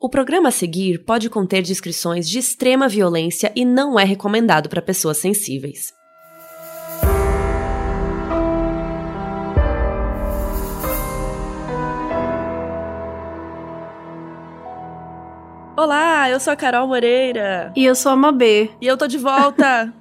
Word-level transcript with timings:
O 0.00 0.08
programa 0.08 0.50
a 0.50 0.52
seguir 0.52 0.98
pode 1.04 1.28
conter 1.28 1.60
descrições 1.60 2.28
de 2.28 2.38
extrema 2.38 2.86
violência 2.88 3.50
e 3.56 3.64
não 3.64 3.98
é 3.98 4.04
recomendado 4.04 4.68
para 4.68 4.80
pessoas 4.80 5.18
sensíveis. 5.18 5.92
Olá, 15.76 16.30
eu 16.30 16.38
sou 16.38 16.52
a 16.52 16.56
Carol 16.56 16.86
Moreira. 16.86 17.72
E 17.74 17.84
eu 17.84 17.96
sou 17.96 18.12
a 18.12 18.16
Mabê. 18.16 18.70
E 18.80 18.86
eu 18.86 18.96
tô 18.96 19.08
de 19.08 19.18
volta. 19.18 19.92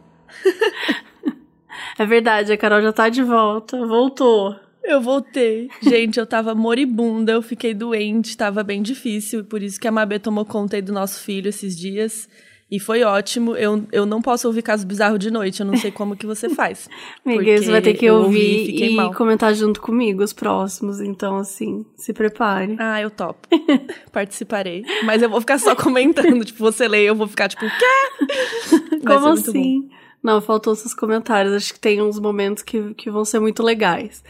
é 1.98 2.05
verdade, 2.05 2.54
a 2.54 2.57
Carol 2.57 2.84
já 2.84 2.93
tá 2.93 3.09
de 3.09 3.23
volta. 3.23 3.84
Voltou. 3.88 4.66
Eu 4.88 5.01
voltei. 5.01 5.69
Gente, 5.81 6.17
eu 6.17 6.25
tava 6.25 6.55
moribunda, 6.55 7.33
eu 7.33 7.41
fiquei 7.41 7.73
doente, 7.73 8.37
tava 8.37 8.63
bem 8.63 8.81
difícil, 8.81 9.43
por 9.43 9.61
isso 9.61 9.79
que 9.79 9.87
a 9.87 9.91
Mabê 9.91 10.17
tomou 10.17 10.45
conta 10.45 10.77
aí 10.77 10.81
do 10.81 10.93
nosso 10.93 11.21
filho 11.21 11.49
esses 11.49 11.77
dias. 11.77 12.29
E 12.69 12.79
foi 12.79 13.04
ótimo. 13.04 13.55
Eu, 13.55 13.86
eu 13.93 14.05
não 14.05 14.21
posso 14.21 14.47
ouvir 14.47 14.61
caso 14.61 14.86
bizarro 14.86 15.18
de 15.18 15.32
noite, 15.32 15.60
eu 15.60 15.65
não 15.65 15.77
sei 15.77 15.89
como 15.91 16.18
que 16.18 16.25
você 16.25 16.50
faz. 16.50 16.89
Amiga, 17.25 17.57
você 17.57 17.71
vai 17.71 17.82
ter 17.82 17.93
que 17.93 18.10
ouvir 18.10 18.69
e, 18.69 18.97
e 18.97 19.13
comentar 19.13 19.54
junto 19.54 19.82
comigo 19.82 20.23
os 20.23 20.33
próximos, 20.33 20.99
então 20.99 21.38
assim, 21.38 21.85
se 21.96 22.13
prepare. 22.13 22.75
Ah, 22.79 23.01
eu 23.01 23.10
topo. 23.10 23.47
Participarei. 24.11 24.83
Mas 25.05 25.21
eu 25.21 25.29
vou 25.29 25.39
ficar 25.39 25.60
só 25.60 25.75
comentando, 25.75 26.43
tipo, 26.43 26.60
você 26.60 26.88
lê, 26.88 27.04
eu 27.04 27.15
vou 27.15 27.27
ficar 27.27 27.47
tipo, 27.47 27.65
quê? 27.65 28.99
Como 29.05 29.27
assim? 29.27 29.89
Não, 30.21 30.41
faltou 30.41 30.75
seus 30.75 30.93
comentários. 30.93 31.54
Acho 31.54 31.74
que 31.74 31.79
tem 31.79 32.02
uns 32.02 32.19
momentos 32.19 32.63
que, 32.63 32.94
que 32.95 33.09
vão 33.09 33.23
ser 33.23 33.39
muito 33.39 33.63
legais. 33.63 34.23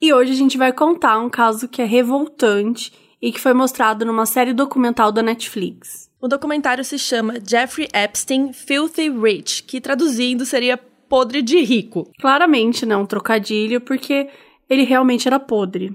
E 0.00 0.12
hoje 0.12 0.32
a 0.32 0.36
gente 0.36 0.58
vai 0.58 0.72
contar 0.72 1.18
um 1.18 1.30
caso 1.30 1.68
que 1.68 1.82
é 1.82 1.84
revoltante 1.84 2.92
e 3.20 3.32
que 3.32 3.40
foi 3.40 3.54
mostrado 3.54 4.04
numa 4.04 4.26
série 4.26 4.52
documental 4.52 5.10
da 5.10 5.22
Netflix. 5.22 6.10
O 6.20 6.28
documentário 6.28 6.84
se 6.84 6.98
chama 6.98 7.34
Jeffrey 7.46 7.88
Epstein 7.94 8.52
Filthy 8.52 9.10
Rich, 9.10 9.62
que 9.64 9.80
traduzindo 9.80 10.46
seria 10.46 10.78
podre 11.08 11.42
de 11.42 11.60
rico. 11.60 12.10
Claramente 12.20 12.86
não 12.86 13.02
um 13.02 13.06
trocadilho, 13.06 13.80
porque 13.80 14.28
ele 14.68 14.84
realmente 14.84 15.28
era 15.28 15.38
podre. 15.38 15.94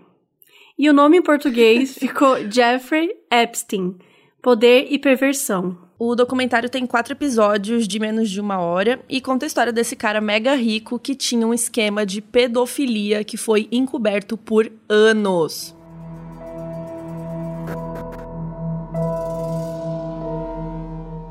E 0.78 0.90
o 0.90 0.94
nome 0.94 1.18
em 1.18 1.22
português 1.22 1.98
ficou 2.00 2.38
Jeffrey 2.50 3.10
Epstein, 3.32 3.98
Poder 4.42 4.88
e 4.90 4.98
Perversão. 4.98 5.89
O 6.02 6.16
documentário 6.16 6.70
tem 6.70 6.88
quatro 6.88 7.12
episódios 7.12 7.86
de 7.86 8.00
menos 8.00 8.30
de 8.30 8.40
uma 8.40 8.58
hora 8.58 9.02
e 9.10 9.20
conta 9.20 9.46
a 9.46 9.48
história 9.48 9.74
desse 9.74 9.98
cara 9.98 10.22
mega 10.22 10.56
rico 10.56 10.98
que 10.98 11.14
tinha 11.14 11.46
um 11.46 11.54
esquema 11.54 12.06
de 12.06 12.22
pedofilia 12.22 13.22
que 13.26 13.36
foi 13.36 13.68
encoberto 13.70 14.38
por 14.38 14.72
anos. 14.88 15.76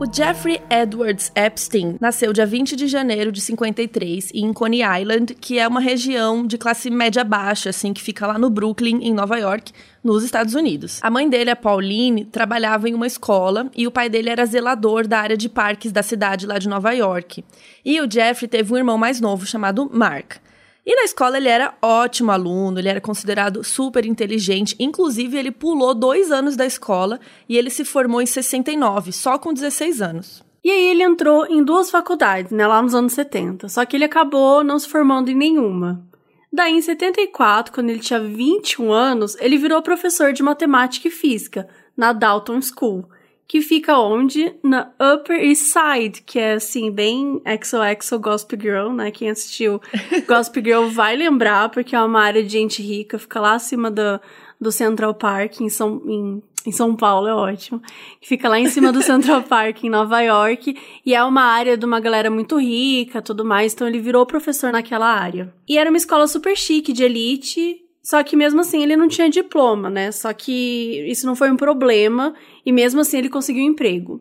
O 0.00 0.06
Jeffrey 0.06 0.62
Edwards 0.70 1.32
Epstein 1.34 1.96
nasceu 2.00 2.32
dia 2.32 2.46
20 2.46 2.77
de 2.77 2.86
janeiro 2.86 3.32
de 3.32 3.41
53 3.41 4.30
em 4.32 4.52
Coney 4.52 4.82
Island, 5.00 5.34
que 5.34 5.58
é 5.58 5.66
uma 5.66 5.80
região 5.80 6.46
de 6.46 6.56
classe 6.56 6.88
média 6.88 7.24
baixa, 7.24 7.70
assim, 7.70 7.92
que 7.92 8.00
fica 8.00 8.24
lá 8.24 8.38
no 8.38 8.48
Brooklyn, 8.48 9.00
em 9.02 9.12
Nova 9.12 9.36
York, 9.36 9.72
nos 10.04 10.22
Estados 10.22 10.54
Unidos. 10.54 11.00
A 11.02 11.10
mãe 11.10 11.28
dele, 11.28 11.50
a 11.50 11.56
Pauline, 11.56 12.24
trabalhava 12.24 12.88
em 12.88 12.94
uma 12.94 13.08
escola 13.08 13.69
e 13.74 13.88
o 13.88 13.91
pai 13.91 14.08
dele 14.08 14.30
era 14.30 14.46
zelador 14.46 15.04
da 15.04 15.19
área 15.19 15.36
de 15.36 15.48
parques 15.48 15.91
da 15.91 16.02
cidade 16.04 16.46
lá 16.46 16.60
de 16.60 16.69
Nova 16.69 16.92
York. 16.92 17.44
E 17.84 18.00
o 18.00 18.08
Jeffrey 18.08 18.48
teve 18.48 18.72
um 18.72 18.76
irmão 18.76 18.96
mais 18.96 19.20
novo 19.20 19.44
chamado 19.46 19.91
Mark. 19.92 20.36
E 20.89 20.97
na 20.97 21.03
escola 21.03 21.36
ele 21.36 21.50
era 21.50 21.75
ótimo 21.83 22.33
aluno, 22.33 22.78
ele 22.78 22.89
era 22.89 22.98
considerado 22.98 23.62
super 23.62 24.06
inteligente. 24.06 24.75
Inclusive, 24.81 25.36
ele 25.36 25.50
pulou 25.50 25.94
dois 25.94 26.33
anos 26.33 26.56
da 26.56 26.64
escola 26.64 27.20
e 27.47 27.58
ele 27.58 27.69
se 27.69 27.84
formou 27.84 28.22
em 28.22 28.27
69, 28.27 29.12
só 29.12 29.36
com 29.36 29.53
16 29.53 30.00
anos. 30.00 30.42
E 30.64 30.70
aí 30.70 30.86
ele 30.86 31.03
entrou 31.03 31.44
em 31.44 31.62
duas 31.62 31.91
faculdades, 31.91 32.53
né, 32.53 32.66
lá 32.66 32.81
nos 32.81 32.94
anos 32.94 33.12
70. 33.12 33.69
Só 33.69 33.84
que 33.84 33.98
ele 33.98 34.05
acabou 34.06 34.64
não 34.64 34.78
se 34.78 34.88
formando 34.88 35.31
em 35.31 35.34
nenhuma. 35.34 36.03
Daí, 36.50 36.72
em 36.72 36.81
74, 36.81 37.70
quando 37.70 37.91
ele 37.91 38.00
tinha 38.00 38.19
21 38.19 38.91
anos, 38.91 39.37
ele 39.41 39.59
virou 39.59 39.82
professor 39.82 40.32
de 40.32 40.43
matemática 40.43 41.06
e 41.06 41.10
física 41.10 41.69
na 41.94 42.15
Dalton 42.15 42.62
School 42.62 43.06
que 43.48 43.62
fica 43.62 43.98
onde? 43.98 44.54
Na 44.62 44.92
Upper 45.00 45.42
East 45.42 45.72
Side, 45.72 46.22
que 46.22 46.38
é 46.38 46.53
assim, 46.53 46.91
bem 46.91 47.41
XOXO 47.64 48.19
Gospel 48.19 48.60
Girl, 48.60 48.92
né? 48.92 49.10
Quem 49.10 49.31
assistiu 49.31 49.81
Gospel 50.28 50.62
Girl 50.62 50.88
vai 50.88 51.16
lembrar, 51.16 51.70
porque 51.70 51.97
é 51.97 52.03
uma 52.03 52.20
área 52.20 52.44
de 52.44 52.50
gente 52.50 52.82
rica, 52.82 53.19
fica 53.19 53.41
lá 53.41 53.54
acima 53.54 53.91
do, 53.91 54.20
do 54.60 54.70
Central 54.70 55.14
Park, 55.14 55.62
em 55.62 55.70
São, 55.70 56.03
em, 56.06 56.42
em 56.66 56.72
São 56.72 56.94
Paulo, 56.94 57.26
é 57.26 57.34
ótimo. 57.34 57.81
Fica 58.20 58.50
lá 58.50 58.58
em 58.58 58.69
cima 58.69 58.92
do 58.92 59.00
Central 59.00 59.42
Park, 59.48 59.82
em 59.82 59.88
Nova 59.88 60.20
York, 60.20 60.76
e 61.06 61.14
é 61.14 61.25
uma 61.25 61.42
área 61.42 61.75
de 61.78 61.87
uma 61.87 62.00
galera 62.00 62.31
muito 62.31 62.58
rica, 62.58 63.22
tudo 63.22 63.47
mais, 63.47 63.72
então 63.72 63.88
ele 63.88 63.98
virou 63.98 64.26
professor 64.26 64.70
naquela 64.70 65.06
área. 65.06 65.54
E 65.66 65.78
era 65.78 65.88
uma 65.88 65.97
escola 65.97 66.26
super 66.28 66.54
chique, 66.54 66.92
de 66.92 67.03
elite, 67.03 67.81
só 68.08 68.22
que 68.22 68.34
mesmo 68.34 68.62
assim 68.62 68.82
ele 68.82 68.96
não 68.96 69.06
tinha 69.06 69.28
diploma, 69.28 69.91
né? 69.91 70.10
Só 70.10 70.32
que 70.32 71.04
isso 71.10 71.26
não 71.26 71.36
foi 71.36 71.50
um 71.50 71.58
problema 71.58 72.34
e 72.64 72.72
mesmo 72.72 73.02
assim 73.02 73.19
ele 73.19 73.28
conseguiu 73.28 73.62
um 73.62 73.69
emprego. 73.69 74.19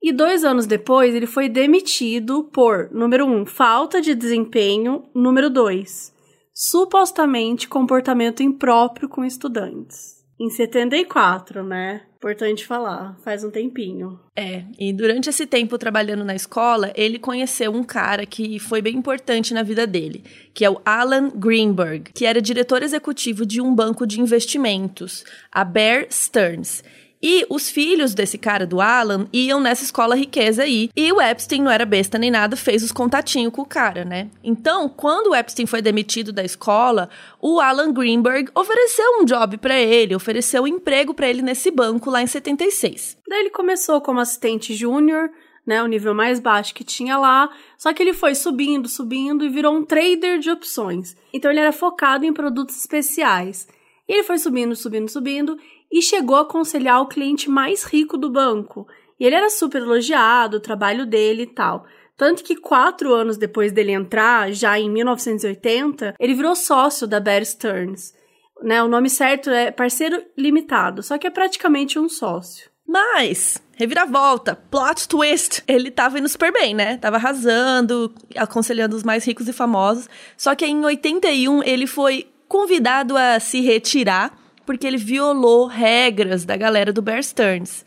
E 0.00 0.12
dois 0.12 0.44
anos 0.44 0.68
depois 0.68 1.12
ele 1.12 1.26
foi 1.26 1.48
demitido 1.48 2.44
por, 2.44 2.88
número 2.92 3.26
um, 3.26 3.44
falta 3.44 4.00
de 4.00 4.14
desempenho, 4.14 5.02
número 5.12 5.50
dois, 5.50 6.14
supostamente 6.54 7.66
comportamento 7.66 8.40
impróprio 8.40 9.08
com 9.08 9.24
estudantes. 9.24 10.17
Em 10.40 10.48
74, 10.50 11.64
né? 11.64 12.02
Importante 12.16 12.64
falar, 12.64 13.16
faz 13.24 13.42
um 13.42 13.50
tempinho. 13.50 14.18
É, 14.36 14.64
e 14.78 14.92
durante 14.92 15.28
esse 15.28 15.46
tempo 15.46 15.78
trabalhando 15.78 16.24
na 16.24 16.34
escola, 16.34 16.92
ele 16.94 17.18
conheceu 17.18 17.72
um 17.72 17.82
cara 17.82 18.24
que 18.24 18.58
foi 18.58 18.80
bem 18.80 18.96
importante 18.96 19.52
na 19.52 19.62
vida 19.62 19.86
dele, 19.86 20.24
que 20.54 20.64
é 20.64 20.70
o 20.70 20.80
Alan 20.84 21.30
Greenberg, 21.30 22.12
que 22.12 22.24
era 22.24 22.42
diretor 22.42 22.82
executivo 22.82 23.44
de 23.44 23.60
um 23.60 23.74
banco 23.74 24.06
de 24.06 24.20
investimentos, 24.20 25.24
a 25.50 25.64
Bear 25.64 26.06
Stearns. 26.10 26.84
E 27.22 27.44
os 27.50 27.68
filhos 27.68 28.14
desse 28.14 28.38
cara, 28.38 28.66
do 28.66 28.80
Alan, 28.80 29.26
iam 29.32 29.60
nessa 29.60 29.82
escola 29.82 30.14
riqueza 30.14 30.62
aí. 30.62 30.88
E 30.96 31.12
o 31.12 31.20
Epstein 31.20 31.62
não 31.62 31.70
era 31.70 31.84
besta 31.84 32.16
nem 32.16 32.30
nada, 32.30 32.56
fez 32.56 32.82
os 32.82 32.92
contatinhos 32.92 33.52
com 33.52 33.62
o 33.62 33.66
cara, 33.66 34.04
né? 34.04 34.28
Então, 34.42 34.88
quando 34.88 35.30
o 35.30 35.34
Epstein 35.34 35.66
foi 35.66 35.82
demitido 35.82 36.32
da 36.32 36.44
escola, 36.44 37.10
o 37.40 37.60
Alan 37.60 37.92
Greenberg 37.92 38.50
ofereceu 38.54 39.20
um 39.20 39.24
job 39.24 39.58
para 39.58 39.78
ele, 39.78 40.14
ofereceu 40.14 40.62
um 40.62 40.68
emprego 40.68 41.12
para 41.12 41.28
ele 41.28 41.42
nesse 41.42 41.70
banco 41.70 42.10
lá 42.10 42.22
em 42.22 42.26
76. 42.26 43.18
Daí 43.28 43.40
ele 43.40 43.50
começou 43.50 44.00
como 44.00 44.20
assistente 44.20 44.74
júnior, 44.74 45.30
né, 45.66 45.82
o 45.82 45.86
nível 45.86 46.14
mais 46.14 46.40
baixo 46.40 46.72
que 46.72 46.82
tinha 46.82 47.18
lá, 47.18 47.50
só 47.76 47.92
que 47.92 48.02
ele 48.02 48.14
foi 48.14 48.34
subindo, 48.34 48.88
subindo 48.88 49.44
e 49.44 49.50
virou 49.50 49.74
um 49.74 49.84
trader 49.84 50.38
de 50.38 50.50
opções. 50.50 51.14
Então 51.30 51.50
ele 51.50 51.60
era 51.60 51.72
focado 51.72 52.24
em 52.24 52.32
produtos 52.32 52.78
especiais. 52.78 53.68
E 54.08 54.14
ele 54.14 54.22
foi 54.22 54.38
subindo, 54.38 54.74
subindo, 54.74 55.10
subindo 55.10 55.58
e 55.90 56.02
chegou 56.02 56.36
a 56.36 56.42
aconselhar 56.42 57.00
o 57.00 57.08
cliente 57.08 57.48
mais 57.48 57.84
rico 57.84 58.16
do 58.16 58.30
banco. 58.30 58.86
E 59.18 59.24
ele 59.24 59.34
era 59.34 59.50
super 59.50 59.82
elogiado, 59.82 60.58
o 60.58 60.60
trabalho 60.60 61.04
dele 61.06 61.42
e 61.42 61.46
tal. 61.46 61.86
Tanto 62.16 62.42
que 62.42 62.56
quatro 62.56 63.14
anos 63.14 63.36
depois 63.36 63.72
dele 63.72 63.92
entrar, 63.92 64.52
já 64.52 64.78
em 64.78 64.90
1980, 64.90 66.14
ele 66.18 66.34
virou 66.34 66.54
sócio 66.56 67.06
da 67.06 67.20
Bear 67.20 67.44
Stearns. 67.44 68.12
Né, 68.60 68.82
o 68.82 68.88
nome 68.88 69.08
certo 69.08 69.50
é 69.50 69.70
parceiro 69.70 70.20
limitado, 70.36 71.00
só 71.00 71.16
que 71.16 71.28
é 71.28 71.30
praticamente 71.30 71.96
um 71.96 72.08
sócio. 72.08 72.68
Mas, 72.88 73.62
reviravolta, 73.76 74.56
plot 74.56 75.06
twist. 75.06 75.62
Ele 75.68 75.90
tava 75.90 76.18
indo 76.18 76.28
super 76.28 76.50
bem, 76.50 76.74
né? 76.74 76.96
Tava 76.96 77.16
arrasando, 77.16 78.12
aconselhando 78.34 78.96
os 78.96 79.02
mais 79.02 79.24
ricos 79.26 79.46
e 79.46 79.52
famosos. 79.52 80.08
Só 80.38 80.54
que 80.54 80.64
em 80.64 80.82
81 80.82 81.62
ele 81.64 81.86
foi 81.86 82.26
convidado 82.48 83.14
a 83.14 83.38
se 83.38 83.60
retirar 83.60 84.36
porque 84.68 84.86
ele 84.86 84.98
violou 84.98 85.64
regras 85.64 86.44
da 86.44 86.54
galera 86.54 86.92
do 86.92 87.00
Bear 87.00 87.22
Stearns. 87.22 87.86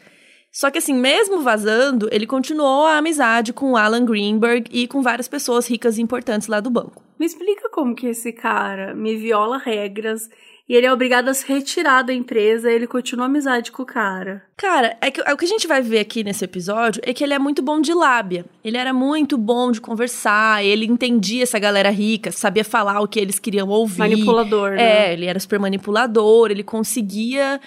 Só 0.51 0.71
que 0.71 0.79
assim, 0.79 0.95
mesmo 0.95 1.43
vazando, 1.43 2.09
ele 2.11 2.25
continuou 2.25 2.87
a 2.87 2.97
amizade 2.97 3.53
com 3.53 3.77
Alan 3.77 4.03
Greenberg 4.03 4.67
e 4.71 4.87
com 4.87 4.99
várias 4.99 5.27
pessoas 5.27 5.69
ricas 5.69 5.99
e 5.99 6.01
importantes 6.01 6.47
lá 6.47 6.59
do 6.59 6.71
banco. 6.71 7.03
Me 7.19 7.27
explica 7.27 7.69
como 7.69 7.93
que 7.93 8.07
esse 8.07 8.33
cara 8.33 8.95
me 8.95 9.15
viola 9.15 9.59
regras 9.59 10.27
e 10.71 10.73
ele 10.73 10.85
é 10.85 10.93
obrigado 10.93 11.27
a 11.27 11.33
se 11.33 11.45
retirar 11.45 12.01
da 12.01 12.13
empresa 12.13 12.71
ele 12.71 12.87
continua 12.87 13.25
amizade 13.25 13.73
com 13.73 13.83
o 13.83 13.85
cara. 13.85 14.41
Cara, 14.55 14.95
é, 15.01 15.11
que, 15.11 15.19
é 15.19 15.33
o 15.33 15.35
que 15.35 15.43
a 15.43 15.47
gente 15.47 15.67
vai 15.67 15.81
ver 15.81 15.99
aqui 15.99 16.23
nesse 16.23 16.45
episódio 16.45 17.01
é 17.05 17.13
que 17.13 17.25
ele 17.25 17.33
é 17.33 17.39
muito 17.39 17.61
bom 17.61 17.81
de 17.81 17.93
lábia. 17.93 18.45
Ele 18.63 18.77
era 18.77 18.93
muito 18.93 19.37
bom 19.37 19.69
de 19.69 19.81
conversar, 19.81 20.63
ele 20.63 20.85
entendia 20.85 21.43
essa 21.43 21.59
galera 21.59 21.89
rica, 21.89 22.31
sabia 22.31 22.63
falar 22.63 23.01
o 23.01 23.07
que 23.09 23.19
eles 23.19 23.37
queriam 23.37 23.67
ouvir. 23.67 23.99
Manipulador, 23.99 24.71
né? 24.71 25.09
É, 25.09 25.13
ele 25.13 25.25
era 25.25 25.41
super 25.41 25.59
manipulador, 25.59 26.51
ele 26.51 26.63
conseguia 26.63 27.59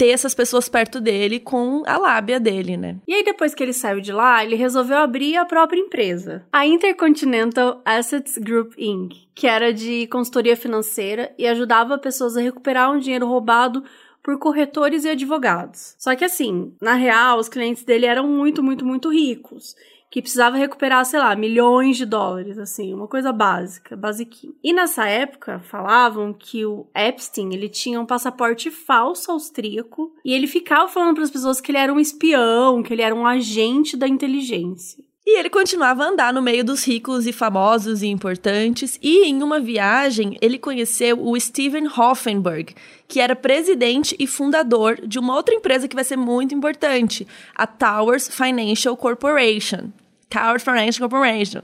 ter 0.00 0.12
essas 0.12 0.34
pessoas 0.34 0.66
perto 0.66 0.98
dele 0.98 1.38
com 1.38 1.82
a 1.84 1.98
lábia 1.98 2.40
dele, 2.40 2.74
né? 2.74 2.96
E 3.06 3.12
aí, 3.12 3.22
depois 3.22 3.54
que 3.54 3.62
ele 3.62 3.74
saiu 3.74 4.00
de 4.00 4.10
lá, 4.10 4.42
ele 4.42 4.56
resolveu 4.56 4.96
abrir 4.96 5.36
a 5.36 5.44
própria 5.44 5.78
empresa, 5.78 6.42
a 6.50 6.66
Intercontinental 6.66 7.82
Assets 7.84 8.38
Group 8.38 8.72
Inc., 8.78 9.14
que 9.34 9.46
era 9.46 9.74
de 9.74 10.06
consultoria 10.06 10.56
financeira 10.56 11.34
e 11.36 11.46
ajudava 11.46 11.98
pessoas 11.98 12.34
a 12.34 12.40
recuperar 12.40 12.90
um 12.90 12.98
dinheiro 12.98 13.26
roubado 13.26 13.84
por 14.22 14.38
corretores 14.38 15.04
e 15.04 15.10
advogados. 15.10 15.94
Só 15.98 16.16
que 16.16 16.24
assim, 16.24 16.72
na 16.80 16.94
real, 16.94 17.38
os 17.38 17.50
clientes 17.50 17.84
dele 17.84 18.06
eram 18.06 18.26
muito, 18.26 18.62
muito, 18.62 18.86
muito 18.86 19.10
ricos 19.10 19.76
que 20.10 20.20
precisava 20.20 20.56
recuperar, 20.56 21.04
sei 21.04 21.20
lá, 21.20 21.36
milhões 21.36 21.96
de 21.96 22.04
dólares, 22.04 22.58
assim, 22.58 22.92
uma 22.92 23.06
coisa 23.06 23.32
básica, 23.32 23.96
basiquinha. 23.96 24.52
E 24.62 24.72
nessa 24.72 25.06
época, 25.06 25.60
falavam 25.60 26.32
que 26.32 26.66
o 26.66 26.86
Epstein, 26.94 27.54
ele 27.54 27.68
tinha 27.68 28.00
um 28.00 28.06
passaporte 28.06 28.70
falso 28.70 29.30
austríaco 29.30 30.12
e 30.24 30.34
ele 30.34 30.48
ficava 30.48 30.88
falando 30.88 31.14
para 31.14 31.24
as 31.24 31.30
pessoas 31.30 31.60
que 31.60 31.70
ele 31.70 31.78
era 31.78 31.92
um 31.92 32.00
espião, 32.00 32.82
que 32.82 32.92
ele 32.92 33.02
era 33.02 33.14
um 33.14 33.26
agente 33.26 33.96
da 33.96 34.08
inteligência. 34.08 35.04
E 35.32 35.38
ele 35.38 35.48
continuava 35.48 36.02
a 36.02 36.08
andar 36.08 36.32
no 36.32 36.42
meio 36.42 36.64
dos 36.64 36.84
ricos 36.84 37.24
e 37.24 37.32
famosos 37.32 38.02
e 38.02 38.08
importantes, 38.08 38.98
e 39.00 39.24
em 39.28 39.44
uma 39.44 39.60
viagem 39.60 40.36
ele 40.40 40.58
conheceu 40.58 41.24
o 41.24 41.38
Steven 41.38 41.86
Hoffenberg, 41.86 42.74
que 43.06 43.20
era 43.20 43.36
presidente 43.36 44.16
e 44.18 44.26
fundador 44.26 45.00
de 45.06 45.20
uma 45.20 45.36
outra 45.36 45.54
empresa 45.54 45.86
que 45.86 45.94
vai 45.94 46.02
ser 46.02 46.16
muito 46.16 46.52
importante, 46.52 47.28
a 47.54 47.64
Towers 47.64 48.26
Financial 48.26 48.96
Corporation. 48.96 49.92
Towers 50.28 50.64
Financial 50.64 51.08
Corporation, 51.08 51.62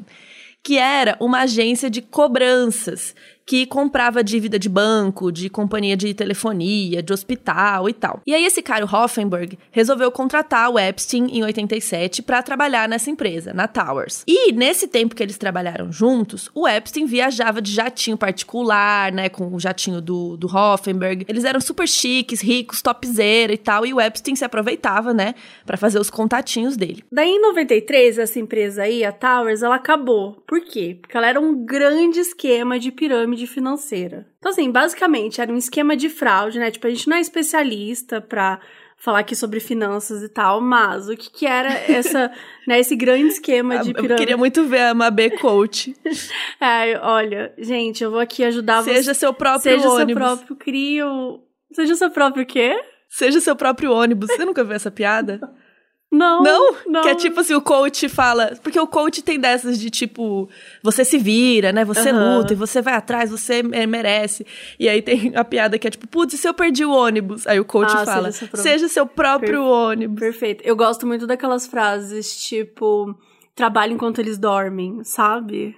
que 0.63 0.79
era 0.79 1.17
uma 1.19 1.41
agência 1.41 1.91
de 1.91 2.01
cobranças 2.01 3.17
que 3.47 3.65
comprava 3.65 4.25
dívida 4.25 4.59
de 4.59 4.69
banco, 4.69 5.31
de 5.31 5.49
companhia 5.49 5.97
de 5.97 6.13
telefonia, 6.13 7.03
de 7.03 7.13
hospital 7.13 7.89
e 7.89 7.93
tal. 7.93 8.21
E 8.27 8.35
aí 8.35 8.45
esse 8.45 8.61
cara, 8.61 8.85
o 8.85 8.89
Hoffenberg, 8.93 9.57
resolveu 9.71 10.11
contratar 10.11 10.69
o 10.69 10.79
Epstein 10.79 11.29
em 11.31 11.45
87 11.45 12.23
para 12.23 12.43
trabalhar 12.43 12.89
nessa 12.89 13.09
empresa, 13.09 13.55
na 13.55 13.69
Towers. 13.69 14.25
E 14.27 14.53
nesse 14.53 14.89
tempo 14.89 15.15
que 15.15 15.23
eles 15.23 15.39
trabalharam 15.39 15.93
juntos, 15.93 16.51
o 16.53 16.67
Epstein 16.67 17.07
viajava 17.07 17.63
de 17.63 17.73
jatinho 17.73 18.17
particular, 18.17 19.13
né, 19.13 19.29
com 19.29 19.55
o 19.55 19.61
jatinho 19.61 20.01
do, 20.01 20.37
do 20.37 20.49
Hoffenberg. 20.49 21.25
Eles 21.29 21.45
eram 21.45 21.61
super 21.61 21.87
chiques, 21.87 22.41
ricos, 22.41 22.83
topzera 22.83 23.53
e 23.53 23.59
tal, 23.59 23.87
e 23.87 23.95
o 23.95 24.01
Epstein 24.01 24.35
se 24.35 24.45
aproveitava, 24.45 25.15
né, 25.15 25.35
para 25.65 25.77
fazer 25.77 26.01
os 26.01 26.11
contatinhos 26.11 26.77
dele. 26.77 27.05
Daí 27.13 27.29
em 27.29 27.41
93, 27.41 28.19
essa 28.19 28.41
empresa 28.41 28.83
aí, 28.83 29.05
a 29.05 29.13
Towers, 29.13 29.63
ela 29.63 29.77
acabou. 29.77 30.43
Por 30.47 30.61
quê? 30.63 30.99
Porque 31.01 31.17
ela 31.17 31.29
era 31.29 31.41
um 31.41 31.65
grande 31.65 32.19
esquema 32.19 32.79
de 32.79 32.91
pirâmide 32.91 33.36
pirâmide 33.37 33.47
financeira. 33.47 34.27
Então, 34.39 34.51
assim, 34.51 34.71
basicamente 34.71 35.41
era 35.41 35.53
um 35.53 35.57
esquema 35.57 35.97
de 35.97 36.09
fraude, 36.09 36.59
né? 36.59 36.71
Tipo, 36.71 36.87
a 36.87 36.91
gente 36.91 37.09
não 37.09 37.17
é 37.17 37.21
especialista 37.21 38.21
pra 38.21 38.59
falar 38.97 39.19
aqui 39.19 39.37
sobre 39.37 39.61
finanças 39.61 40.23
e 40.23 40.29
tal, 40.29 40.61
mas 40.61 41.09
o 41.09 41.17
que 41.17 41.31
que 41.31 41.47
era 41.47 41.69
essa, 41.69 42.33
né, 42.67 42.81
esse 42.81 42.97
grande 42.97 43.29
esquema 43.29 43.79
de 43.79 43.93
pirâmide? 43.93 44.13
Eu 44.13 44.19
queria 44.19 44.37
muito 44.37 44.65
ver 44.65 44.81
a 44.81 44.95
Mabê 44.95 45.31
Coach. 45.31 45.95
é, 46.59 46.99
olha, 47.01 47.53
gente, 47.59 48.03
eu 48.03 48.11
vou 48.11 48.21
aqui 48.21 48.43
ajudar 48.43 48.83
você. 48.83 48.95
Seja 48.95 49.13
seu 49.13 49.35
próprio 49.35 49.63
Seja 49.63 49.89
ônibus. 49.89 50.23
seu 50.23 50.37
próprio 50.37 50.57
crio... 50.57 51.43
Seja 51.73 51.95
seu 51.95 52.11
próprio 52.11 52.47
quê? 52.47 52.81
Seja 53.09 53.41
seu 53.41 53.55
próprio 53.55 53.93
ônibus. 53.93 54.31
Você 54.31 54.45
nunca 54.47 54.65
viu 54.65 54.75
essa 54.75 54.91
piada? 54.91 55.41
Não, 56.11 56.43
não, 56.43 56.77
não. 56.87 57.03
Que 57.03 57.09
é 57.09 57.15
tipo 57.15 57.41
assim, 57.41 57.55
o 57.55 57.61
coach 57.61 58.09
fala. 58.09 58.57
Porque 58.63 58.79
o 58.79 58.87
coach 58.87 59.23
tem 59.23 59.39
dessas 59.39 59.79
de 59.79 59.91
tipo, 59.91 60.49
você 60.83 61.05
se 61.05 61.19
vira, 61.19 61.73
né? 61.73 61.85
Você 61.85 62.13
uhum. 62.13 62.39
luta 62.39 62.53
e 62.53 62.57
você 62.57 62.81
vai 62.81 62.95
atrás, 62.95 63.31
você 63.31 63.63
merece. 63.63 64.47
E 64.79 64.89
aí 64.89 65.03
tem 65.03 65.33
a 65.35 65.45
piada 65.45 65.79
que 65.79 65.87
é 65.87 65.91
tipo, 65.91 66.07
putz, 66.07 66.35
e 66.35 66.39
se 66.39 66.49
eu 66.49 66.55
perdi 66.55 66.85
o 66.85 66.93
ônibus? 66.93 67.47
Aí 67.47 67.59
o 67.59 67.65
coach 67.65 67.93
ah, 67.93 68.05
fala, 68.05 68.31
seja 68.31 68.39
seu, 68.39 68.49
próprio, 68.49 68.63
seja 68.63 68.89
seu 68.89 69.07
próprio 69.07 69.65
ônibus. 69.65 70.21
Perfeito. 70.21 70.63
Eu 70.65 70.77
gosto 70.77 71.07
muito 71.07 71.27
daquelas 71.27 71.67
frases 71.67 72.41
tipo, 72.45 73.15
trabalho 73.55 73.95
enquanto 73.95 74.21
eles 74.21 74.39
dormem, 74.39 75.03
sabe? 75.03 75.77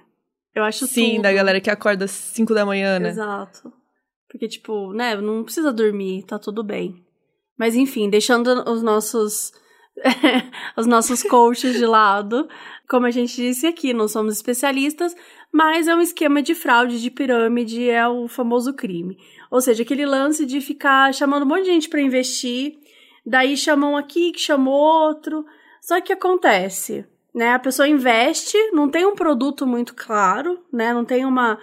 Eu 0.53 0.63
acho 0.63 0.85
Sim, 0.87 1.13
tudo. 1.13 1.23
da 1.23 1.33
galera 1.33 1.59
que 1.59 1.69
acorda 1.69 2.05
às 2.05 2.11
5 2.11 2.53
da 2.53 2.65
manhã, 2.65 2.99
né? 2.99 3.09
Exato. 3.09 3.71
Porque, 4.29 4.47
tipo, 4.47 4.93
né, 4.93 5.15
não 5.15 5.43
precisa 5.43 5.73
dormir, 5.73 6.23
tá 6.23 6.37
tudo 6.37 6.63
bem. 6.63 7.03
Mas 7.57 7.75
enfim, 7.75 8.09
deixando 8.09 8.47
os 8.69 8.83
nossos 8.83 9.51
os 10.75 10.85
nossos 10.85 11.23
coaches 11.23 11.77
de 11.77 11.85
lado. 11.85 12.47
Como 12.87 13.05
a 13.05 13.11
gente 13.11 13.35
disse 13.35 13.67
aqui, 13.67 13.93
não 13.93 14.07
somos 14.07 14.35
especialistas, 14.35 15.15
mas 15.51 15.87
é 15.87 15.95
um 15.95 16.01
esquema 16.01 16.41
de 16.41 16.55
fraude, 16.55 17.01
de 17.01 17.11
pirâmide, 17.11 17.89
é 17.89 18.07
o 18.07 18.27
famoso 18.27 18.73
crime. 18.73 19.17
Ou 19.51 19.61
seja, 19.61 19.83
aquele 19.83 20.05
lance 20.05 20.45
de 20.45 20.61
ficar 20.61 21.13
chamando 21.13 21.43
um 21.43 21.47
monte 21.47 21.63
de 21.63 21.71
gente 21.71 21.89
para 21.89 22.01
investir, 22.01 22.77
daí 23.25 23.55
chamam 23.55 23.95
aqui, 23.95 24.31
que 24.31 24.39
chamam 24.39 24.73
outro. 24.73 25.45
Só 25.81 25.99
que 26.01 26.13
acontece, 26.13 27.05
né? 27.33 27.53
A 27.53 27.59
pessoa 27.59 27.87
investe, 27.87 28.57
não 28.71 28.89
tem 28.89 29.05
um 29.05 29.15
produto 29.15 29.65
muito 29.65 29.93
claro, 29.95 30.59
né? 30.71 30.93
Não 30.93 31.05
tem 31.05 31.25
uma 31.25 31.59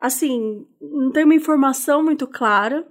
assim, 0.00 0.66
não 0.80 1.10
tem 1.10 1.24
uma 1.24 1.34
informação 1.34 2.02
muito 2.02 2.26
clara. 2.26 2.86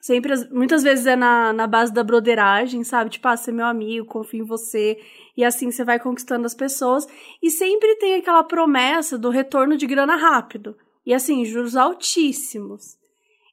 Sempre, 0.00 0.32
muitas 0.50 0.82
vezes 0.82 1.06
é 1.06 1.14
na, 1.14 1.52
na 1.52 1.66
base 1.66 1.92
da 1.92 2.02
broderagem, 2.02 2.82
sabe? 2.82 3.10
Tipo, 3.10 3.28
ah, 3.28 3.36
você 3.36 3.50
é 3.50 3.54
meu 3.54 3.66
amigo, 3.66 4.06
confio 4.06 4.42
em 4.42 4.46
você. 4.46 4.98
E 5.36 5.44
assim 5.44 5.70
você 5.70 5.84
vai 5.84 6.00
conquistando 6.00 6.46
as 6.46 6.54
pessoas. 6.54 7.06
E 7.42 7.50
sempre 7.50 7.96
tem 7.96 8.14
aquela 8.14 8.42
promessa 8.42 9.18
do 9.18 9.28
retorno 9.28 9.76
de 9.76 9.86
grana 9.86 10.16
rápido. 10.16 10.74
E 11.04 11.12
assim, 11.12 11.44
juros 11.44 11.76
altíssimos. 11.76 12.98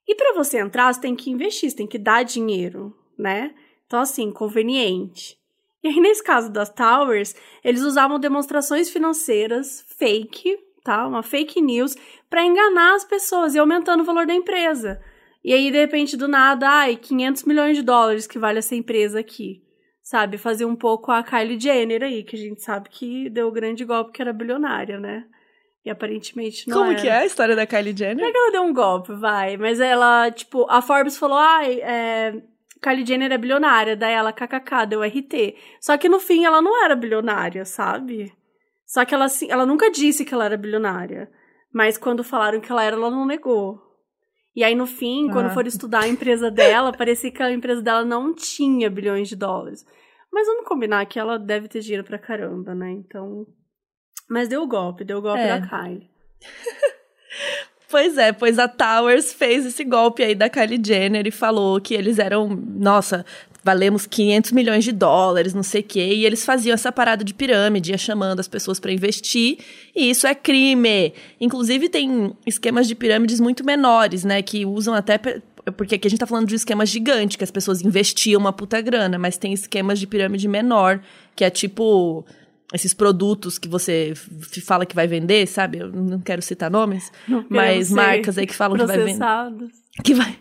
E 0.07 0.15
para 0.15 0.33
você 0.33 0.59
entrar, 0.59 0.93
você 0.93 1.01
tem 1.01 1.17
que 1.17 1.29
investir, 1.29 1.69
você 1.69 1.75
tem 1.75 1.87
que 1.87 1.97
dar 1.97 2.23
dinheiro, 2.23 2.95
né? 3.17 3.53
Então, 3.85 3.99
assim, 3.99 4.31
conveniente. 4.31 5.37
E 5.83 5.89
aí, 5.89 5.99
nesse 5.99 6.23
caso 6.23 6.49
das 6.49 6.69
Towers, 6.69 7.35
eles 7.61 7.81
usavam 7.81 8.17
demonstrações 8.19 8.89
financeiras 8.89 9.85
fake, 9.97 10.57
tá? 10.81 11.05
Uma 11.05 11.23
fake 11.23 11.61
news, 11.61 11.95
para 12.29 12.45
enganar 12.45 12.95
as 12.95 13.03
pessoas 13.03 13.53
e 13.53 13.59
aumentando 13.59 14.01
o 14.01 14.05
valor 14.05 14.25
da 14.25 14.33
empresa. 14.33 15.01
E 15.47 15.53
aí, 15.53 15.71
de 15.71 15.77
repente, 15.77 16.17
do 16.17 16.27
nada, 16.27 16.67
ai, 16.67 16.97
500 16.97 17.45
milhões 17.45 17.77
de 17.77 17.81
dólares 17.81 18.27
que 18.27 18.37
vale 18.37 18.59
essa 18.59 18.75
empresa 18.75 19.21
aqui. 19.21 19.63
Sabe? 20.03 20.37
Fazer 20.37 20.65
um 20.65 20.75
pouco 20.75 21.09
a 21.09 21.23
Kylie 21.23 21.57
Jenner 21.57 22.03
aí, 22.03 22.21
que 22.21 22.35
a 22.35 22.39
gente 22.39 22.61
sabe 22.61 22.89
que 22.89 23.29
deu 23.29 23.47
o 23.47 23.51
grande 23.51 23.85
golpe 23.85 24.11
que 24.11 24.21
era 24.21 24.33
bilionária, 24.33 24.99
né? 24.99 25.23
E 25.85 25.89
aparentemente 25.89 26.67
não 26.67 26.77
Como 26.77 26.91
era. 26.91 26.99
que 26.99 27.07
é 27.07 27.19
a 27.19 27.25
história 27.25 27.55
da 27.55 27.65
Kylie 27.65 27.95
Jenner? 27.95 28.17
Não 28.17 28.27
é 28.27 28.31
que 28.33 28.37
ela 28.37 28.51
deu 28.51 28.61
um 28.61 28.73
golpe, 28.73 29.13
vai. 29.13 29.55
Mas 29.55 29.79
ela, 29.79 30.29
tipo, 30.31 30.69
a 30.69 30.81
Forbes 30.81 31.17
falou, 31.17 31.37
ai, 31.37 31.79
é, 31.79 32.41
Kylie 32.83 33.05
Jenner 33.05 33.31
é 33.31 33.37
bilionária. 33.37 33.95
Daí 33.95 34.15
ela, 34.15 34.33
kkk, 34.33 34.85
deu 34.85 35.01
RT. 35.01 35.55
Só 35.79 35.97
que 35.97 36.09
no 36.09 36.19
fim 36.19 36.43
ela 36.43 36.61
não 36.61 36.83
era 36.83 36.93
bilionária, 36.93 37.63
sabe? 37.63 38.33
Só 38.85 39.05
que 39.05 39.15
ela, 39.15 39.27
ela 39.47 39.65
nunca 39.65 39.89
disse 39.89 40.25
que 40.25 40.33
ela 40.33 40.43
era 40.43 40.57
bilionária. 40.57 41.31
Mas 41.73 41.97
quando 41.97 42.21
falaram 42.21 42.59
que 42.59 42.69
ela 42.69 42.83
era, 42.83 42.97
ela 42.97 43.09
não 43.09 43.25
negou. 43.25 43.86
E 44.57 44.63
aí, 44.63 44.73
no 44.73 44.87
fim, 44.87 45.29
quando 45.29 45.51
for 45.51 45.67
estudar 45.67 46.05
a 46.05 46.07
empresa 46.07 46.49
dela, 46.49 46.91
parecia 46.91 47.29
que 47.29 47.43
a 47.43 47.51
empresa 47.51 47.79
dela 47.79 48.03
não 48.03 48.33
tinha 48.33 48.89
bilhões 48.89 49.29
de 49.29 49.35
dólares. 49.35 49.85
Mas 50.33 50.47
vamos 50.47 50.65
combinar 50.67 51.05
que 51.05 51.19
ela 51.19 51.37
deve 51.37 51.67
ter 51.67 51.81
dinheiro 51.81 52.03
pra 52.03 52.17
caramba, 52.17 52.73
né? 52.73 52.89
Então. 52.89 53.45
Mas 54.27 54.49
deu 54.49 54.63
o 54.63 54.67
golpe, 54.67 55.03
deu 55.03 55.19
o 55.19 55.21
golpe 55.21 55.41
é. 55.41 55.59
da 55.59 55.67
Kylie. 55.67 56.09
Pois 57.89 58.17
é, 58.17 58.33
pois 58.33 58.59
a 58.59 58.67
Towers 58.67 59.31
fez 59.31 59.65
esse 59.65 59.81
golpe 59.85 60.21
aí 60.21 60.35
da 60.35 60.49
Kylie 60.49 60.81
Jenner 60.85 61.25
e 61.25 61.31
falou 61.31 61.79
que 61.79 61.93
eles 61.93 62.19
eram, 62.19 62.49
nossa, 62.49 63.25
valemos 63.67 64.05
500 64.05 64.53
milhões 64.53 64.85
de 64.85 64.93
dólares, 64.93 65.53
não 65.53 65.61
sei 65.61 65.81
o 65.81 65.83
quê, 65.83 66.13
e 66.13 66.25
eles 66.25 66.45
faziam 66.45 66.73
essa 66.73 66.89
parada 66.89 67.21
de 67.21 67.33
pirâmide, 67.33 67.91
ia 67.91 67.97
chamando 67.97 68.39
as 68.39 68.47
pessoas 68.47 68.79
para 68.79 68.93
investir, 68.93 69.57
e 69.93 70.09
isso 70.09 70.25
é 70.25 70.33
crime. 70.33 71.13
Inclusive 71.41 71.89
tem 71.89 72.31
esquemas 72.45 72.87
de 72.87 72.95
pirâmides 72.95 73.41
muito 73.41 73.65
menores, 73.65 74.23
né, 74.23 74.41
que 74.41 74.65
usam 74.65 74.93
até 74.93 75.17
porque 75.75 75.95
aqui 75.95 76.07
a 76.07 76.09
gente 76.09 76.19
tá 76.21 76.25
falando 76.25 76.47
de 76.47 76.53
um 76.53 76.55
esquema 76.55 76.85
gigante, 76.85 77.37
que 77.37 77.43
as 77.43 77.51
pessoas 77.51 77.81
investiam 77.81 78.39
uma 78.39 78.53
puta 78.53 78.79
grana, 78.79 79.19
mas 79.19 79.37
tem 79.37 79.51
esquemas 79.51 79.99
de 79.99 80.07
pirâmide 80.07 80.47
menor, 80.47 81.01
que 81.35 81.43
é 81.43 81.49
tipo 81.49 82.25
esses 82.73 82.93
produtos 82.93 83.57
que 83.57 83.67
você 83.67 84.13
fala 84.63 84.85
que 84.85 84.95
vai 84.95 85.07
vender, 85.07 85.45
sabe? 85.45 85.79
Eu 85.79 85.91
não 85.91 86.21
quero 86.21 86.41
citar 86.41 86.71
nomes, 86.71 87.11
não 87.27 87.45
mas 87.49 87.91
marcas 87.91 88.37
aí 88.37 88.47
que 88.47 88.55
falam 88.55 88.77
que 88.77 88.85
vai 88.85 88.97
vender. 88.97 89.19
Que 90.05 90.13
vai 90.13 90.37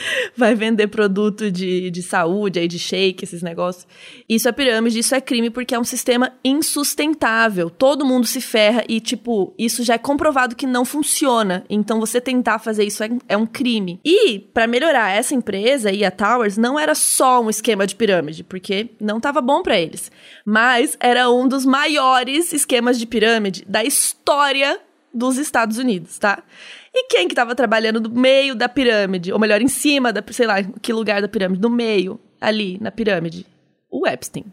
vai 0.36 0.54
vender 0.54 0.88
produto 0.88 1.50
de, 1.50 1.90
de 1.90 2.02
saúde, 2.02 2.58
aí 2.58 2.68
de 2.68 2.78
shake, 2.78 3.24
esses 3.24 3.42
negócios. 3.42 3.86
Isso 4.28 4.48
é 4.48 4.52
pirâmide, 4.52 4.98
isso 4.98 5.14
é 5.14 5.20
crime 5.20 5.50
porque 5.50 5.74
é 5.74 5.78
um 5.78 5.84
sistema 5.84 6.32
insustentável. 6.44 7.70
Todo 7.70 8.04
mundo 8.04 8.26
se 8.26 8.40
ferra 8.40 8.84
e, 8.88 9.00
tipo, 9.00 9.54
isso 9.58 9.82
já 9.82 9.94
é 9.94 9.98
comprovado 9.98 10.56
que 10.56 10.66
não 10.66 10.84
funciona. 10.84 11.64
Então, 11.68 12.00
você 12.00 12.20
tentar 12.20 12.58
fazer 12.58 12.84
isso 12.84 13.02
é, 13.02 13.10
é 13.28 13.36
um 13.36 13.46
crime. 13.46 14.00
E, 14.04 14.38
para 14.38 14.66
melhorar 14.66 15.10
essa 15.10 15.34
empresa 15.34 15.90
e 15.90 16.04
a 16.04 16.10
Towers, 16.10 16.56
não 16.56 16.78
era 16.78 16.94
só 16.94 17.42
um 17.42 17.50
esquema 17.50 17.86
de 17.86 17.94
pirâmide, 17.94 18.44
porque 18.44 18.90
não 19.00 19.18
estava 19.18 19.40
bom 19.40 19.62
para 19.62 19.78
eles. 19.78 20.10
Mas 20.44 20.96
era 21.00 21.30
um 21.30 21.48
dos 21.48 21.64
maiores 21.64 22.52
esquemas 22.52 22.98
de 22.98 23.06
pirâmide 23.06 23.64
da 23.66 23.84
história 23.84 24.78
dos 25.16 25.38
Estados 25.38 25.78
Unidos, 25.78 26.18
tá? 26.18 26.42
E 26.98 27.08
quem 27.08 27.28
que 27.28 27.32
estava 27.32 27.54
trabalhando 27.54 28.00
no 28.00 28.08
meio 28.08 28.54
da 28.54 28.70
pirâmide? 28.70 29.30
Ou 29.30 29.38
melhor, 29.38 29.60
em 29.60 29.68
cima 29.68 30.10
da, 30.14 30.24
sei 30.32 30.46
lá, 30.46 30.54
que 30.80 30.94
lugar 30.94 31.20
da 31.20 31.28
pirâmide? 31.28 31.60
No 31.60 31.68
meio, 31.68 32.18
ali, 32.40 32.78
na 32.80 32.90
pirâmide. 32.90 33.44
O 33.90 34.08
Epstein. 34.08 34.46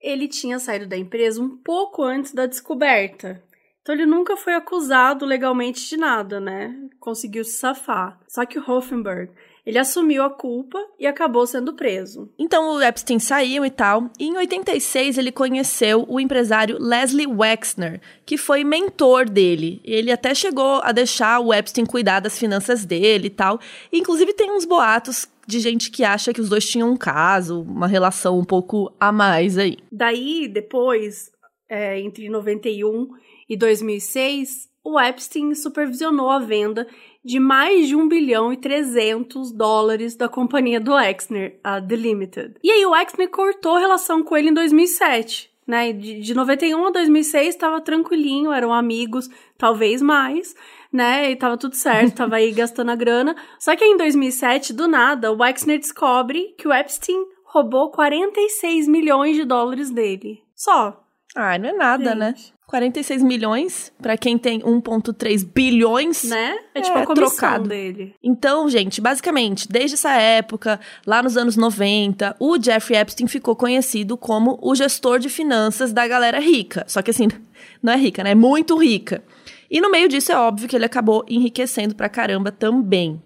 Ele 0.00 0.28
tinha 0.28 0.60
saído 0.60 0.86
da 0.86 0.96
empresa 0.96 1.42
um 1.42 1.56
pouco 1.56 2.04
antes 2.04 2.32
da 2.32 2.46
descoberta. 2.46 3.42
Então 3.82 3.96
ele 3.96 4.06
nunca 4.06 4.36
foi 4.36 4.54
acusado 4.54 5.26
legalmente 5.26 5.88
de 5.88 5.96
nada, 5.96 6.38
né? 6.38 6.72
Conseguiu 7.00 7.42
se 7.42 7.58
safar. 7.58 8.20
Só 8.28 8.46
que 8.46 8.60
o 8.60 8.70
Hoffenberg, 8.70 9.32
Ele 9.68 9.78
assumiu 9.78 10.22
a 10.22 10.30
culpa 10.30 10.82
e 10.98 11.06
acabou 11.06 11.46
sendo 11.46 11.74
preso. 11.74 12.32
Então 12.38 12.76
o 12.76 12.82
Epstein 12.82 13.18
saiu 13.18 13.66
e 13.66 13.70
tal. 13.70 14.10
E 14.18 14.24
em 14.24 14.34
86 14.34 15.18
ele 15.18 15.30
conheceu 15.30 16.06
o 16.08 16.18
empresário 16.18 16.78
Leslie 16.80 17.26
Wexner, 17.26 18.00
que 18.24 18.38
foi 18.38 18.64
mentor 18.64 19.28
dele. 19.28 19.78
Ele 19.84 20.10
até 20.10 20.34
chegou 20.34 20.80
a 20.82 20.90
deixar 20.90 21.40
o 21.40 21.52
Epstein 21.52 21.84
cuidar 21.84 22.20
das 22.20 22.38
finanças 22.38 22.86
dele 22.86 23.26
e 23.26 23.30
tal. 23.30 23.60
E, 23.92 23.98
inclusive 23.98 24.32
tem 24.32 24.50
uns 24.50 24.64
boatos 24.64 25.28
de 25.46 25.60
gente 25.60 25.90
que 25.90 26.02
acha 26.02 26.32
que 26.32 26.40
os 26.40 26.48
dois 26.48 26.66
tinham 26.66 26.90
um 26.90 26.96
caso, 26.96 27.60
uma 27.60 27.86
relação 27.86 28.38
um 28.38 28.44
pouco 28.44 28.90
a 28.98 29.12
mais 29.12 29.58
aí. 29.58 29.76
Daí, 29.92 30.48
depois, 30.48 31.30
é, 31.68 32.00
entre 32.00 32.30
91 32.30 33.06
e 33.46 33.54
2006, 33.54 34.66
o 34.88 34.98
Epstein 34.98 35.54
supervisionou 35.54 36.30
a 36.30 36.38
venda 36.38 36.86
de 37.22 37.38
mais 37.38 37.88
de 37.88 37.94
1 37.94 38.08
bilhão 38.08 38.52
e 38.52 38.56
300 38.56 39.52
dólares 39.52 40.16
da 40.16 40.28
companhia 40.28 40.80
do 40.80 40.98
Exner, 40.98 41.60
a 41.62 41.80
The 41.80 41.94
Limited. 41.94 42.54
E 42.64 42.70
aí 42.70 42.86
o 42.86 42.96
Exner 42.96 43.28
cortou 43.28 43.76
relação 43.76 44.22
com 44.22 44.36
ele 44.36 44.48
em 44.48 44.54
2007. 44.54 45.50
Né, 45.66 45.92
de, 45.92 46.20
de 46.20 46.32
91 46.32 46.86
a 46.86 46.90
2006 46.90 47.48
estava 47.48 47.78
tranquilinho, 47.78 48.50
eram 48.50 48.72
amigos, 48.72 49.28
talvez 49.58 50.00
mais, 50.00 50.56
né? 50.90 51.30
E 51.30 51.36
tava 51.36 51.58
tudo 51.58 51.76
certo, 51.76 52.16
tava 52.16 52.36
aí 52.36 52.52
gastando 52.56 52.90
a 52.90 52.94
grana. 52.94 53.36
Só 53.58 53.76
que 53.76 53.84
em 53.84 53.98
2007, 53.98 54.72
do 54.72 54.88
nada, 54.88 55.30
o 55.30 55.36
Wexner 55.42 55.78
descobre 55.78 56.54
que 56.56 56.66
o 56.66 56.72
Epstein 56.72 57.22
roubou 57.44 57.90
46 57.90 58.88
milhões 58.88 59.36
de 59.36 59.44
dólares 59.44 59.90
dele. 59.90 60.42
Só. 60.54 61.04
Ah, 61.40 61.56
não 61.56 61.68
é 61.68 61.72
nada, 61.72 62.16
né? 62.16 62.34
Gente. 62.36 62.50
né? 62.50 62.58
46 62.66 63.22
milhões 63.22 63.92
para 64.02 64.16
quem 64.18 64.36
tem 64.36 64.60
1.3 64.60 65.48
bilhões. 65.54 66.24
Né? 66.24 66.58
É 66.74 66.80
tipo 66.80 66.98
é, 66.98 67.02
a 67.02 67.06
comissão 67.06 67.28
trocado. 67.30 67.68
dele. 67.68 68.14
Então, 68.22 68.68
gente, 68.68 69.00
basicamente, 69.00 69.68
desde 69.68 69.94
essa 69.94 70.12
época, 70.12 70.80
lá 71.06 71.22
nos 71.22 71.36
anos 71.36 71.56
90, 71.56 72.36
o 72.40 72.60
Jeffrey 72.60 72.98
Epstein 72.98 73.28
ficou 73.28 73.54
conhecido 73.54 74.18
como 74.18 74.58
o 74.60 74.74
gestor 74.74 75.20
de 75.20 75.28
finanças 75.28 75.92
da 75.92 76.06
galera 76.08 76.40
rica. 76.40 76.84
Só 76.88 77.00
que 77.02 77.12
assim, 77.12 77.28
não 77.80 77.92
é 77.92 77.96
rica, 77.96 78.24
né? 78.24 78.32
É 78.32 78.34
muito 78.34 78.76
rica. 78.76 79.22
E 79.70 79.80
no 79.80 79.90
meio 79.90 80.08
disso 80.08 80.32
é 80.32 80.36
óbvio 80.36 80.68
que 80.68 80.74
ele 80.74 80.84
acabou 80.84 81.24
enriquecendo 81.28 81.94
pra 81.94 82.08
caramba 82.08 82.50
também. 82.50 83.22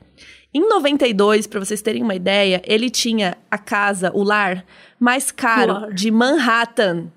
Em 0.55 0.69
92, 0.69 1.47
para 1.47 1.61
vocês 1.61 1.81
terem 1.81 2.03
uma 2.03 2.15
ideia, 2.15 2.61
ele 2.67 2.91
tinha 2.91 3.39
a 3.51 3.57
casa, 3.57 4.13
o 4.15 4.23
lar 4.23 4.65
mais 5.01 5.31
caro 5.31 5.73
lar. 5.73 5.95
de 5.95 6.11
Manhattan, 6.11 7.11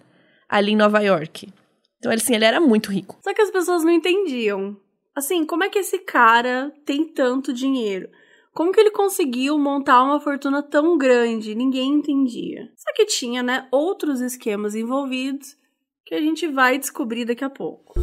ali 0.50 0.72
em 0.72 0.76
Nova 0.76 1.00
York. 1.02 1.50
Então, 1.98 2.12
assim, 2.12 2.36
ele 2.36 2.46
era 2.46 2.60
muito 2.60 2.92
rico. 2.92 3.18
Só 3.24 3.34
que 3.34 3.42
as 3.42 3.52
pessoas 3.52 3.84
não 3.84 3.92
entendiam. 3.92 4.78
Assim, 5.16 5.46
como 5.46 5.64
é 5.64 5.70
que 5.70 5.80
esse 5.80 6.00
cara 6.00 6.72
tem 6.86 7.06
tanto 7.06 7.54
dinheiro? 7.54 8.10
Como 8.54 8.72
que 8.72 8.80
ele 8.80 8.92
conseguiu 8.92 9.58
montar 9.58 10.04
uma 10.04 10.20
fortuna 10.20 10.62
tão 10.62 10.98
grande? 10.98 11.56
Ninguém 11.56 11.96
entendia. 11.96 12.70
Só 12.76 12.94
que 12.94 13.06
tinha, 13.06 13.44
né, 13.44 13.68
outros 13.72 14.22
esquemas 14.22 14.76
envolvidos 14.76 15.58
que 16.06 16.16
a 16.16 16.22
gente 16.22 16.48
vai 16.48 16.78
descobrir 16.78 17.26
daqui 17.26 17.44
a 17.44 17.50
pouco. 17.50 18.00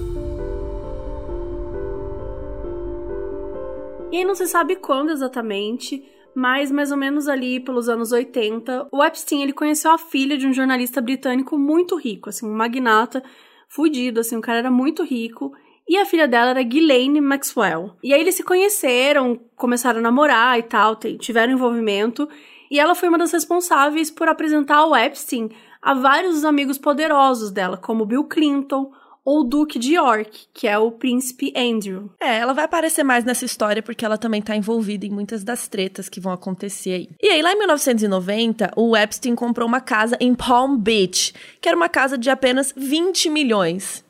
E 4.10 4.18
aí 4.18 4.24
não 4.26 4.34
se 4.34 4.46
sabe 4.46 4.76
quando 4.76 5.10
exatamente, 5.10 6.04
mas 6.34 6.70
mais 6.70 6.90
ou 6.90 6.96
menos 6.96 7.28
ali 7.28 7.60
pelos 7.60 7.88
anos 7.88 8.12
80, 8.12 8.88
o 8.90 9.04
Epstein 9.04 9.42
ele 9.42 9.52
conheceu 9.52 9.90
a 9.90 9.98
filha 9.98 10.36
de 10.36 10.46
um 10.46 10.52
jornalista 10.52 11.00
britânico 11.00 11.58
muito 11.58 11.96
rico, 11.96 12.28
assim, 12.28 12.46
um 12.46 12.54
magnata 12.54 13.22
fudido, 13.68 14.20
assim, 14.20 14.36
o 14.36 14.40
cara 14.40 14.58
era 14.58 14.70
muito 14.70 15.02
rico. 15.02 15.52
E 15.88 15.96
a 15.96 16.06
filha 16.06 16.28
dela 16.28 16.50
era 16.50 16.62
Ghislaine 16.62 17.20
Maxwell. 17.20 17.96
E 18.02 18.14
aí 18.14 18.20
eles 18.20 18.36
se 18.36 18.44
conheceram, 18.44 19.40
começaram 19.56 19.98
a 19.98 20.02
namorar 20.02 20.58
e 20.58 20.62
tal, 20.62 20.96
tiveram 20.96 21.52
envolvimento. 21.52 22.28
E 22.70 22.78
ela 22.78 22.94
foi 22.94 23.08
uma 23.08 23.18
das 23.18 23.32
responsáveis 23.32 24.10
por 24.10 24.28
apresentar 24.28 24.86
o 24.86 24.96
Epstein 24.96 25.50
a 25.82 25.94
vários 25.94 26.44
amigos 26.44 26.78
poderosos 26.78 27.50
dela, 27.50 27.76
como 27.76 28.06
Bill 28.06 28.24
Clinton, 28.24 28.92
ou 29.24 29.40
o 29.40 29.44
Duque 29.44 29.78
de 29.78 29.94
York, 29.94 30.46
que 30.52 30.66
é 30.66 30.76
o 30.78 30.90
príncipe 30.90 31.52
Andrew. 31.56 32.10
É, 32.20 32.38
ela 32.38 32.52
vai 32.52 32.64
aparecer 32.64 33.04
mais 33.04 33.24
nessa 33.24 33.44
história 33.44 33.82
porque 33.82 34.04
ela 34.04 34.18
também 34.18 34.42
tá 34.42 34.56
envolvida 34.56 35.06
em 35.06 35.10
muitas 35.10 35.44
das 35.44 35.68
tretas 35.68 36.08
que 36.08 36.20
vão 36.20 36.32
acontecer 36.32 36.92
aí. 36.92 37.08
E 37.20 37.28
aí, 37.28 37.42
lá 37.42 37.52
em 37.52 37.58
1990, 37.58 38.72
o 38.76 38.96
Epstein 38.96 39.34
comprou 39.34 39.68
uma 39.68 39.80
casa 39.80 40.16
em 40.20 40.34
Palm 40.34 40.76
Beach, 40.76 41.32
que 41.60 41.68
era 41.68 41.76
uma 41.76 41.88
casa 41.88 42.18
de 42.18 42.30
apenas 42.30 42.72
20 42.76 43.30
milhões. 43.30 44.04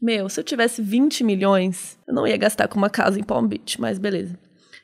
Meu, 0.00 0.28
se 0.28 0.38
eu 0.38 0.44
tivesse 0.44 0.80
20 0.80 1.24
milhões, 1.24 1.98
eu 2.06 2.14
não 2.14 2.26
ia 2.26 2.36
gastar 2.36 2.68
com 2.68 2.78
uma 2.78 2.90
casa 2.90 3.18
em 3.18 3.24
Palm 3.24 3.46
Beach, 3.46 3.80
mas 3.80 3.98
beleza. 3.98 4.38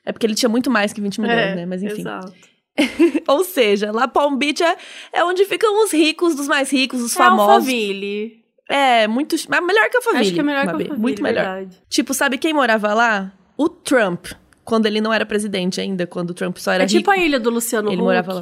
É 0.04 0.12
porque 0.12 0.26
ele 0.26 0.34
tinha 0.34 0.48
muito 0.48 0.70
mais 0.70 0.92
que 0.92 1.00
20 1.00 1.20
milhões, 1.20 1.38
é, 1.38 1.54
né? 1.54 1.66
Mas 1.66 1.82
enfim. 1.82 2.00
Exato. 2.00 2.32
Ou 3.28 3.44
seja, 3.44 3.92
lá 3.92 4.08
Palm 4.08 4.36
Beach 4.36 4.62
é, 4.62 4.76
é 5.12 5.24
onde 5.24 5.44
ficam 5.44 5.84
os 5.84 5.92
ricos 5.92 6.34
dos 6.34 6.48
mais 6.48 6.70
ricos, 6.72 7.00
os 7.00 7.14
é 7.14 7.16
famosos. 7.16 7.54
Alphaville. 7.54 8.43
É, 8.68 9.06
muito. 9.06 9.37
Mas 9.49 9.64
melhor 9.64 9.88
que 9.90 9.97
a 9.97 10.02
família. 10.02 10.23
Acho 10.23 10.35
que 10.35 10.40
é 10.40 10.42
melhor 10.42 10.66
Mabê, 10.66 10.76
que 10.78 10.83
a 10.85 10.87
família. 10.88 11.02
Muito 11.02 11.23
melhor. 11.23 11.44
Verdade. 11.44 11.83
Tipo, 11.88 12.14
sabe 12.14 12.38
quem 12.38 12.52
morava 12.54 12.94
lá? 12.94 13.33
O 13.56 13.68
Trump. 13.68 14.26
Quando 14.64 14.87
ele 14.87 15.00
não 15.00 15.12
era 15.12 15.26
presidente 15.26 15.80
ainda, 15.80 16.06
quando 16.06 16.30
o 16.30 16.35
Trump 16.35 16.56
só 16.56 16.73
era 16.73 16.85
é 16.85 16.87
rico. 16.87 16.99
tipo 16.99 17.11
a 17.11 17.18
ilha 17.18 17.38
do 17.38 17.50
Luciano 17.50 17.88
ele 17.88 17.97
Huck. 17.97 18.02
Morava 18.04 18.35
lá. 18.35 18.40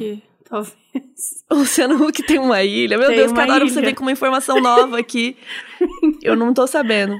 Talvez. 0.49 0.83
O 1.49 1.55
Luciano 1.55 1.95
Huck 2.03 2.23
tem 2.23 2.39
uma 2.39 2.63
ilha. 2.63 2.97
Meu 2.97 3.07
tem 3.07 3.17
Deus, 3.17 3.31
cada 3.31 3.53
hora 3.53 3.63
ilha. 3.63 3.73
você 3.73 3.81
vem 3.81 3.93
com 3.93 4.01
uma 4.03 4.11
informação 4.11 4.59
nova 4.61 4.99
aqui. 4.99 5.35
Eu 6.23 6.35
não 6.35 6.53
tô 6.53 6.65
sabendo. 6.67 7.17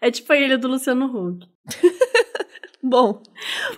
É 0.00 0.10
tipo 0.10 0.32
a 0.32 0.36
ilha 0.36 0.56
do 0.56 0.68
Luciano 0.68 1.06
Huck. 1.06 1.46
Bom, 2.82 3.22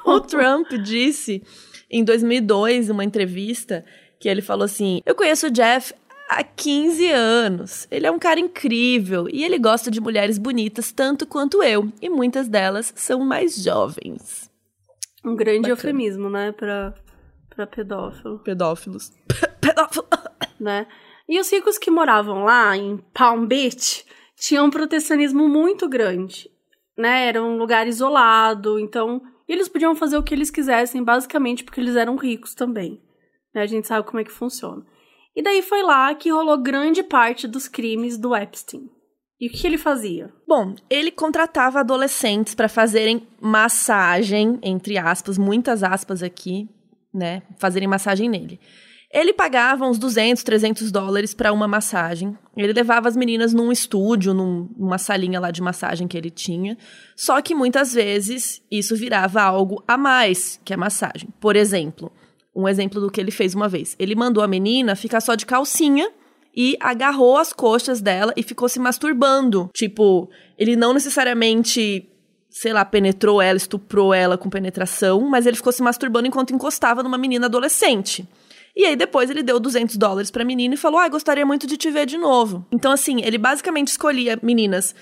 o 0.05 0.21
Trump 0.21 0.71
disse 0.83 1.43
em 1.91 2.05
2002, 2.05 2.91
uma 2.91 3.05
entrevista, 3.05 3.85
que 4.19 4.29
ele 4.29 4.41
falou 4.41 4.65
assim: 4.65 5.03
Eu 5.05 5.15
conheço 5.15 5.49
o 5.49 5.51
Jeff 5.51 5.93
há 6.39 6.45
15 6.45 7.11
anos. 7.11 7.87
Ele 7.91 8.07
é 8.07 8.11
um 8.11 8.19
cara 8.19 8.41
incrível 8.41 9.29
e 9.31 9.45
ele 9.45 9.59
gosta 9.59 9.91
de 9.91 10.01
mulheres 10.01 10.39
bonitas 10.39 10.93
tanto 10.93 11.27
quanto 11.27 11.62
eu, 11.62 11.93
e 12.01 12.09
muitas 12.09 12.49
delas 12.49 12.93
são 12.97 13.21
mais 13.21 13.57
jovens. 13.62 14.51
Um 15.25 15.37
grande 15.37 15.62
Bacana. 15.62 15.75
eufemismo, 15.75 16.29
né, 16.29 16.53
pra, 16.53 16.95
pra 17.55 17.67
pedófilo. 17.67 18.41
Pedófilos. 18.41 19.12
Pedófilo. 19.61 20.07
Né? 20.59 20.87
E 21.29 21.39
os 21.39 21.51
ricos 21.51 21.79
que 21.79 21.91
moravam 21.91 22.45
lá, 22.45 22.77
em 22.77 22.99
Palm 23.15 23.47
Beach, 23.47 24.05
tinham 24.37 24.67
um 24.67 24.71
protecionismo 24.71 25.49
muito 25.49 25.89
grande, 25.89 26.51
né? 26.99 27.29
Era 27.29 27.43
um 27.43 27.57
lugar 27.57 27.87
isolado, 27.87 28.79
então 28.79 29.23
eles 29.49 29.69
podiam 29.69 29.95
fazer 29.95 30.17
o 30.17 30.23
que 30.23 30.35
eles 30.35 30.51
quisessem, 30.51 31.03
basicamente 31.03 31.62
porque 31.62 31.81
eles 31.81 31.95
eram 31.95 32.17
ricos 32.17 32.55
também. 32.55 33.01
Né? 33.55 33.62
A 33.62 33.67
gente 33.67 33.87
sabe 33.87 34.07
como 34.07 34.21
é 34.21 34.25
que 34.25 34.33
funciona. 34.33 34.85
E 35.35 35.43
daí 35.43 35.62
foi 35.62 35.83
lá 35.83 36.15
que 36.15 36.31
rolou 36.31 36.59
grande 36.59 37.03
parte 37.03 37.49
dos 37.49 37.69
crimes 37.69 38.19
do 38.19 38.35
Epstein. 38.35 38.89
E 39.41 39.49
o 39.49 39.51
que 39.51 39.67
ele 39.67 39.79
fazia? 39.79 40.33
Bom, 40.47 40.75
ele 40.89 41.11
contratava 41.11 41.81
adolescentes 41.81 42.55
para 42.55 42.69
fazerem 42.69 43.27
massagem, 43.41 44.59
entre 44.62 44.97
aspas, 44.97 45.37
muitas 45.37 45.83
aspas 45.83 46.23
aqui, 46.23 46.69
né? 47.12 47.43
Fazerem 47.59 47.89
massagem 47.89 48.29
nele. 48.29 48.61
Ele 49.12 49.33
pagava 49.33 49.85
uns 49.85 49.99
200, 49.99 50.43
300 50.43 50.91
dólares 50.91 51.35
para 51.35 51.53
uma 51.53 51.69
massagem. 51.69 52.39
Ele 52.57 52.73
levava 52.73 53.09
as 53.09 53.17
meninas 53.17 53.53
num 53.53 53.71
estúdio, 53.71 54.33
num, 54.33 54.71
numa 54.75 54.97
salinha 54.97 55.39
lá 55.39 55.51
de 55.51 55.61
massagem 55.61 56.09
que 56.09 56.17
ele 56.17 56.31
tinha. 56.31 56.79
Só 57.15 57.43
que 57.43 57.55
muitas 57.55 57.93
vezes 57.93 58.62
isso 58.71 58.97
virava 58.97 59.43
algo 59.43 59.83
a 59.87 59.99
mais 59.99 60.59
que 60.65 60.73
a 60.73 60.79
massagem. 60.79 61.29
Por 61.39 61.57
exemplo, 61.57 62.11
um 62.55 62.69
exemplo 62.69 63.01
do 63.01 63.11
que 63.11 63.21
ele 63.21 63.31
fez 63.31 63.55
uma 63.55 63.69
vez. 63.69 63.97
Ele 63.99 64.15
mandou 64.15 64.43
a 64.43 64.49
menina 64.49 64.95
ficar 64.95 65.21
só 65.21 65.35
de 65.35 65.47
calcinha 65.47 66.11
e 66.55 66.77
agarrou 66.81 67.39
as 67.39 67.53
coxas 67.53 68.01
dela 68.01 68.33
e 68.37 68.43
ficou 68.43 68.69
se 68.69 68.79
masturbando. 68.79 69.71
Tipo, 69.75 70.29
ele 70.59 70.77
não 70.77 70.93
necessariamente, 70.93 72.09
sei 72.51 72.73
lá, 72.73 72.85
penetrou 72.85 73.41
ela, 73.41 73.57
estuprou 73.57 74.13
ela 74.13 74.37
com 74.37 74.51
penetração, 74.51 75.21
mas 75.23 75.47
ele 75.47 75.57
ficou 75.57 75.73
se 75.73 75.83
masturbando 75.83 76.29
enquanto 76.29 76.55
encostava 76.55 77.03
numa 77.03 77.17
menina 77.17 77.47
adolescente. 77.47 78.29
E 78.75 78.85
aí 78.85 78.97
depois 78.97 79.29
ele 79.31 79.43
deu 79.43 79.61
200 79.61 79.97
dólares 79.97 80.31
pra 80.31 80.45
menina 80.45 80.75
e 80.75 80.79
falou: 80.79 80.99
"Ah, 80.99 81.09
gostaria 81.09 81.45
muito 81.45 81.67
de 81.67 81.77
te 81.77 81.91
ver 81.91 82.07
de 82.07 82.17
novo". 82.17 82.67
Então 82.73 82.93
assim, 82.93 83.21
ele 83.23 83.37
basicamente 83.37 83.89
escolhia 83.89 84.39
meninas 84.43 84.95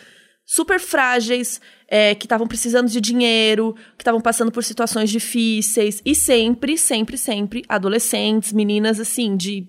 super 0.50 0.80
frágeis, 0.80 1.60
é, 1.86 2.12
que 2.12 2.26
estavam 2.26 2.44
precisando 2.44 2.88
de 2.88 3.00
dinheiro, 3.00 3.72
que 3.96 4.02
estavam 4.02 4.20
passando 4.20 4.50
por 4.50 4.64
situações 4.64 5.08
difíceis. 5.08 6.02
E 6.04 6.12
sempre, 6.12 6.76
sempre, 6.76 7.16
sempre 7.16 7.62
adolescentes, 7.68 8.52
meninas 8.52 8.98
assim, 8.98 9.36
de 9.36 9.68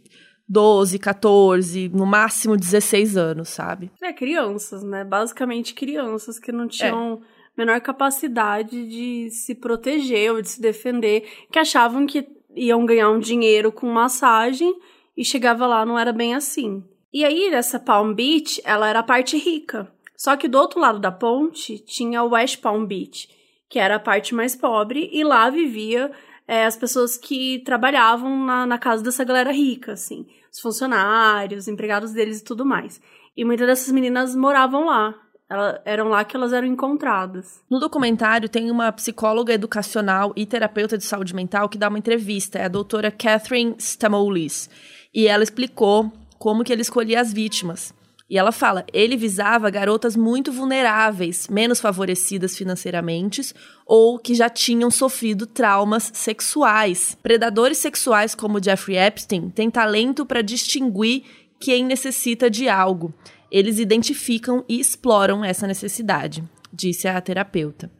12, 0.50 0.98
14, 0.98 1.88
no 1.90 2.08
máximo 2.08 2.58
16 2.58 3.16
anos, 3.16 3.50
sabe? 3.50 3.92
É, 4.02 4.12
crianças, 4.12 4.82
né? 4.82 5.04
Basicamente 5.04 5.76
crianças 5.76 6.40
que 6.40 6.52
não 6.52 6.68
tinham. 6.68 7.22
É. 7.38 7.42
Menor 7.56 7.82
capacidade 7.82 8.88
de 8.88 9.30
se 9.30 9.54
proteger 9.54 10.32
ou 10.32 10.42
de 10.42 10.50
se 10.50 10.62
defender, 10.62 11.28
que 11.52 11.60
achavam 11.60 12.08
que 12.08 12.26
iam 12.56 12.86
ganhar 12.86 13.10
um 13.12 13.20
dinheiro 13.20 13.74
com 13.74 13.86
massagem 13.88 14.74
e 15.16 15.24
chegava 15.24 15.68
lá 15.68 15.86
não 15.86 16.00
era 16.00 16.14
bem 16.14 16.34
assim. 16.34 16.82
E 17.14 17.26
aí, 17.26 17.54
essa 17.54 17.78
Palm 17.78 18.14
Beach, 18.14 18.62
ela 18.64 18.88
era 18.88 19.00
a 19.00 19.04
parte 19.04 19.38
rica. 19.38 19.92
Só 20.22 20.38
que 20.38 20.48
do 20.48 20.60
outro 20.60 20.80
lado 20.80 21.00
da 21.00 21.12
ponte 21.12 21.80
tinha 21.80 22.22
o 22.22 22.30
West 22.30 22.62
Palm 22.62 22.86
Beach, 22.86 23.28
que 23.68 23.80
era 23.80 23.96
a 23.96 24.00
parte 24.00 24.36
mais 24.36 24.56
pobre, 24.56 25.10
e 25.12 25.24
lá 25.24 25.50
vivia 25.50 26.12
é, 26.48 26.64
as 26.64 26.78
pessoas 26.78 27.18
que 27.18 27.64
trabalhavam 27.66 28.46
na, 28.46 28.68
na 28.68 28.78
casa 28.78 29.02
dessa 29.02 29.24
galera 29.24 29.52
rica, 29.52 29.94
assim. 29.94 30.28
Os 30.54 30.60
funcionários, 30.60 31.68
empregados 31.68 32.12
deles 32.12 32.40
e 32.40 32.44
tudo 32.44 32.64
mais. 32.64 33.02
E 33.36 33.44
muitas 33.44 33.66
dessas 33.66 33.92
meninas 33.92 34.36
moravam 34.36 34.86
lá. 34.86 35.16
Ela, 35.50 35.82
eram 35.86 36.10
lá 36.10 36.24
que 36.24 36.36
elas 36.36 36.54
eram 36.54 36.68
encontradas. 36.68 37.60
No 37.68 37.80
documentário 37.80 38.48
tem 38.48 38.70
uma 38.70 38.92
psicóloga 38.92 39.54
educacional 39.54 40.34
e 40.36 40.46
terapeuta 40.46 41.00
de 41.00 41.04
saúde 41.04 41.34
mental 41.34 41.68
que 41.68 41.80
dá 41.80 41.90
uma 41.90 41.98
entrevista, 41.98 42.60
é 42.60 42.66
a 42.66 42.68
doutora 42.68 43.10
Catherine 43.10 43.74
Stamoulis. 43.80 44.70
E 45.12 45.28
ela 45.28 45.42
explicou 45.42 46.12
como 46.38 46.64
que 46.64 46.72
ele 46.72 46.84
escolhia 46.84 47.20
as 47.20 47.34
vítimas. 47.34 47.92
E 48.32 48.38
ela 48.38 48.54
fala, 48.54 48.86
ele 48.94 49.18
visava 49.18 49.70
garotas 49.70 50.16
muito 50.16 50.54
vulneráveis, 50.54 51.50
menos 51.50 51.82
favorecidas 51.82 52.58
financeiramente 52.58 53.54
ou 53.86 54.18
que 54.18 54.34
já 54.34 54.50
tinham 54.50 54.90
sofrido 54.90 55.46
traumas 55.46 56.10
sexuais. 56.14 57.18
Predadores 57.22 57.80
sexuais 57.80 58.34
como 58.34 58.64
Jeffrey 58.64 58.98
Epstein 58.98 59.50
têm 59.50 59.70
talento 59.70 60.26
para 60.26 60.42
distinguir 60.42 61.26
quem 61.60 61.84
necessita 61.84 62.50
de 62.50 62.70
algo. 62.70 63.14
Eles 63.52 63.80
identificam 63.80 64.64
e 64.70 64.80
exploram 64.80 65.44
essa 65.44 65.68
necessidade, 65.68 66.42
disse 66.72 67.10
a 67.10 67.20
terapeuta. 67.20 67.92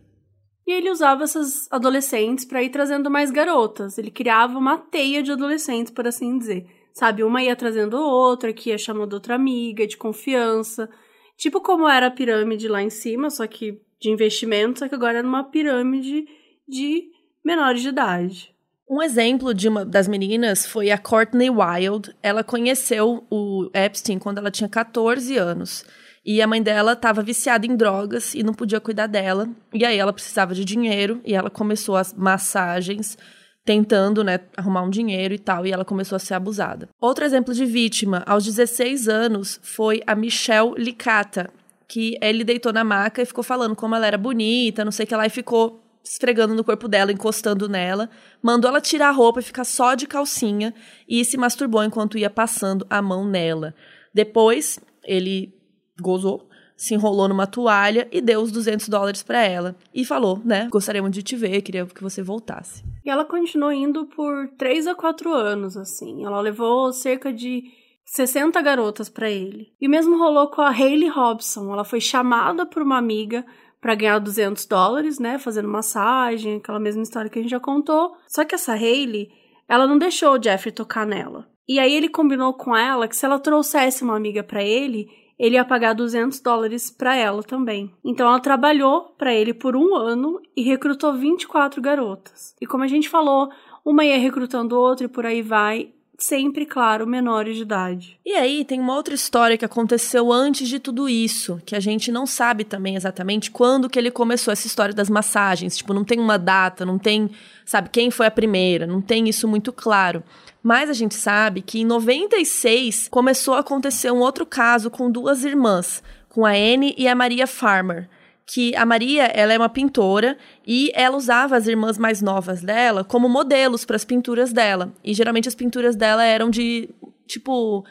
E 0.66 0.72
ele 0.72 0.90
usava 0.90 1.26
essas 1.26 1.68
adolescentes 1.70 2.46
para 2.46 2.64
ir 2.64 2.70
trazendo 2.70 3.12
mais 3.12 3.32
garotas. 3.32 3.98
Ele 3.98 4.10
criava 4.10 4.58
uma 4.58 4.78
teia 4.78 5.22
de 5.22 5.34
adolescentes, 5.34 5.92
por 5.92 6.08
assim 6.08 6.38
dizer. 6.38 6.66
Sabe, 6.94 7.24
uma 7.24 7.42
ia 7.42 7.56
trazendo 7.56 7.98
outra, 7.98 8.54
que 8.54 8.70
ia 8.70 8.78
chamando 8.78 9.14
outra 9.14 9.36
amiga 9.36 9.88
de 9.88 9.98
confiança. 9.98 10.90
Tipo 11.38 11.62
como 11.62 11.88
era 11.88 12.08
a 12.08 12.12
pirâmide 12.12 12.68
lá 12.68 12.82
em 12.84 12.90
cima, 12.90 13.30
só 13.30 13.48
que 13.48 13.82
de 14.00 14.10
investimento, 14.10 14.80
só 14.80 14.88
que 14.88 14.96
agora 14.96 15.20
era 15.20 15.28
uma 15.28 15.44
pirâmide 15.44 16.26
de 16.68 17.04
menores 17.44 17.82
de 17.82 17.90
idade. 17.90 18.52
Um 18.90 19.02
exemplo 19.02 19.54
de 19.54 19.70
uma 19.70 19.86
das 19.86 20.08
meninas 20.08 20.68
foi 20.68 20.92
a 20.92 20.98
Courtney 20.98 21.50
Wild. 21.50 22.14
Ela 22.22 22.44
conheceu 22.44 23.26
o 23.30 23.70
Epstein 23.74 24.20
quando 24.20 24.40
ela 24.40 24.52
tinha 24.52 24.68
14 24.68 25.38
anos. 25.38 25.86
E 26.26 26.42
a 26.42 26.48
mãe 26.48 26.62
dela 26.62 26.92
estava 26.92 27.24
viciada 27.24 27.66
em 27.66 27.76
drogas 27.76 28.36
e 28.36 28.44
não 28.44 28.54
podia 28.54 28.82
cuidar 28.82 29.08
dela. 29.08 29.50
E 29.74 29.86
aí 29.86 29.98
ela 29.98 30.12
precisava 30.12 30.54
de 30.54 30.66
dinheiro 30.66 31.22
e 31.26 31.34
ela 31.34 31.50
começou 31.50 31.96
as 31.96 32.14
massagens 32.14 33.18
tentando, 33.64 34.24
né, 34.24 34.40
arrumar 34.58 34.82
um 34.82 34.90
dinheiro 34.90 35.34
e 35.34 35.40
tal, 35.40 35.66
e 35.66 35.72
ela 35.72 35.86
começou 35.86 36.16
a 36.16 36.20
ser 36.20 36.34
abusada. 36.34 36.90
Outro 37.00 37.24
exemplo 37.24 37.54
de 37.54 37.66
vítima, 37.66 38.24
aos 38.26 38.44
16 38.44 39.08
anos, 39.08 39.60
foi 39.62 40.02
a 40.08 40.16
Michelle 40.16 40.74
Licata, 40.78 41.50
que 41.88 42.18
ele 42.22 42.44
deitou 42.44 42.74
na 42.74 42.84
maca 42.84 43.22
e 43.22 43.26
ficou 43.26 43.44
falando 43.44 43.76
como 43.76 43.96
ela 43.96 44.08
era 44.08 44.18
bonita, 44.18 44.86
não 44.86 44.92
sei 44.92 45.04
o 45.06 45.08
que 45.08 45.16
lá, 45.16 45.26
e 45.26 45.30
ficou 45.30 45.82
esfregando 46.04 46.56
no 46.56 46.64
corpo 46.64 46.88
dela, 46.88 47.12
encostando 47.12 47.70
nela, 47.70 48.10
mandou 48.42 48.70
ela 48.70 48.82
tirar 48.82 49.10
a 49.10 49.12
roupa 49.12 49.40
e 49.40 49.44
ficar 49.44 49.64
só 49.64 49.94
de 49.94 50.08
calcinha 50.08 50.74
e 51.08 51.24
se 51.24 51.38
masturbou 51.38 51.84
enquanto 51.84 52.18
ia 52.18 52.30
passando 52.30 52.86
a 52.90 53.02
mão 53.02 53.26
nela. 53.26 53.76
Depois, 54.14 54.80
ele 55.04 55.54
gozou, 56.02 56.50
se 56.82 56.96
enrolou 56.96 57.28
numa 57.28 57.46
toalha 57.46 58.08
e 58.12 58.20
deu 58.20 58.42
os 58.42 58.52
200 58.52 58.90
dólares 58.90 59.22
para 59.22 59.44
ela. 59.44 59.76
E 59.94 60.04
falou, 60.04 60.42
né? 60.44 60.68
Gostaríamos 60.72 61.12
de 61.12 61.22
te 61.22 61.36
ver, 61.36 61.62
queria 61.62 61.86
que 61.86 62.02
você 62.02 62.24
voltasse. 62.24 62.84
E 63.06 63.10
ela 63.10 63.24
continuou 63.24 63.72
indo 63.72 64.08
por 64.08 64.48
3 64.58 64.88
a 64.88 64.96
4 64.96 65.32
anos, 65.32 65.78
assim. 65.78 66.26
Ela 66.26 66.42
levou 66.42 66.92
cerca 66.92 67.32
de 67.32 67.66
60 68.04 68.60
garotas 68.64 69.10
para 69.10 69.30
ele. 69.30 69.68
E 69.80 69.88
o 69.88 69.92
mesmo 69.92 70.18
rolou 70.18 70.50
com 70.50 70.62
a 70.62 70.72
Hayley 70.72 71.08
Robson. 71.08 71.72
Ela 71.72 71.84
foi 71.84 72.02
chamada 72.02 72.66
por 72.66 72.82
uma 72.82 72.98
amiga 72.98 73.46
para 73.80 73.94
ganhar 73.94 74.18
200 74.18 74.66
dólares, 74.66 75.20
né? 75.20 75.38
Fazendo 75.38 75.68
massagem, 75.68 76.58
aquela 76.58 76.80
mesma 76.80 77.04
história 77.04 77.30
que 77.30 77.38
a 77.38 77.42
gente 77.44 77.52
já 77.52 77.60
contou. 77.60 78.14
Só 78.28 78.44
que 78.44 78.56
essa 78.56 78.74
Hayley, 78.74 79.30
ela 79.70 79.86
não 79.86 80.00
deixou 80.00 80.34
o 80.34 80.42
Jeffrey 80.42 80.74
tocar 80.74 81.06
nela. 81.06 81.48
E 81.70 81.78
aí 81.78 81.94
ele 81.94 82.10
combinou 82.10 82.56
com 82.56 82.76
ela 82.76 83.08
que 83.08 83.16
se 83.16 83.24
ela 83.24 83.38
trouxesse 83.38 84.04
uma 84.04 84.18
amiga 84.18 84.44
para 84.44 84.64
ele, 84.64 85.08
ele 85.42 85.56
ia 85.56 85.66
pagar 85.66 85.94
200 85.94 86.40
dólares 86.40 86.92
para 86.92 87.16
ela 87.16 87.42
também. 87.42 87.92
Então 88.06 88.28
ela 88.28 88.40
trabalhou 88.40 89.16
para 89.18 89.34
ele 89.34 89.56
por 89.56 89.76
um 89.76 89.96
ano 89.96 90.40
e 90.56 90.62
recrutou 90.62 91.16
24 91.16 91.82
garotas. 91.82 92.56
E 92.62 92.68
como 92.68 92.84
a 92.84 92.88
gente 92.88 93.10
falou, 93.10 93.50
uma 93.84 94.06
ia 94.06 94.20
recrutando 94.20 94.78
outra 94.78 95.08
e 95.08 95.10
por 95.10 95.26
aí 95.26 95.42
vai 95.42 95.90
sempre, 96.16 96.68
claro, 96.68 97.08
menores 97.08 97.56
de 97.56 97.64
idade. 97.64 98.20
E 98.24 98.34
aí 98.34 98.64
tem 98.64 98.80
uma 98.80 98.96
outra 98.96 99.16
história 99.16 99.58
que 99.58 99.66
aconteceu 99.66 100.32
antes 100.32 100.70
de 100.70 100.80
tudo 100.80 101.10
isso, 101.10 101.60
que 101.66 101.76
a 101.76 101.80
gente 101.80 102.12
não 102.12 102.28
sabe 102.28 102.64
também 102.64 102.96
exatamente 102.96 103.50
quando 103.50 103.90
que 103.90 103.98
ele 103.98 104.12
começou 104.12 104.52
essa 104.52 104.68
história 104.68 104.94
das 104.94 105.10
massagens. 105.10 105.76
Tipo, 105.76 105.92
não 105.92 106.04
tem 106.04 106.20
uma 106.20 106.38
data, 106.38 106.86
não 106.86 107.00
tem, 107.00 107.32
sabe, 107.66 107.90
quem 107.90 108.12
foi 108.12 108.28
a 108.28 108.32
primeira, 108.32 108.86
não 108.86 109.02
tem 109.02 109.28
isso 109.28 109.48
muito 109.48 109.74
claro. 109.74 110.24
Mas 110.64 110.90
a 110.90 110.94
gente 110.94 111.16
sabe 111.16 111.62
que 111.62 111.82
em 111.82 111.86
96 111.86 113.08
começou 113.10 113.56
a 113.56 113.60
acontecer 113.60 114.12
um 114.12 114.20
outro 114.20 114.46
caso 114.46 114.90
com 114.90 115.12
duas 115.12 115.44
irmãs, 115.44 116.04
com 116.30 116.46
a 116.46 116.52
Anne 116.52 116.94
e 116.98 117.08
a 117.08 117.16
Maria 117.16 117.48
Farmer 117.48 118.08
que 118.54 118.76
a 118.76 118.86
Maria, 118.86 119.28
ela 119.28 119.54
é 119.54 119.58
uma 119.58 119.70
pintora 119.70 120.38
e 120.68 120.92
ela 120.94 121.16
usava 121.16 121.56
as 121.56 121.68
irmãs 121.68 121.98
mais 121.98 122.22
novas 122.22 122.62
dela 122.62 123.02
como 123.02 123.30
modelos 123.30 123.86
para 123.86 123.96
as 123.96 124.04
pinturas 124.04 124.52
dela. 124.52 124.92
E 125.02 125.14
geralmente 125.14 125.48
as 125.48 125.56
pinturas 125.56 125.96
dela 125.96 126.26
eram 126.26 126.50
de 126.50 126.90
tipo 127.26 127.86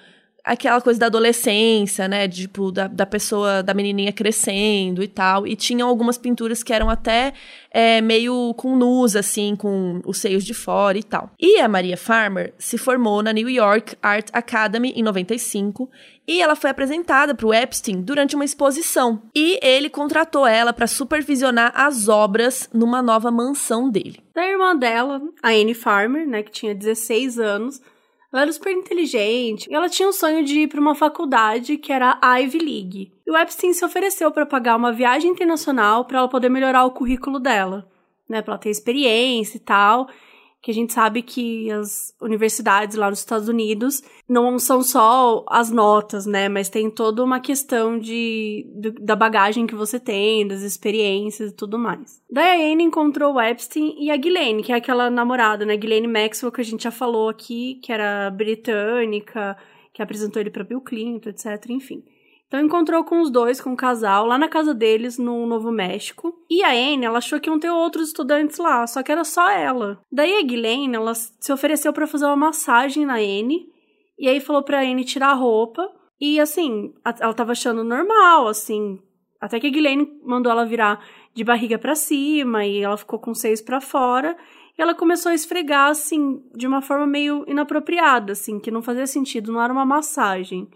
aquela 0.45 0.81
coisa 0.81 0.99
da 1.01 1.07
adolescência, 1.07 2.09
né? 2.09 2.29
Tipo, 2.29 2.71
da, 2.71 2.87
da 2.87 3.07
pessoa, 3.07 3.63
da 3.63 3.75
menininha 3.75 4.13
crescendo 4.13 5.03
e 5.03 5.09
tal. 5.09 5.47
E 5.47 5.57
tinham 5.57 5.89
algumas 5.89 6.19
pinturas 6.19 6.63
que 6.63 6.73
eram 6.73 6.89
até 6.91 7.33
é, 7.71 8.01
meio 8.01 8.55
com 8.55 8.77
nus, 8.77 9.15
assim, 9.17 9.55
com 9.57 10.01
os 10.05 10.19
seios 10.19 10.45
de 10.45 10.55
fora 10.55 10.99
e 10.99 11.03
tal. 11.03 11.31
E 11.39 11.61
a 11.61 11.69
Maria 11.69 11.97
Farmer 11.97 12.53
se 12.59 12.77
formou 12.79 13.23
na 13.23 13.33
New 13.33 13.49
York 13.49 13.97
Art 14.03 14.29
Academy 14.33 14.93
em 14.97 15.03
95 15.03 15.89
e 16.27 16.41
ela 16.41 16.55
foi 16.55 16.71
apresentada 16.71 17.35
para 17.35 17.47
o 17.47 17.53
Epstein 17.53 18.03
durante 18.03 18.37
uma 18.37 18.45
exposição. 18.45 19.23
E 19.35 19.59
ele 19.63 19.91
contratou 19.91 20.47
ela 20.47 20.73
para 20.73 20.87
supervisionar 20.87 21.73
as 21.75 22.09
obras 22.09 22.69
numa 22.73 23.03
nova 23.03 23.33
mansão 23.33 23.91
dele. 23.91 24.21
Da 24.33 24.47
irmã 24.47 24.77
dela, 24.77 25.21
a 25.43 25.49
Anne 25.49 25.75
Farmer, 25.75 26.27
né, 26.29 26.43
que 26.45 26.53
tinha 26.53 26.75
16 26.75 27.39
anos, 27.39 27.81
ela 28.33 28.43
era 28.43 28.53
super 28.53 28.73
inteligente 28.73 29.69
e 29.71 29.75
ela 29.75 29.89
tinha 29.89 30.09
o 30.09 30.13
sonho 30.13 30.45
de 30.45 30.61
ir 30.61 30.69
para 30.69 30.81
uma 30.81 30.95
faculdade 30.95 31.77
que 31.77 31.93
era 31.93 32.19
a 32.23 32.37
Ivy 32.37 32.59
League. 32.59 33.13
E 33.27 33.31
o 33.31 33.37
Epstein 33.37 33.73
se 33.73 33.85
ofereceu 33.85 34.31
para 34.31 34.47
pagar 34.47 34.77
uma 34.77 34.93
viagem 34.93 35.31
internacional 35.31 36.05
para 36.05 36.19
ela 36.19 36.29
poder 36.29 36.49
melhorar 36.49 36.85
o 36.85 36.93
currículo 36.93 37.39
dela, 37.39 37.91
né, 38.29 38.41
para 38.43 38.55
ela 38.55 38.61
ter 38.61 38.71
experiência 38.71 39.57
e 39.57 39.61
tal 39.61 40.09
que 40.63 40.71
a 40.71 40.75
gente 40.75 40.93
sabe 40.93 41.23
que 41.23 41.71
as 41.71 42.15
universidades 42.21 42.97
lá 42.97 43.09
nos 43.09 43.21
Estados 43.21 43.49
Unidos 43.49 44.03
não 44.29 44.59
são 44.59 44.83
só 44.83 45.45
as 45.49 45.71
notas, 45.71 46.27
né? 46.27 46.49
Mas 46.49 46.69
tem 46.69 46.91
toda 46.91 47.25
uma 47.25 47.41
questão 47.41 47.99
de, 47.99 48.67
de 48.75 48.91
da 48.91 49.17
bagagem 49.17 49.67
que 49.67 49.75
você 49.75 49.99
tem, 49.99 50.47
das 50.47 50.61
experiências 50.61 51.51
e 51.51 51.55
tudo 51.55 51.79
mais. 51.79 52.21
Anne 52.37 52.85
encontrou 52.85 53.35
o 53.35 53.41
Epstein 53.41 53.97
e 53.99 54.11
a 54.11 54.17
Ghislaine, 54.17 54.63
que 54.63 54.73
é 54.73 54.77
aquela 54.77 55.09
namorada, 55.09 55.65
né? 55.65 55.77
Ghislaine 55.77 56.07
Maxwell, 56.07 56.53
que 56.53 56.61
a 56.61 56.65
gente 56.65 56.85
já 56.85 56.91
falou 56.91 57.31
aqui, 57.31 57.81
que 57.83 57.91
era 57.91 58.31
britânica, 58.31 59.57
que 59.95 60.03
apresentou 60.03 60.41
ele 60.41 60.51
para 60.51 60.65
Bill 60.65 60.83
Clinton, 60.83 61.31
etc. 61.31 61.71
Enfim. 61.71 62.05
Então 62.51 62.59
encontrou 62.59 63.05
com 63.05 63.21
os 63.21 63.31
dois, 63.31 63.61
com 63.61 63.75
o 63.75 63.77
casal, 63.77 64.27
lá 64.27 64.37
na 64.37 64.49
casa 64.49 64.75
deles, 64.75 65.17
no 65.17 65.47
Novo 65.47 65.71
México. 65.71 66.35
E 66.51 66.65
a 66.65 66.71
Anne, 66.71 67.05
ela 67.07 67.19
achou 67.19 67.39
que 67.39 67.49
iam 67.49 67.61
ter 67.61 67.71
outros 67.71 68.09
estudantes 68.09 68.59
lá, 68.59 68.85
só 68.89 69.05
que 69.05 69.13
era 69.13 69.23
só 69.23 69.49
ela. 69.49 70.01
Daí 70.11 70.37
a 70.37 70.43
Ghislaine, 70.43 70.97
ela 70.97 71.15
se 71.15 71.53
ofereceu 71.53 71.93
para 71.93 72.09
fazer 72.09 72.27
uma 72.27 72.35
massagem 72.35 73.07
na 73.07 73.15
Anne. 73.15 73.69
E 74.19 74.29
aí 74.29 74.41
falou 74.41 74.65
pra 74.65 74.83
Anne 74.83 75.05
tirar 75.05 75.29
a 75.29 75.35
roupa. 75.35 75.89
E 76.21 76.41
assim, 76.41 76.93
ela 77.21 77.33
tava 77.33 77.53
achando 77.53 77.85
normal, 77.85 78.49
assim. 78.49 78.99
Até 79.41 79.61
que 79.61 79.69
a 79.69 79.71
Ghislaine 79.71 80.21
mandou 80.25 80.51
ela 80.51 80.67
virar 80.67 81.07
de 81.33 81.45
barriga 81.45 81.79
para 81.79 81.95
cima 81.95 82.67
e 82.67 82.83
ela 82.83 82.97
ficou 82.97 83.21
com 83.21 83.31
os 83.31 83.39
seios 83.39 83.61
para 83.61 83.81
fora. 83.81 84.37
E 84.77 84.83
ela 84.83 84.93
começou 84.93 85.31
a 85.31 85.37
esfregar, 85.37 85.91
assim, 85.91 86.43
de 86.53 86.67
uma 86.67 86.83
forma 86.83 87.07
meio 87.07 87.45
inapropriada, 87.47 88.33
assim, 88.33 88.59
que 88.59 88.73
não 88.73 88.83
fazia 88.83 89.07
sentido, 89.07 89.53
não 89.53 89.63
era 89.63 89.73
uma 89.73 89.87
massagem. 89.87 90.69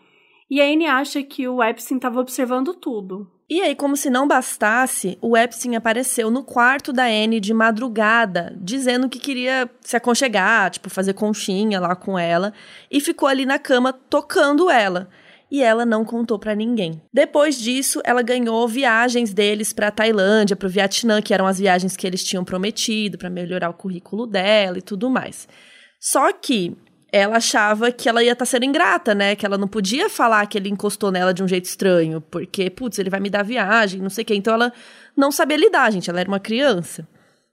E 0.51 0.61
a 0.61 0.65
Anne 0.65 0.87
acha 0.87 1.23
que 1.23 1.49
o 1.49 1.63
Epstein 1.63 1.97
estava 1.97 2.21
observando 2.21 2.75
tudo. 2.75 3.31
E 3.49 3.61
aí, 3.61 3.75
como 3.75 3.97
se 3.97 4.09
não 4.09 4.27
bastasse, 4.27 5.19
o 5.21 5.37
Epstein 5.37 5.77
apareceu 5.77 6.31
no 6.31 6.43
quarto 6.43 6.93
da 6.93 7.05
Anne 7.05 7.41
de 7.41 7.53
madrugada, 7.53 8.57
dizendo 8.59 9.09
que 9.09 9.19
queria 9.19 9.69
se 9.83 9.97
aconchegar, 9.97 10.71
tipo, 10.71 10.89
fazer 10.89 11.13
conchinha 11.13 11.79
lá 11.79 11.95
com 11.95 12.19
ela, 12.19 12.55
e 12.91 13.01
ficou 13.01 13.29
ali 13.29 13.45
na 13.45 13.59
cama 13.59 13.93
tocando 13.93 14.71
ela. 14.71 15.11
E 15.51 15.63
ela 15.63 15.85
não 15.85 16.07
contou 16.07 16.39
para 16.39 16.55
ninguém. 16.55 17.03
Depois 17.13 17.61
disso, 17.61 18.01
ela 18.03 18.23
ganhou 18.23 18.67
viagens 18.67 19.33
deles 19.35 19.75
para 19.75 19.91
Tailândia, 19.91 20.57
para 20.57 20.67
o 20.67 20.71
Vietnã, 20.71 21.21
que 21.21 21.35
eram 21.35 21.47
as 21.47 21.59
viagens 21.59 21.97
que 21.97 22.07
eles 22.07 22.25
tinham 22.25 22.45
prometido 22.45 23.19
para 23.19 23.29
melhorar 23.29 23.69
o 23.69 23.75
currículo 23.75 24.27
dela 24.27 24.79
e 24.79 24.83
tudo 24.83 25.11
mais. 25.11 25.47
Só 26.01 26.33
que 26.33 26.77
ela 27.17 27.37
achava 27.37 27.93
que 27.93 28.09
ela 28.09 28.25
ia 28.25 28.33
estar 28.33 28.45
tá 28.45 28.51
sendo 28.51 28.65
ingrata, 28.65 29.15
né? 29.15 29.37
Que 29.37 29.47
ela 29.47 29.57
não 29.57 29.69
podia 29.69 30.11
falar 30.11 30.45
que 30.47 30.59
ele 30.59 30.69
encostou 30.69 31.13
nela 31.13 31.33
de 31.33 31.45
um 31.45 31.49
jeito 31.49 31.67
estranho, 31.67 32.21
porque, 32.21 32.69
putz, 32.69 32.99
ele 32.99 33.09
vai 33.09 33.21
me 33.21 33.31
dar 33.31 33.45
viagem, 33.45 34.01
não 34.01 34.11
sei 34.11 34.23
o 34.23 34.27
quê. 34.27 34.35
Então 34.35 34.53
ela 34.53 34.73
não 35.17 35.31
sabia 35.31 35.57
lidar, 35.57 35.93
gente. 35.93 36.11
Ela 36.11 36.19
era 36.19 36.29
uma 36.29 36.41
criança. 36.41 37.07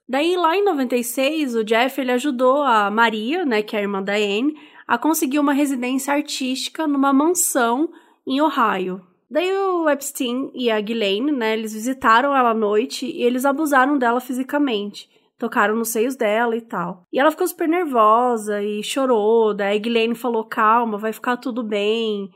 Daí, 0.08 0.36
lá 0.36 0.56
em 0.56 0.64
96, 0.64 1.54
o 1.54 1.62
Jeff 1.62 2.00
ele 2.00 2.10
ajudou 2.10 2.64
a 2.64 2.90
Maria, 2.90 3.44
né, 3.44 3.62
que 3.62 3.76
é 3.76 3.78
a 3.78 3.82
irmã 3.82 4.02
da 4.02 4.14
Anne, 4.14 4.52
a 4.84 4.98
conseguir 4.98 5.38
uma 5.38 5.52
residência 5.52 6.12
artística 6.12 6.88
numa 6.88 7.12
mansão 7.12 7.88
em 8.26 8.40
Ohio. 8.40 9.00
Daí 9.30 9.48
o 9.48 9.88
Epstein 9.88 10.50
e 10.54 10.72
a 10.72 10.80
Ghislaine, 10.80 11.30
né, 11.30 11.52
eles 11.52 11.72
visitaram 11.72 12.36
ela 12.36 12.50
à 12.50 12.54
noite 12.54 13.06
e 13.06 13.22
eles 13.22 13.44
abusaram 13.44 13.96
dela 13.96 14.20
fisicamente. 14.20 15.08
Tocaram 15.42 15.74
nos 15.74 15.88
seios 15.88 16.14
dela 16.14 16.54
e 16.54 16.60
tal. 16.60 17.04
E 17.12 17.18
ela 17.18 17.32
ficou 17.32 17.48
super 17.48 17.68
nervosa 17.68 18.62
e 18.62 18.80
chorou. 18.80 19.52
Daí 19.52 19.80
Ghislaine 19.80 20.14
falou, 20.14 20.44
calma, 20.44 20.96
vai 20.96 21.12
ficar 21.12 21.36
tudo 21.36 21.64
bem. 21.64 22.30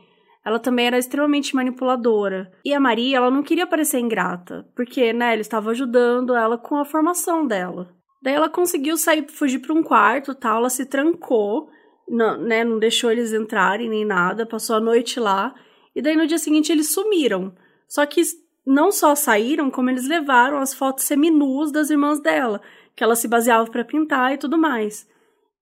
Ela 0.44 0.58
também 0.58 0.88
era 0.88 0.98
extremamente 0.98 1.54
manipuladora. 1.54 2.50
E 2.64 2.74
a 2.74 2.80
Maria, 2.80 3.18
ela 3.18 3.30
não 3.30 3.44
queria 3.44 3.64
parecer 3.64 4.00
ingrata, 4.00 4.66
porque, 4.74 5.12
né, 5.12 5.34
ele 5.34 5.42
estava 5.42 5.70
ajudando 5.70 6.34
ela 6.34 6.58
com 6.58 6.78
a 6.78 6.84
formação 6.84 7.46
dela. 7.46 7.94
Daí 8.20 8.34
ela 8.34 8.48
conseguiu 8.48 8.96
sair, 8.96 9.24
fugir 9.30 9.60
para 9.60 9.72
um 9.72 9.84
quarto, 9.84 10.34
tal, 10.34 10.56
ela 10.56 10.68
se 10.68 10.84
trancou, 10.84 11.68
não, 12.08 12.36
né, 12.36 12.64
não 12.64 12.80
deixou 12.80 13.12
eles 13.12 13.32
entrarem 13.32 13.88
nem 13.88 14.04
nada, 14.04 14.44
passou 14.44 14.74
a 14.74 14.80
noite 14.80 15.20
lá. 15.20 15.54
E 15.94 16.02
daí 16.02 16.16
no 16.16 16.26
dia 16.26 16.38
seguinte 16.38 16.72
eles 16.72 16.92
sumiram. 16.92 17.54
Só 17.86 18.04
que 18.04 18.20
não 18.66 18.90
só 18.90 19.14
saíram, 19.14 19.70
como 19.70 19.88
eles 19.90 20.08
levaram 20.08 20.58
as 20.58 20.74
fotos 20.74 21.04
seminuas 21.04 21.70
das 21.70 21.88
irmãs 21.88 22.20
dela, 22.20 22.60
que 22.96 23.04
ela 23.04 23.14
se 23.14 23.28
baseava 23.28 23.70
para 23.70 23.84
pintar 23.84 24.32
e 24.34 24.38
tudo 24.38 24.58
mais. 24.58 25.06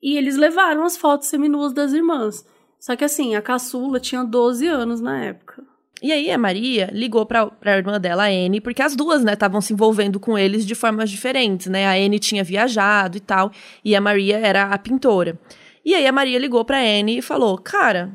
E 0.03 0.17
eles 0.17 0.37
levaram 0.37 0.85
as 0.85 0.97
fotos 0.97 1.29
seminuas 1.29 1.73
das 1.73 1.93
irmãs. 1.93 2.47
Só 2.81 2.97
que 2.97 3.05
assim, 3.05 3.35
a 3.35 3.43
caçula 3.43 4.01
tinha 4.01 4.25
12 4.25 4.67
anos 4.67 5.01
na 5.01 5.23
época. 5.25 5.63
E 6.03 6.13
aí 6.13 6.31
a 6.31 6.37
Maria 6.37 6.91
ligou 6.93 7.25
pra, 7.25 7.47
pra 7.47 7.79
irmã 7.79 7.99
dela, 7.99 8.25
a 8.25 8.29
Anne, 8.29 8.61
porque 8.61 8.83
as 8.83 8.95
duas, 8.95 9.25
né, 9.25 9.33
estavam 9.33 9.61
se 9.61 9.73
envolvendo 9.73 10.21
com 10.21 10.37
eles 10.37 10.67
de 10.67 10.75
formas 10.75 11.09
diferentes, 11.11 11.67
né? 11.69 11.87
A 11.87 11.93
Anne 11.93 12.19
tinha 12.19 12.45
viajado 12.45 13.17
e 13.17 13.21
tal, 13.21 13.51
e 13.83 13.97
a 13.97 14.01
Maria 14.01 14.37
era 14.39 14.65
a 14.65 14.79
pintora. 14.79 15.41
E 15.85 15.95
aí 15.95 16.07
a 16.07 16.13
Maria 16.13 16.39
ligou 16.39 16.65
pra 16.65 16.79
Anne 16.79 17.19
e 17.19 17.23
falou: 17.23 17.57
Cara, 17.57 18.13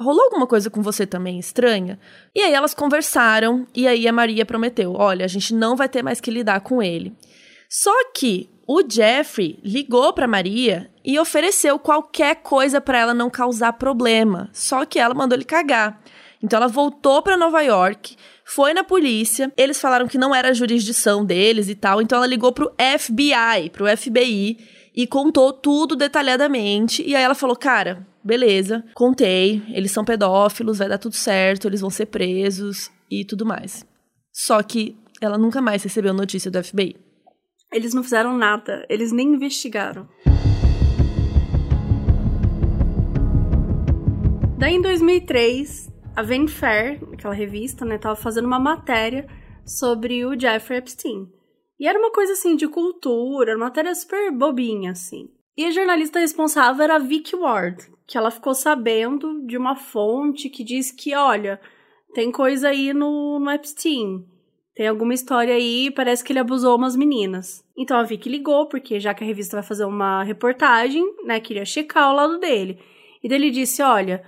rolou 0.00 0.24
alguma 0.24 0.46
coisa 0.46 0.70
com 0.70 0.82
você 0.82 1.06
também 1.06 1.38
estranha? 1.38 1.98
E 2.34 2.40
aí 2.40 2.52
elas 2.52 2.74
conversaram 2.74 3.66
e 3.74 3.86
aí 3.86 4.08
a 4.08 4.12
Maria 4.12 4.46
prometeu: 4.46 4.94
olha, 4.94 5.24
a 5.24 5.28
gente 5.28 5.54
não 5.54 5.76
vai 5.76 5.88
ter 5.88 6.02
mais 6.02 6.20
que 6.20 6.30
lidar 6.30 6.60
com 6.60 6.82
ele. 6.82 7.14
Só 7.68 7.92
que 8.12 8.48
o 8.66 8.82
Jeffrey 8.88 9.58
ligou 9.62 10.12
para 10.12 10.26
Maria 10.26 10.90
e 11.04 11.18
ofereceu 11.18 11.78
qualquer 11.78 12.36
coisa 12.36 12.80
para 12.80 12.98
ela 12.98 13.14
não 13.14 13.28
causar 13.30 13.74
problema. 13.74 14.48
Só 14.52 14.84
que 14.84 14.98
ela 14.98 15.14
mandou 15.14 15.36
ele 15.36 15.44
cagar. 15.44 16.00
Então 16.42 16.56
ela 16.56 16.68
voltou 16.68 17.20
para 17.20 17.36
Nova 17.36 17.60
York, 17.60 18.16
foi 18.44 18.72
na 18.72 18.82
polícia, 18.82 19.52
eles 19.56 19.80
falaram 19.80 20.08
que 20.08 20.16
não 20.16 20.34
era 20.34 20.48
a 20.48 20.54
jurisdição 20.54 21.24
deles 21.24 21.68
e 21.68 21.74
tal, 21.74 22.00
então 22.00 22.16
ela 22.16 22.26
ligou 22.26 22.50
pro 22.50 22.72
FBI, 22.98 23.68
pro 23.70 23.86
FBI 23.96 24.56
e 24.96 25.06
contou 25.06 25.52
tudo 25.52 25.94
detalhadamente. 25.94 27.02
E 27.06 27.14
aí 27.14 27.22
ela 27.22 27.34
falou: 27.34 27.54
"Cara, 27.54 28.06
beleza, 28.22 28.84
contei, 28.94 29.62
eles 29.68 29.90
são 29.90 30.04
pedófilos, 30.04 30.78
vai 30.78 30.88
dar 30.88 30.98
tudo 30.98 31.14
certo, 31.14 31.66
eles 31.66 31.80
vão 31.80 31.90
ser 31.90 32.06
presos 32.06 32.90
e 33.10 33.24
tudo 33.24 33.44
mais. 33.46 33.86
Só 34.32 34.62
que 34.62 34.96
ela 35.20 35.36
nunca 35.36 35.60
mais 35.60 35.82
recebeu 35.82 36.14
notícia 36.14 36.50
do 36.50 36.62
FBI. 36.62 36.96
Eles 37.72 37.94
não 37.94 38.02
fizeram 38.02 38.36
nada, 38.36 38.84
eles 38.88 39.12
nem 39.12 39.34
investigaram. 39.34 40.08
Daí 44.58 44.74
em 44.74 44.82
2003, 44.82 45.88
a 46.14 46.22
Vanity 46.22 46.52
Fair, 46.52 47.00
aquela 47.12 47.32
revista, 47.32 47.84
né, 47.84 47.96
tava 47.96 48.16
fazendo 48.16 48.46
uma 48.46 48.58
matéria 48.58 49.26
sobre 49.64 50.24
o 50.24 50.38
Jeffrey 50.38 50.78
Epstein. 50.78 51.28
E 51.78 51.88
era 51.88 51.98
uma 51.98 52.10
coisa 52.10 52.34
assim 52.34 52.56
de 52.56 52.68
cultura, 52.68 53.56
uma 53.56 53.66
matéria 53.66 53.94
super 53.94 54.30
bobinha 54.30 54.90
assim. 54.90 55.30
E 55.56 55.64
a 55.64 55.70
jornalista 55.70 56.18
responsável 56.18 56.84
era 56.84 56.96
a 56.96 56.98
Vicky 56.98 57.36
Ward, 57.36 57.90
que 58.10 58.18
ela 58.18 58.32
ficou 58.32 58.56
sabendo 58.56 59.46
de 59.46 59.56
uma 59.56 59.76
fonte 59.76 60.50
que 60.50 60.64
diz 60.64 60.90
que, 60.90 61.14
olha, 61.14 61.60
tem 62.12 62.32
coisa 62.32 62.70
aí 62.70 62.92
no, 62.92 63.38
no 63.38 63.48
Epstein. 63.52 64.26
Tem 64.74 64.88
alguma 64.88 65.14
história 65.14 65.54
aí, 65.54 65.92
parece 65.92 66.24
que 66.24 66.32
ele 66.32 66.40
abusou 66.40 66.76
umas 66.76 66.96
meninas. 66.96 67.64
Então 67.78 67.96
a 67.96 68.02
Vicky 68.02 68.28
ligou, 68.28 68.66
porque 68.66 68.98
já 68.98 69.14
que 69.14 69.22
a 69.22 69.26
revista 69.26 69.56
vai 69.56 69.62
fazer 69.62 69.84
uma 69.84 70.24
reportagem, 70.24 71.04
né, 71.24 71.38
queria 71.38 71.64
checar 71.64 72.10
o 72.10 72.16
lado 72.16 72.40
dele. 72.40 72.80
E 73.22 73.28
daí 73.28 73.38
ele 73.38 73.50
disse: 73.52 73.80
Olha, 73.80 74.24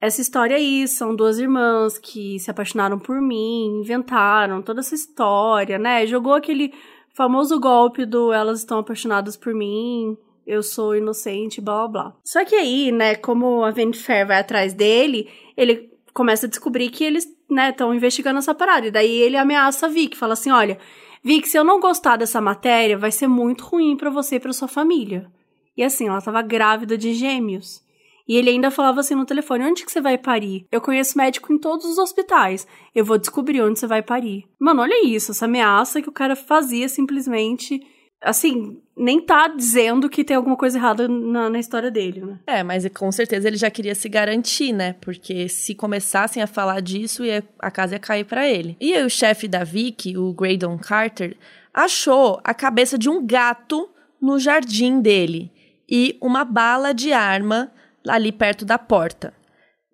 essa 0.00 0.22
história 0.22 0.56
aí 0.56 0.88
são 0.88 1.14
duas 1.14 1.38
irmãs 1.38 1.98
que 1.98 2.38
se 2.38 2.50
apaixonaram 2.50 2.98
por 2.98 3.20
mim, 3.20 3.80
inventaram 3.82 4.62
toda 4.62 4.80
essa 4.80 4.94
história, 4.94 5.78
né? 5.78 6.06
Jogou 6.06 6.32
aquele 6.32 6.72
famoso 7.14 7.60
golpe 7.60 8.06
do 8.06 8.32
elas 8.32 8.60
estão 8.60 8.78
apaixonadas 8.78 9.36
por 9.36 9.52
mim 9.52 10.16
eu 10.50 10.62
sou 10.62 10.96
inocente, 10.96 11.60
blá 11.60 11.86
blá 11.86 11.88
blá. 11.88 12.16
Só 12.24 12.44
que 12.44 12.56
aí, 12.56 12.90
né, 12.90 13.14
como 13.14 13.62
a 13.62 13.70
Vanity 13.70 14.02
vai 14.02 14.40
atrás 14.40 14.74
dele, 14.74 15.28
ele 15.56 15.90
começa 16.12 16.46
a 16.46 16.48
descobrir 16.48 16.90
que 16.90 17.04
eles, 17.04 17.24
né, 17.48 17.70
estão 17.70 17.94
investigando 17.94 18.38
essa 18.38 18.54
parada. 18.54 18.88
E 18.88 18.90
daí 18.90 19.16
ele 19.16 19.36
ameaça 19.36 19.86
a 19.86 19.88
Vic, 19.88 20.16
fala 20.16 20.32
assim: 20.32 20.50
olha, 20.50 20.78
Vic, 21.22 21.48
se 21.48 21.56
eu 21.56 21.62
não 21.62 21.78
gostar 21.78 22.16
dessa 22.16 22.40
matéria, 22.40 22.98
vai 22.98 23.12
ser 23.12 23.28
muito 23.28 23.64
ruim 23.64 23.96
para 23.96 24.10
você 24.10 24.36
e 24.36 24.40
pra 24.40 24.52
sua 24.52 24.66
família. 24.68 25.30
E 25.76 25.84
assim, 25.84 26.08
ela 26.08 26.20
tava 26.20 26.42
grávida 26.42 26.98
de 26.98 27.14
gêmeos. 27.14 27.80
E 28.26 28.36
ele 28.36 28.50
ainda 28.50 28.70
falava 28.70 29.00
assim 29.00 29.14
no 29.14 29.24
telefone: 29.24 29.64
onde 29.64 29.84
que 29.84 29.92
você 29.92 30.00
vai 30.00 30.18
parir? 30.18 30.66
Eu 30.70 30.80
conheço 30.80 31.16
médico 31.16 31.52
em 31.52 31.58
todos 31.58 31.86
os 31.86 31.98
hospitais. 31.98 32.66
Eu 32.92 33.04
vou 33.04 33.18
descobrir 33.18 33.62
onde 33.62 33.78
você 33.78 33.86
vai 33.86 34.02
parir. 34.02 34.44
Mano, 34.58 34.82
olha 34.82 35.06
isso, 35.06 35.30
essa 35.30 35.44
ameaça 35.44 36.02
que 36.02 36.08
o 36.08 36.12
cara 36.12 36.34
fazia 36.34 36.88
simplesmente 36.88 37.80
assim, 38.22 38.80
nem 38.96 39.20
tá 39.20 39.48
dizendo 39.48 40.08
que 40.08 40.22
tem 40.22 40.36
alguma 40.36 40.56
coisa 40.56 40.78
errada 40.78 41.08
na, 41.08 41.48
na, 41.48 41.58
história 41.58 41.90
dele, 41.90 42.20
né? 42.20 42.38
É, 42.46 42.62
mas 42.62 42.86
com 42.88 43.10
certeza 43.10 43.48
ele 43.48 43.56
já 43.56 43.70
queria 43.70 43.94
se 43.94 44.08
garantir, 44.08 44.72
né? 44.72 44.94
Porque 45.00 45.48
se 45.48 45.74
começassem 45.74 46.42
a 46.42 46.46
falar 46.46 46.80
disso, 46.80 47.24
ia, 47.24 47.42
a 47.58 47.70
casa 47.70 47.94
ia 47.94 47.98
cair 47.98 48.24
para 48.24 48.46
ele. 48.48 48.76
E 48.80 48.92
aí, 48.92 49.04
o 49.04 49.10
chefe 49.10 49.48
da 49.48 49.64
Vicky, 49.64 50.18
o 50.18 50.32
Graydon 50.34 50.76
Carter, 50.78 51.36
achou 51.72 52.40
a 52.44 52.52
cabeça 52.52 52.98
de 52.98 53.08
um 53.08 53.24
gato 53.24 53.88
no 54.20 54.38
jardim 54.38 55.00
dele 55.00 55.50
e 55.88 56.16
uma 56.20 56.44
bala 56.44 56.92
de 56.92 57.12
arma 57.12 57.72
ali 58.06 58.30
perto 58.30 58.64
da 58.64 58.78
porta. 58.78 59.32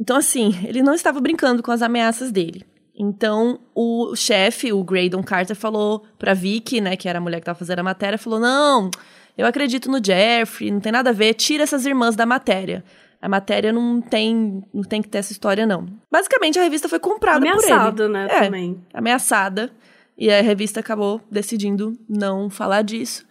Então, 0.01 0.17
assim, 0.17 0.53
ele 0.67 0.83
não 0.83 0.95
estava 0.95 1.21
brincando 1.21 1.62
com 1.62 1.71
as 1.71 1.83
ameaças 1.83 2.33
dele. 2.33 2.65
Então, 2.98 3.61
o 3.74 4.16
chefe, 4.16 4.72
o 4.72 4.82
Graydon 4.82 5.22
Carter, 5.22 5.54
falou 5.54 6.04
pra 6.18 6.32
Vicky, 6.32 6.80
né, 6.80 6.96
que 6.96 7.09
era 7.09 7.18
a 7.18 7.20
mulher 7.20 7.40
que 7.40 7.44
tava 7.44 7.59
fazendo 7.59 7.80
a 7.80 7.82
matéria, 7.82 8.16
falou: 8.16 8.40
Não, 8.40 8.90
eu 9.37 9.46
acredito 9.46 9.90
no 9.90 10.02
Jeffrey, 10.02 10.70
não 10.70 10.80
tem 10.80 10.90
nada 10.90 11.11
a 11.11 11.12
ver, 11.12 11.35
tira 11.35 11.62
essas 11.62 11.85
irmãs 11.85 12.16
da 12.16 12.24
matéria. 12.24 12.82
A 13.20 13.28
matéria 13.28 13.72
não 13.72 14.00
tem, 14.00 14.62
não 14.72 14.82
tem 14.82 15.02
que 15.02 15.09
ter 15.09 15.18
essa 15.18 15.32
história, 15.32 15.66
não. 15.66 15.87
Basicamente, 16.11 16.59
a 16.59 16.62
revista 16.62 16.88
foi 16.88 16.98
comprada 16.98 17.40
por 17.40 17.46
ele. 17.46 17.72
Ameaçada, 17.72 18.09
né, 18.09 18.28
é, 18.30 18.40
também. 18.44 18.82
Ameaçada. 18.94 19.70
E 20.16 20.30
a 20.30 20.40
revista 20.40 20.80
acabou 20.80 21.20
decidindo 21.30 21.98
não 22.09 22.48
falar 22.48 22.80
disso. 22.82 23.26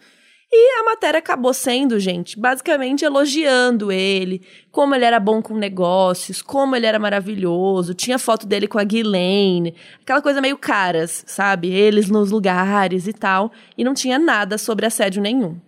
E 0.50 0.80
a 0.80 0.84
matéria 0.84 1.18
acabou 1.18 1.52
sendo, 1.52 1.98
gente, 1.98 2.38
basicamente 2.38 3.04
elogiando 3.04 3.90
ele, 3.90 4.40
como 4.70 4.94
ele 4.94 5.04
era 5.04 5.18
bom 5.18 5.42
com 5.42 5.56
negócios, 5.56 6.40
como 6.40 6.76
ele 6.76 6.86
era 6.86 6.98
maravilhoso. 6.98 7.94
Tinha 7.94 8.18
foto 8.18 8.46
dele 8.46 8.68
com 8.68 8.78
a 8.78 8.84
Ghislaine, 8.84 9.74
aquela 10.00 10.22
coisa 10.22 10.40
meio 10.40 10.56
caras, 10.56 11.24
sabe? 11.26 11.68
Eles 11.68 12.08
nos 12.08 12.30
lugares 12.30 13.08
e 13.08 13.12
tal. 13.12 13.50
E 13.76 13.82
não 13.82 13.92
tinha 13.92 14.18
nada 14.18 14.56
sobre 14.56 14.86
assédio 14.86 15.20
nenhum. 15.20 15.60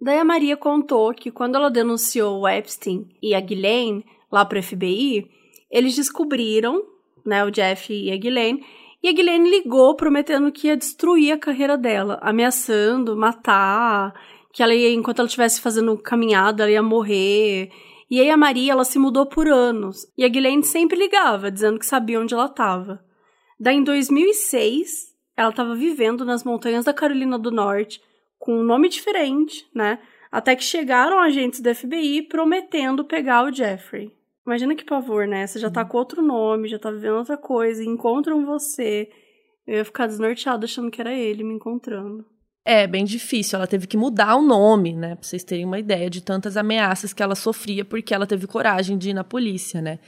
Daí 0.00 0.18
a 0.18 0.24
Maria 0.24 0.56
contou 0.56 1.12
que 1.12 1.30
quando 1.30 1.56
ela 1.56 1.70
denunciou 1.70 2.40
o 2.40 2.48
Epstein 2.48 3.06
e 3.22 3.34
a 3.34 3.40
Ghislaine 3.40 4.04
lá 4.32 4.44
pro 4.44 4.62
FBI, 4.62 5.30
eles 5.70 5.94
descobriram, 5.94 6.82
né, 7.24 7.44
o 7.44 7.50
Jeff 7.50 7.92
e 7.92 8.10
a 8.10 8.16
Ghislaine, 8.16 8.64
e 9.02 9.08
a 9.08 9.12
Ghislaine 9.12 9.50
ligou 9.50 9.96
prometendo 9.96 10.52
que 10.52 10.68
ia 10.68 10.76
destruir 10.76 11.32
a 11.32 11.38
carreira 11.38 11.76
dela, 11.76 12.18
ameaçando 12.22 13.16
matar, 13.16 14.14
que 14.52 14.62
ela 14.62 14.74
ia, 14.74 14.92
enquanto 14.92 15.18
ela 15.18 15.26
estivesse 15.26 15.60
fazendo 15.60 15.98
caminhada, 15.98 16.62
ela 16.62 16.70
ia 16.70 16.82
morrer. 16.82 17.70
E 18.08 18.20
aí 18.20 18.30
a 18.30 18.36
Maria, 18.36 18.72
ela 18.72 18.84
se 18.84 18.98
mudou 18.98 19.26
por 19.26 19.48
anos. 19.48 20.06
E 20.16 20.24
a 20.24 20.28
Ghislaine 20.28 20.62
sempre 20.62 20.96
ligava, 20.96 21.50
dizendo 21.50 21.78
que 21.78 21.86
sabia 21.86 22.20
onde 22.20 22.32
ela 22.32 22.46
estava. 22.46 23.02
Daí 23.58 23.76
em 23.76 23.84
2006, 23.84 25.12
ela 25.36 25.50
estava 25.50 25.74
vivendo 25.74 26.24
nas 26.24 26.44
montanhas 26.44 26.84
da 26.84 26.92
Carolina 26.92 27.38
do 27.38 27.50
Norte, 27.50 28.00
com 28.38 28.54
um 28.60 28.62
nome 28.62 28.88
diferente, 28.88 29.66
né? 29.74 29.98
Até 30.30 30.54
que 30.54 30.64
chegaram 30.64 31.18
agentes 31.18 31.60
da 31.60 31.74
FBI 31.74 32.22
prometendo 32.22 33.04
pegar 33.04 33.44
o 33.44 33.52
Jeffrey. 33.52 34.12
Imagina 34.46 34.74
que 34.74 34.84
pavor, 34.84 35.26
né? 35.26 35.46
Você 35.46 35.58
já 35.58 35.70
tá 35.70 35.84
com 35.84 35.96
outro 35.96 36.20
nome, 36.20 36.68
já 36.68 36.78
tá 36.78 36.90
vivendo 36.90 37.16
outra 37.16 37.36
coisa, 37.36 37.84
encontram 37.84 38.44
você. 38.44 39.08
Eu 39.66 39.76
ia 39.76 39.84
ficar 39.84 40.06
desnorteada 40.06 40.64
achando 40.64 40.90
que 40.90 41.00
era 41.00 41.14
ele 41.14 41.44
me 41.44 41.54
encontrando. 41.54 42.24
É, 42.64 42.86
bem 42.86 43.04
difícil. 43.04 43.56
Ela 43.56 43.66
teve 43.66 43.86
que 43.86 43.96
mudar 43.96 44.36
o 44.36 44.42
nome, 44.42 44.92
né? 44.92 45.14
Pra 45.14 45.24
vocês 45.24 45.44
terem 45.44 45.64
uma 45.64 45.78
ideia 45.78 46.08
de 46.08 46.22
tantas 46.22 46.56
ameaças 46.56 47.12
que 47.12 47.22
ela 47.22 47.34
sofria 47.34 47.84
porque 47.84 48.14
ela 48.14 48.26
teve 48.26 48.46
coragem 48.46 48.98
de 48.98 49.10
ir 49.10 49.14
na 49.14 49.24
polícia, 49.24 49.80
né? 49.80 49.98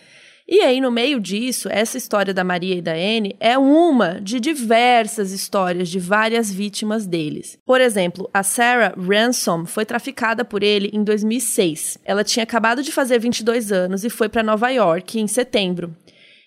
E 0.46 0.60
aí, 0.60 0.78
no 0.78 0.90
meio 0.90 1.18
disso, 1.20 1.68
essa 1.70 1.96
história 1.96 2.34
da 2.34 2.44
Maria 2.44 2.74
e 2.74 2.82
da 2.82 2.92
Anne 2.92 3.34
é 3.40 3.56
uma 3.56 4.20
de 4.20 4.38
diversas 4.38 5.32
histórias 5.32 5.88
de 5.88 5.98
várias 5.98 6.52
vítimas 6.52 7.06
deles. 7.06 7.58
Por 7.64 7.80
exemplo, 7.80 8.28
a 8.32 8.42
Sarah 8.42 8.94
Ransom 8.94 9.64
foi 9.64 9.86
traficada 9.86 10.44
por 10.44 10.62
ele 10.62 10.90
em 10.92 11.02
2006. 11.02 11.98
Ela 12.04 12.22
tinha 12.22 12.42
acabado 12.42 12.82
de 12.82 12.92
fazer 12.92 13.18
22 13.18 13.72
anos 13.72 14.04
e 14.04 14.10
foi 14.10 14.28
para 14.28 14.42
Nova 14.42 14.68
York 14.68 15.18
em 15.18 15.26
setembro. 15.26 15.96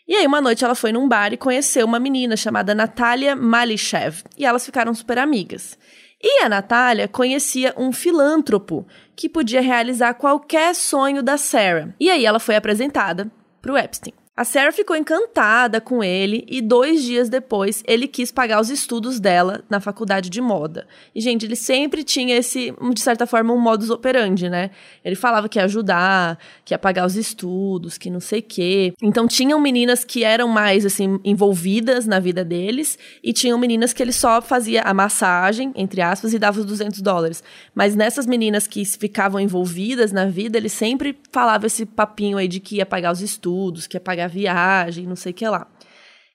E 0.07 0.13
aí, 0.15 0.27
uma 0.27 0.41
noite 0.41 0.63
ela 0.63 0.75
foi 0.75 0.91
num 0.91 1.07
bar 1.07 1.33
e 1.33 1.37
conheceu 1.37 1.83
uma 1.83 1.99
menina 1.99 2.37
chamada 2.37 2.75
Natalia 2.75 3.35
Malishev. 3.35 4.21
E 4.37 4.45
elas 4.45 4.63
ficaram 4.63 4.93
super 4.93 5.17
amigas. 5.17 5.75
E 6.21 6.43
a 6.43 6.49
Natália 6.49 7.07
conhecia 7.07 7.73
um 7.75 7.91
filântropo 7.91 8.85
que 9.15 9.27
podia 9.27 9.61
realizar 9.61 10.13
qualquer 10.13 10.75
sonho 10.75 11.23
da 11.23 11.35
Sarah. 11.35 11.95
E 11.99 12.11
aí 12.11 12.27
ela 12.27 12.39
foi 12.39 12.55
apresentada 12.55 13.31
para 13.67 13.73
o 13.73 13.77
Epstein. 13.77 14.26
A 14.37 14.43
Sarah 14.43 14.71
ficou 14.71 14.95
encantada 14.95 15.81
com 15.81 16.03
ele 16.03 16.45
e 16.47 16.61
dois 16.61 17.01
dias 17.01 17.27
depois 17.27 17.83
ele 17.87 18.07
quis 18.07 18.31
pagar 18.31 18.61
os 18.61 18.69
estudos 18.69 19.19
dela 19.19 19.63
na 19.67 19.79
faculdade 19.79 20.29
de 20.29 20.39
moda. 20.39 20.85
E, 21.15 21.19
gente, 21.19 21.47
ele 21.47 21.55
sempre 21.55 22.03
tinha 22.03 22.35
esse, 22.35 22.71
de 22.93 23.01
certa 23.01 23.25
forma, 23.25 23.51
um 23.51 23.59
modus 23.59 23.89
operandi, 23.89 24.47
né? 24.47 24.69
Ele 25.03 25.15
falava 25.15 25.49
que 25.49 25.57
ia 25.57 25.65
ajudar, 25.65 26.37
que 26.63 26.71
ia 26.71 26.77
pagar 26.77 27.07
os 27.07 27.15
estudos, 27.15 27.97
que 27.97 28.11
não 28.11 28.19
sei 28.19 28.37
o 28.37 28.43
quê. 28.43 28.93
Então, 29.01 29.27
tinham 29.27 29.59
meninas 29.59 30.05
que 30.05 30.23
eram 30.23 30.47
mais, 30.47 30.85
assim, 30.85 31.19
envolvidas 31.25 32.05
na 32.05 32.19
vida 32.19 32.45
deles 32.45 32.99
e 33.23 33.33
tinham 33.33 33.57
meninas 33.57 33.91
que 33.91 34.03
ele 34.03 34.13
só 34.13 34.39
fazia 34.39 34.83
a 34.83 34.93
massagem, 34.93 35.73
entre 35.75 35.99
aspas, 35.99 36.31
e 36.31 36.37
dava 36.37 36.59
os 36.59 36.65
200 36.65 37.01
dólares. 37.01 37.43
Mas 37.73 37.95
nessas 37.95 38.27
meninas 38.27 38.67
que 38.67 38.85
ficavam 38.85 39.41
envolvidas 39.41 40.11
na 40.11 40.27
vida, 40.27 40.59
ele 40.59 40.69
sempre 40.69 41.17
falava 41.31 41.65
esse 41.65 41.87
papinho 41.87 42.37
aí 42.37 42.47
de 42.47 42.59
que 42.59 42.75
ia 42.75 42.85
pagar 42.85 43.11
os 43.11 43.21
estudos, 43.21 43.87
que 43.87 43.97
ia 43.97 44.01
pagar 44.01 44.26
viagem, 44.27 45.05
não 45.05 45.15
sei 45.15 45.31
o 45.31 45.35
que 45.35 45.47
lá. 45.47 45.67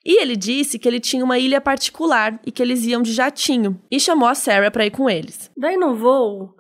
E 0.05 0.21
ele 0.21 0.37
disse 0.37 0.79
que 0.79 0.89
ele 0.89 0.99
tinha 0.99 1.25
uma 1.25 1.39
ilha 1.39 1.61
particular 1.61 2.41
e 2.45 2.51
que 2.51 2.63
eles 2.63 2.85
iam 2.85 3.03
de 3.03 3.13
jatinho 3.13 3.81
e 3.91 4.01
chamou 4.01 4.29
a 4.29 4.35
Sarah 4.35 4.71
para 4.71 4.87
ir 4.87 4.91
com 4.91 5.09
eles. 5.09 5.51
Daí 5.57 5.77
no 5.77 5.95
voo, 5.95 6.57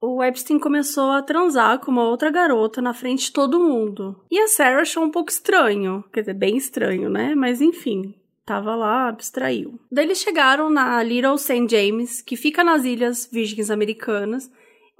o 0.00 0.22
Epstein 0.22 0.58
começou 0.58 1.10
a 1.10 1.22
transar 1.22 1.80
com 1.80 1.90
uma 1.90 2.04
outra 2.04 2.30
garota 2.30 2.80
na 2.80 2.94
frente 2.94 3.26
de 3.26 3.32
todo 3.32 3.58
mundo. 3.58 4.22
E 4.30 4.38
a 4.38 4.46
Sarah 4.46 4.82
achou 4.82 5.02
um 5.02 5.10
pouco 5.10 5.30
estranho, 5.30 6.04
quer 6.12 6.20
dizer, 6.20 6.34
bem 6.34 6.56
estranho, 6.56 7.10
né? 7.10 7.34
Mas 7.34 7.60
enfim, 7.60 8.14
tava 8.46 8.74
lá, 8.76 9.08
abstraiu. 9.08 9.80
Daí 9.90 10.04
eles 10.04 10.18
chegaram 10.18 10.70
na 10.70 11.02
Little 11.02 11.38
St. 11.38 11.66
James, 11.68 12.22
que 12.22 12.36
fica 12.36 12.62
nas 12.62 12.84
Ilhas 12.84 13.28
Virgens 13.32 13.70
Americanas, 13.70 14.50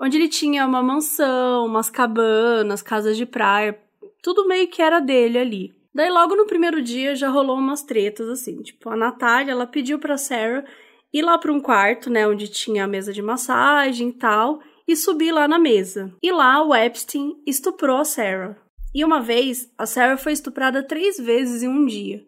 onde 0.01 0.17
ele 0.17 0.29
tinha 0.29 0.67
uma 0.67 0.83
mansão, 0.83 1.67
umas 1.67 1.91
cabanas, 1.91 2.83
casas 2.83 3.17
de 3.17 3.27
praia, 3.27 3.79
tudo 4.25 4.49
meio 4.49 4.67
que 4.69 4.81
era 4.81 5.01
dele 5.01 5.39
ali. 5.39 5.75
Daí 5.95 6.09
logo 6.09 6.35
no 6.35 6.47
primeiro 6.47 6.81
dia 6.81 7.15
já 7.15 7.29
rolou 7.29 7.59
umas 7.59 7.83
tretas 7.83 8.27
assim, 8.27 8.63
tipo, 8.63 8.89
a 8.89 8.97
Natália, 8.97 9.53
ela 9.53 9.67
pediu 9.67 9.99
para 9.99 10.17
Sarah 10.17 10.65
ir 11.13 11.23
lá 11.23 11.37
para 11.37 11.53
um 11.53 11.61
quarto, 11.61 12.09
né, 12.09 12.27
onde 12.27 12.49
tinha 12.49 12.85
a 12.85 12.89
mesa 12.89 13.13
de 13.13 13.21
massagem 13.21 14.09
e 14.09 14.13
tal, 14.15 14.61
e 14.89 14.97
subir 14.97 15.31
lá 15.31 15.47
na 15.47 15.59
mesa. 15.59 16.11
E 16.23 16.33
lá 16.33 16.65
o 16.65 16.75
Epstein 16.75 17.35
estuprou 17.47 17.99
a 17.99 18.05
Sarah. 18.05 18.57
E 18.95 19.05
uma 19.05 19.21
vez, 19.21 19.71
a 19.77 19.85
Sarah 19.85 20.17
foi 20.17 20.33
estuprada 20.33 20.83
três 20.83 21.19
vezes 21.19 21.63
em 21.63 21.69
um 21.69 21.85
dia. 21.85 22.25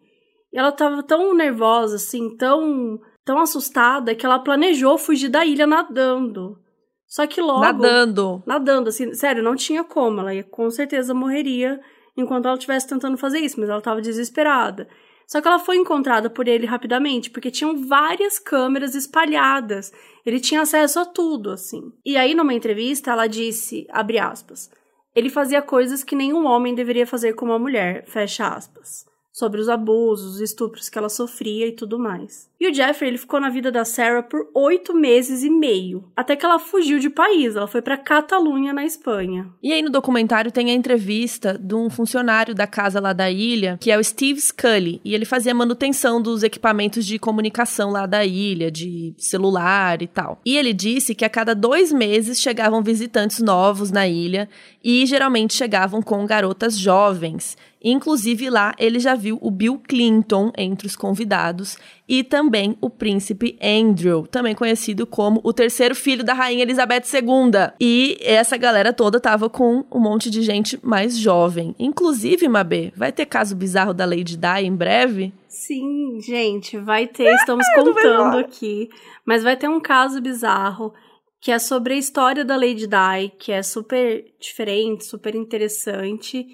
E 0.53 0.57
ela 0.57 0.71
tava 0.71 1.01
tão 1.01 1.33
nervosa, 1.33 1.95
assim, 1.95 2.37
tão, 2.37 2.99
tão 3.25 3.39
assustada, 3.39 4.13
que 4.13 4.25
ela 4.25 4.39
planejou 4.39 4.99
fugir 4.99 5.29
da 5.29 5.43
ilha 5.43 5.65
nadando. 5.65 6.59
Só 7.07 7.25
que 7.25 7.41
logo. 7.41 7.61
Nadando. 7.61 8.43
Nadando, 8.45 8.89
assim, 8.89 9.13
sério, 9.13 9.41
não 9.41 9.55
tinha 9.55 9.83
como. 9.83 10.19
Ela 10.19 10.33
ia, 10.33 10.43
com 10.43 10.69
certeza 10.69 11.13
morreria 11.13 11.79
enquanto 12.15 12.45
ela 12.45 12.55
estivesse 12.55 12.87
tentando 12.87 13.17
fazer 13.17 13.39
isso, 13.39 13.59
mas 13.59 13.69
ela 13.69 13.79
estava 13.79 14.01
desesperada. 14.01 14.87
Só 15.27 15.41
que 15.41 15.47
ela 15.47 15.59
foi 15.59 15.77
encontrada 15.77 16.29
por 16.29 16.47
ele 16.47 16.65
rapidamente, 16.65 17.29
porque 17.29 17.51
tinham 17.51 17.85
várias 17.85 18.39
câmeras 18.39 18.95
espalhadas. 18.95 19.91
Ele 20.25 20.39
tinha 20.39 20.61
acesso 20.61 20.99
a 20.99 21.05
tudo, 21.05 21.51
assim. 21.51 21.91
E 22.05 22.17
aí, 22.17 22.33
numa 22.33 22.53
entrevista, 22.53 23.11
ela 23.11 23.27
disse, 23.27 23.85
abre 23.89 24.19
aspas, 24.19 24.69
ele 25.13 25.29
fazia 25.29 25.61
coisas 25.61 26.03
que 26.03 26.15
nenhum 26.15 26.45
homem 26.45 26.73
deveria 26.73 27.05
fazer 27.05 27.33
com 27.33 27.45
uma 27.45 27.59
mulher, 27.59 28.05
fecha 28.07 28.47
aspas 28.47 29.05
sobre 29.37 29.61
os 29.61 29.69
abusos, 29.69 30.33
os 30.33 30.41
estupros 30.41 30.89
que 30.89 30.97
ela 30.97 31.09
sofria 31.09 31.67
e 31.67 31.71
tudo 31.71 31.99
mais. 31.99 32.49
E 32.59 32.67
o 32.67 32.73
Jeffrey, 32.73 33.11
ele 33.11 33.19
ficou 33.19 33.39
na 33.39 33.51
vida 33.51 33.71
da 33.71 33.85
Sarah 33.85 34.23
por 34.23 34.49
oito 34.51 34.95
meses 34.95 35.43
e 35.43 35.49
meio, 35.49 36.05
até 36.15 36.35
que 36.35 36.43
ela 36.43 36.57
fugiu 36.57 36.97
de 36.97 37.07
país, 37.07 37.55
ela 37.55 37.67
foi 37.67 37.83
para 37.83 37.97
Catalunha, 37.97 38.73
na 38.73 38.83
Espanha. 38.83 39.47
E 39.61 39.71
aí 39.71 39.83
no 39.83 39.91
documentário 39.91 40.51
tem 40.51 40.71
a 40.71 40.73
entrevista 40.73 41.55
de 41.55 41.75
um 41.75 41.87
funcionário 41.87 42.55
da 42.55 42.65
casa 42.65 42.99
lá 42.99 43.13
da 43.13 43.29
ilha, 43.29 43.77
que 43.79 43.91
é 43.91 43.97
o 43.99 44.03
Steve 44.03 44.41
Scully, 44.41 44.99
e 45.05 45.13
ele 45.13 45.23
fazia 45.23 45.53
manutenção 45.53 46.19
dos 46.19 46.41
equipamentos 46.41 47.05
de 47.05 47.19
comunicação 47.19 47.91
lá 47.91 48.07
da 48.07 48.25
ilha, 48.25 48.71
de 48.71 49.13
celular 49.19 50.01
e 50.01 50.07
tal. 50.07 50.41
E 50.43 50.57
ele 50.57 50.73
disse 50.73 51.13
que 51.13 51.23
a 51.23 51.29
cada 51.29 51.53
dois 51.53 51.93
meses 51.93 52.41
chegavam 52.41 52.81
visitantes 52.81 53.39
novos 53.39 53.91
na 53.91 54.07
ilha, 54.07 54.49
e 54.83 55.05
geralmente 55.05 55.53
chegavam 55.53 56.01
com 56.01 56.25
garotas 56.25 56.75
jovens, 56.75 57.55
Inclusive 57.83 58.49
lá 58.49 58.73
ele 58.77 58.99
já 58.99 59.15
viu 59.15 59.37
o 59.41 59.51
Bill 59.51 59.79
Clinton 59.87 60.51
entre 60.57 60.87
os 60.87 60.95
convidados 60.95 61.77
e 62.07 62.23
também 62.23 62.77
o 62.81 62.89
príncipe 62.89 63.57
Andrew, 63.61 64.25
também 64.25 64.55
conhecido 64.55 65.05
como 65.05 65.39
o 65.43 65.53
terceiro 65.53 65.93
filho 65.93 66.23
da 66.23 66.33
rainha 66.33 66.63
Elizabeth 66.63 67.03
II. 67.13 67.73
E 67.79 68.17
essa 68.21 68.57
galera 68.57 68.91
toda 68.93 69.19
tava 69.19 69.49
com 69.49 69.85
um 69.91 69.99
monte 69.99 70.29
de 70.29 70.41
gente 70.41 70.79
mais 70.81 71.17
jovem. 71.17 71.75
Inclusive, 71.77 72.47
Mabê, 72.47 72.91
vai 72.95 73.11
ter 73.11 73.25
caso 73.25 73.55
bizarro 73.55 73.93
da 73.93 74.05
Lady 74.05 74.37
Di 74.37 74.63
em 74.63 74.75
breve? 74.75 75.33
Sim, 75.47 76.19
gente, 76.21 76.77
vai 76.77 77.07
ter, 77.07 77.33
estamos 77.35 77.65
contando 77.75 78.37
aqui. 78.37 78.89
Mas 79.25 79.43
vai 79.43 79.55
ter 79.55 79.67
um 79.67 79.79
caso 79.79 80.21
bizarro 80.21 80.93
que 81.39 81.51
é 81.51 81.59
sobre 81.59 81.93
a 81.93 81.97
história 81.97 82.43
da 82.43 82.55
Lady 82.55 82.87
Di, 82.87 83.29
que 83.37 83.51
é 83.51 83.61
super 83.61 84.25
diferente, 84.39 85.05
super 85.05 85.35
interessante 85.35 86.47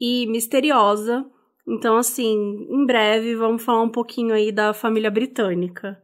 e 0.00 0.26
misteriosa. 0.26 1.24
Então, 1.66 1.96
assim, 1.96 2.66
em 2.70 2.86
breve 2.86 3.34
vamos 3.36 3.62
falar 3.62 3.82
um 3.82 3.90
pouquinho 3.90 4.34
aí 4.34 4.50
da 4.50 4.72
família 4.72 5.10
britânica. 5.10 6.00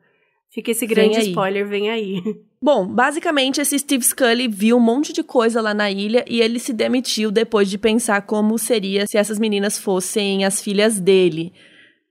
Fica 0.54 0.70
esse 0.70 0.87
grande 0.87 1.18
vem 1.18 1.28
spoiler, 1.30 1.66
vem 1.66 1.90
aí. 1.90 2.22
Bom, 2.62 2.87
basicamente 2.87 3.61
esse 3.61 3.78
Steve 3.78 4.04
Scully 4.04 4.48
viu 4.48 4.76
um 4.76 4.80
monte 4.80 5.12
de 5.12 5.22
coisa 5.22 5.61
lá 5.61 5.74
na 5.74 5.90
ilha 5.90 6.24
e 6.28 6.40
ele 6.40 6.59
se 6.59 6.72
demitiu 6.72 7.30
depois 7.30 7.68
de 7.68 7.76
pensar 7.76 8.22
como 8.22 8.57
seria 8.57 9.07
se 9.07 9.18
essas 9.18 9.38
meninas 9.38 9.78
fossem 9.78 10.44
as 10.44 10.62
filhas 10.62 10.98
dele. 10.98 11.52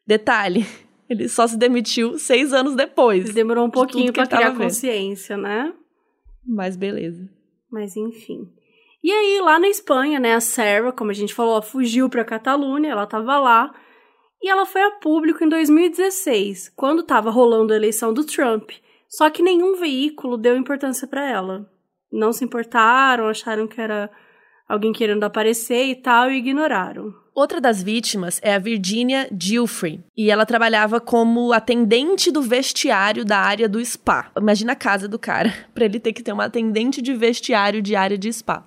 Detalhe, 0.06 0.65
ele 1.10 1.28
só 1.30 1.48
se 1.48 1.58
demitiu 1.58 2.19
seis 2.19 2.54
anos 2.54 2.76
depois. 2.76 3.34
Demorou 3.34 3.65
um 3.65 3.72
pouquinho 3.72 4.12
pra 4.12 4.28
criar 4.28 4.56
consciência, 4.56 5.38
né? 5.38 5.74
Mas 6.46 6.76
beleza. 6.76 7.28
Mas 7.72 7.96
enfim. 7.96 8.48
E 9.04 9.12
aí, 9.12 9.42
lá 9.42 9.60
na 9.60 9.68
Espanha, 9.68 10.18
né, 10.18 10.34
a 10.34 10.39
Sarah, 10.39 10.94
como 10.94 11.12
a 11.12 11.13
gente 11.13 11.34
falou, 11.34 11.62
fugiu 11.62 12.10
para 12.10 12.24
Catalunha, 12.24 12.89
ela 12.89 13.04
estava 13.04 13.38
lá, 13.38 13.74
e 14.42 14.50
ela 14.50 14.66
foi 14.66 14.82
a 14.82 14.92
público 14.92 15.44
em 15.44 15.50
2016, 15.50 16.72
quando 16.74 17.02
estava 17.02 17.30
rolando 17.30 17.74
a 17.74 17.76
eleição 17.76 18.13
do 18.13 18.26
Trump. 18.26 18.72
Só 19.10 19.30
que 19.30 19.44
nenhum 19.44 19.76
veículo 19.76 20.38
deu 20.38 20.56
importância 20.56 21.06
para 21.06 21.30
ela. 21.30 21.70
Não 22.10 22.32
se 22.32 22.46
importaram, 22.46 23.28
acharam 23.28 23.68
que 23.68 23.82
era 23.82 24.10
alguém 24.70 24.94
querendo 24.94 25.26
aparecer 25.26 25.86
e 25.86 25.96
tal, 25.96 26.32
e 26.32 26.38
ignoraram. 26.38 27.13
Outra 27.36 27.60
das 27.60 27.84
vítimas 27.84 28.39
é 28.42 28.56
a 28.56 28.60
Virginia 28.60 29.28
Gilfrey, 29.38 30.02
e 30.16 30.32
ela 30.32 30.46
trabalhava 30.46 31.02
como 31.02 31.52
atendente 31.52 32.32
do 32.32 32.42
vestiário 32.42 33.26
da 33.26 33.39
área 33.39 33.68
do 33.68 33.84
spa. 33.84 34.32
Imagina 34.38 34.72
a 34.74 34.78
casa 34.78 35.10
do 35.10 35.20
cara, 35.20 35.54
para 35.76 35.84
ele 35.84 36.00
ter 36.00 36.13
que 36.13 36.24
ter 36.24 36.32
uma 36.32 36.46
atendente 36.46 37.02
de 37.02 37.13
vestiário 37.13 37.82
de 37.82 37.98
área 37.98 38.18
de 38.18 38.32
spa. 38.32 38.66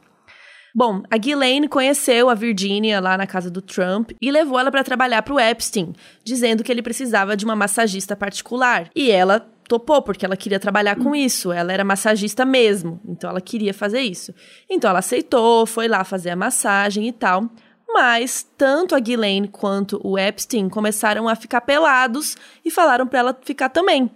Bom, 0.78 1.02
a 1.10 1.16
Ghislaine 1.16 1.68
conheceu 1.68 2.28
a 2.28 2.34
Virginia 2.34 3.00
lá 3.00 3.16
na 3.16 3.26
casa 3.26 3.50
do 3.50 3.62
Trump 3.62 4.10
e 4.20 4.30
levou 4.30 4.58
ela 4.58 4.70
para 4.70 4.84
trabalhar 4.84 5.22
para 5.22 5.32
o 5.32 5.40
Epstein, 5.40 5.94
dizendo 6.22 6.62
que 6.62 6.70
ele 6.70 6.82
precisava 6.82 7.34
de 7.34 7.46
uma 7.46 7.56
massagista 7.56 8.14
particular. 8.14 8.90
E 8.94 9.10
ela 9.10 9.40
topou, 9.66 10.02
porque 10.02 10.26
ela 10.26 10.36
queria 10.36 10.60
trabalhar 10.60 10.96
com 10.96 11.16
isso. 11.16 11.50
Ela 11.50 11.72
era 11.72 11.82
massagista 11.82 12.44
mesmo, 12.44 13.00
então 13.08 13.30
ela 13.30 13.40
queria 13.40 13.72
fazer 13.72 14.02
isso. 14.02 14.34
Então 14.68 14.90
ela 14.90 14.98
aceitou, 14.98 15.64
foi 15.64 15.88
lá 15.88 16.04
fazer 16.04 16.28
a 16.28 16.36
massagem 16.36 17.08
e 17.08 17.12
tal. 17.12 17.48
Mas 17.88 18.46
tanto 18.58 18.94
a 18.94 19.00
Ghislaine 19.00 19.48
quanto 19.48 19.98
o 20.04 20.18
Epstein 20.18 20.68
começaram 20.68 21.26
a 21.26 21.34
ficar 21.34 21.62
pelados 21.62 22.36
e 22.62 22.70
falaram 22.70 23.06
para 23.06 23.20
ela 23.20 23.38
ficar 23.42 23.70
também. 23.70 24.10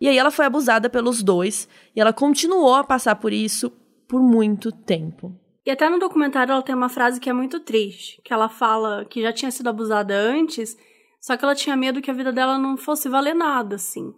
E 0.00 0.06
aí 0.06 0.16
ela 0.16 0.30
foi 0.30 0.44
abusada 0.44 0.88
pelos 0.88 1.24
dois 1.24 1.68
e 1.96 2.00
ela 2.00 2.12
continuou 2.12 2.76
a 2.76 2.84
passar 2.84 3.16
por 3.16 3.32
isso 3.32 3.72
por 4.06 4.22
muito 4.22 4.70
tempo. 4.70 5.34
E 5.66 5.70
até 5.70 5.88
no 5.88 5.98
documentário 5.98 6.52
ela 6.52 6.62
tem 6.62 6.74
uma 6.74 6.88
frase 6.88 7.18
que 7.18 7.30
é 7.30 7.32
muito 7.32 7.58
triste, 7.60 8.20
que 8.22 8.32
ela 8.32 8.48
fala 8.48 9.04
que 9.06 9.22
já 9.22 9.32
tinha 9.32 9.50
sido 9.50 9.68
abusada 9.68 10.14
antes, 10.14 10.76
só 11.20 11.36
que 11.36 11.44
ela 11.44 11.54
tinha 11.54 11.74
medo 11.76 12.02
que 12.02 12.10
a 12.10 12.14
vida 12.14 12.30
dela 12.32 12.58
não 12.58 12.76
fosse 12.76 13.08
valer 13.08 13.34
nada, 13.34 13.76
assim. 13.76 14.12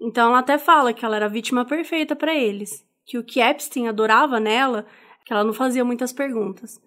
Então 0.00 0.28
ela 0.28 0.40
até 0.40 0.58
fala 0.58 0.92
que 0.92 1.04
ela 1.04 1.16
era 1.16 1.26
a 1.26 1.30
vítima 1.30 1.64
perfeita 1.64 2.14
para 2.14 2.34
eles, 2.34 2.84
que 3.06 3.16
o 3.16 3.24
que 3.24 3.40
Epstein 3.40 3.88
adorava 3.88 4.38
nela, 4.38 4.84
que 5.24 5.32
ela 5.32 5.44
não 5.44 5.52
fazia 5.52 5.84
muitas 5.84 6.12
perguntas. 6.12 6.78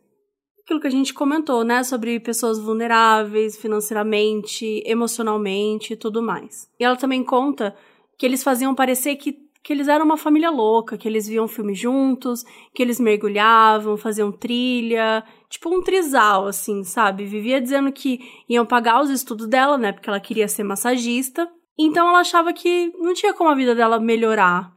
aquilo 0.63 0.80
que 0.82 0.88
a 0.88 0.91
gente 0.91 1.13
comentou, 1.13 1.63
né, 1.63 1.84
sobre 1.84 2.20
pessoas 2.20 2.58
vulneráveis 2.60 3.56
financeiramente, 3.56 4.82
emocionalmente 4.86 5.94
e 5.94 5.96
tudo 5.96 6.24
mais. 6.24 6.68
E 6.80 6.84
ela 6.84 6.96
também 6.96 7.24
conta 7.24 7.76
que 8.18 8.26
eles 8.26 8.44
faziam 8.44 8.74
parecer 8.74 9.15
que, 9.15 9.38
que 9.65 9.73
eles 9.73 9.88
eram 9.88 10.06
uma 10.06 10.15
família 10.15 10.51
louca, 10.51 10.95
que 10.95 11.08
eles 11.08 11.28
viam 11.28 11.47
filme 11.47 11.73
juntos, 11.73 12.43
que 12.71 12.84
eles 12.84 12.99
mergulhavam, 12.99 13.97
faziam 13.97 14.32
trilha, 14.32 15.23
tipo 15.49 15.75
um 15.75 15.82
trisal, 15.82 16.45
assim, 16.45 16.84
sabe? 16.84 17.25
Vivia 17.25 17.60
dizendo 17.60 17.91
que 17.91 18.19
iam 18.47 18.63
pagar 18.63 19.01
os 19.01 19.10
estudos 19.10 19.47
dela, 19.47 19.75
né, 19.75 19.91
porque 19.91 20.08
ela 20.08 20.19
queria 20.19 20.47
ser 20.47 20.63
massagista. 20.63 21.49
Então 21.75 22.08
ela 22.08 22.19
achava 22.19 22.54
que 22.54 22.93
não 22.99 23.15
tinha 23.15 23.34
como 23.34 23.49
a 23.49 23.56
vida 23.56 23.73
dela 23.73 23.99
melhorar. 23.99 24.71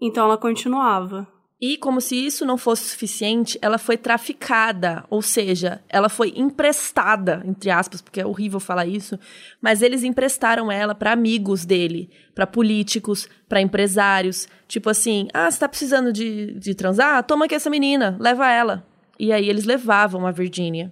Então 0.00 0.24
ela 0.24 0.38
continuava. 0.38 1.28
E 1.60 1.76
como 1.76 2.00
se 2.00 2.16
isso 2.16 2.46
não 2.46 2.56
fosse 2.56 2.84
suficiente, 2.84 3.58
ela 3.60 3.76
foi 3.76 3.98
traficada, 3.98 5.04
ou 5.10 5.20
seja, 5.20 5.82
ela 5.90 6.08
foi 6.08 6.32
emprestada, 6.34 7.42
entre 7.44 7.68
aspas, 7.70 8.00
porque 8.00 8.18
é 8.18 8.24
horrível 8.24 8.58
falar 8.58 8.86
isso, 8.86 9.18
mas 9.60 9.82
eles 9.82 10.02
emprestaram 10.02 10.72
ela 10.72 10.94
para 10.94 11.12
amigos 11.12 11.66
dele, 11.66 12.08
para 12.34 12.46
políticos, 12.46 13.28
para 13.46 13.60
empresários, 13.60 14.48
tipo 14.66 14.88
assim, 14.88 15.28
ah, 15.34 15.50
você 15.50 15.58
tá 15.58 15.68
precisando 15.68 16.14
de, 16.14 16.54
de 16.54 16.74
transar? 16.74 17.22
Toma 17.24 17.44
aqui 17.44 17.54
essa 17.54 17.68
menina, 17.68 18.16
leva 18.18 18.50
ela. 18.50 18.86
E 19.18 19.30
aí 19.30 19.46
eles 19.46 19.66
levavam 19.66 20.26
a 20.26 20.30
Virginia. 20.30 20.90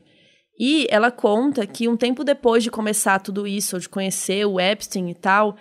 E 0.58 0.86
ela 0.90 1.10
conta 1.10 1.66
que 1.66 1.88
um 1.88 1.96
tempo 1.96 2.22
depois 2.22 2.62
de 2.62 2.70
começar 2.70 3.20
tudo 3.20 3.46
isso, 3.46 3.78
de 3.78 3.88
conhecer 3.88 4.44
o 4.44 4.60
Epstein 4.60 5.08
e 5.08 5.14
tal, 5.14 5.56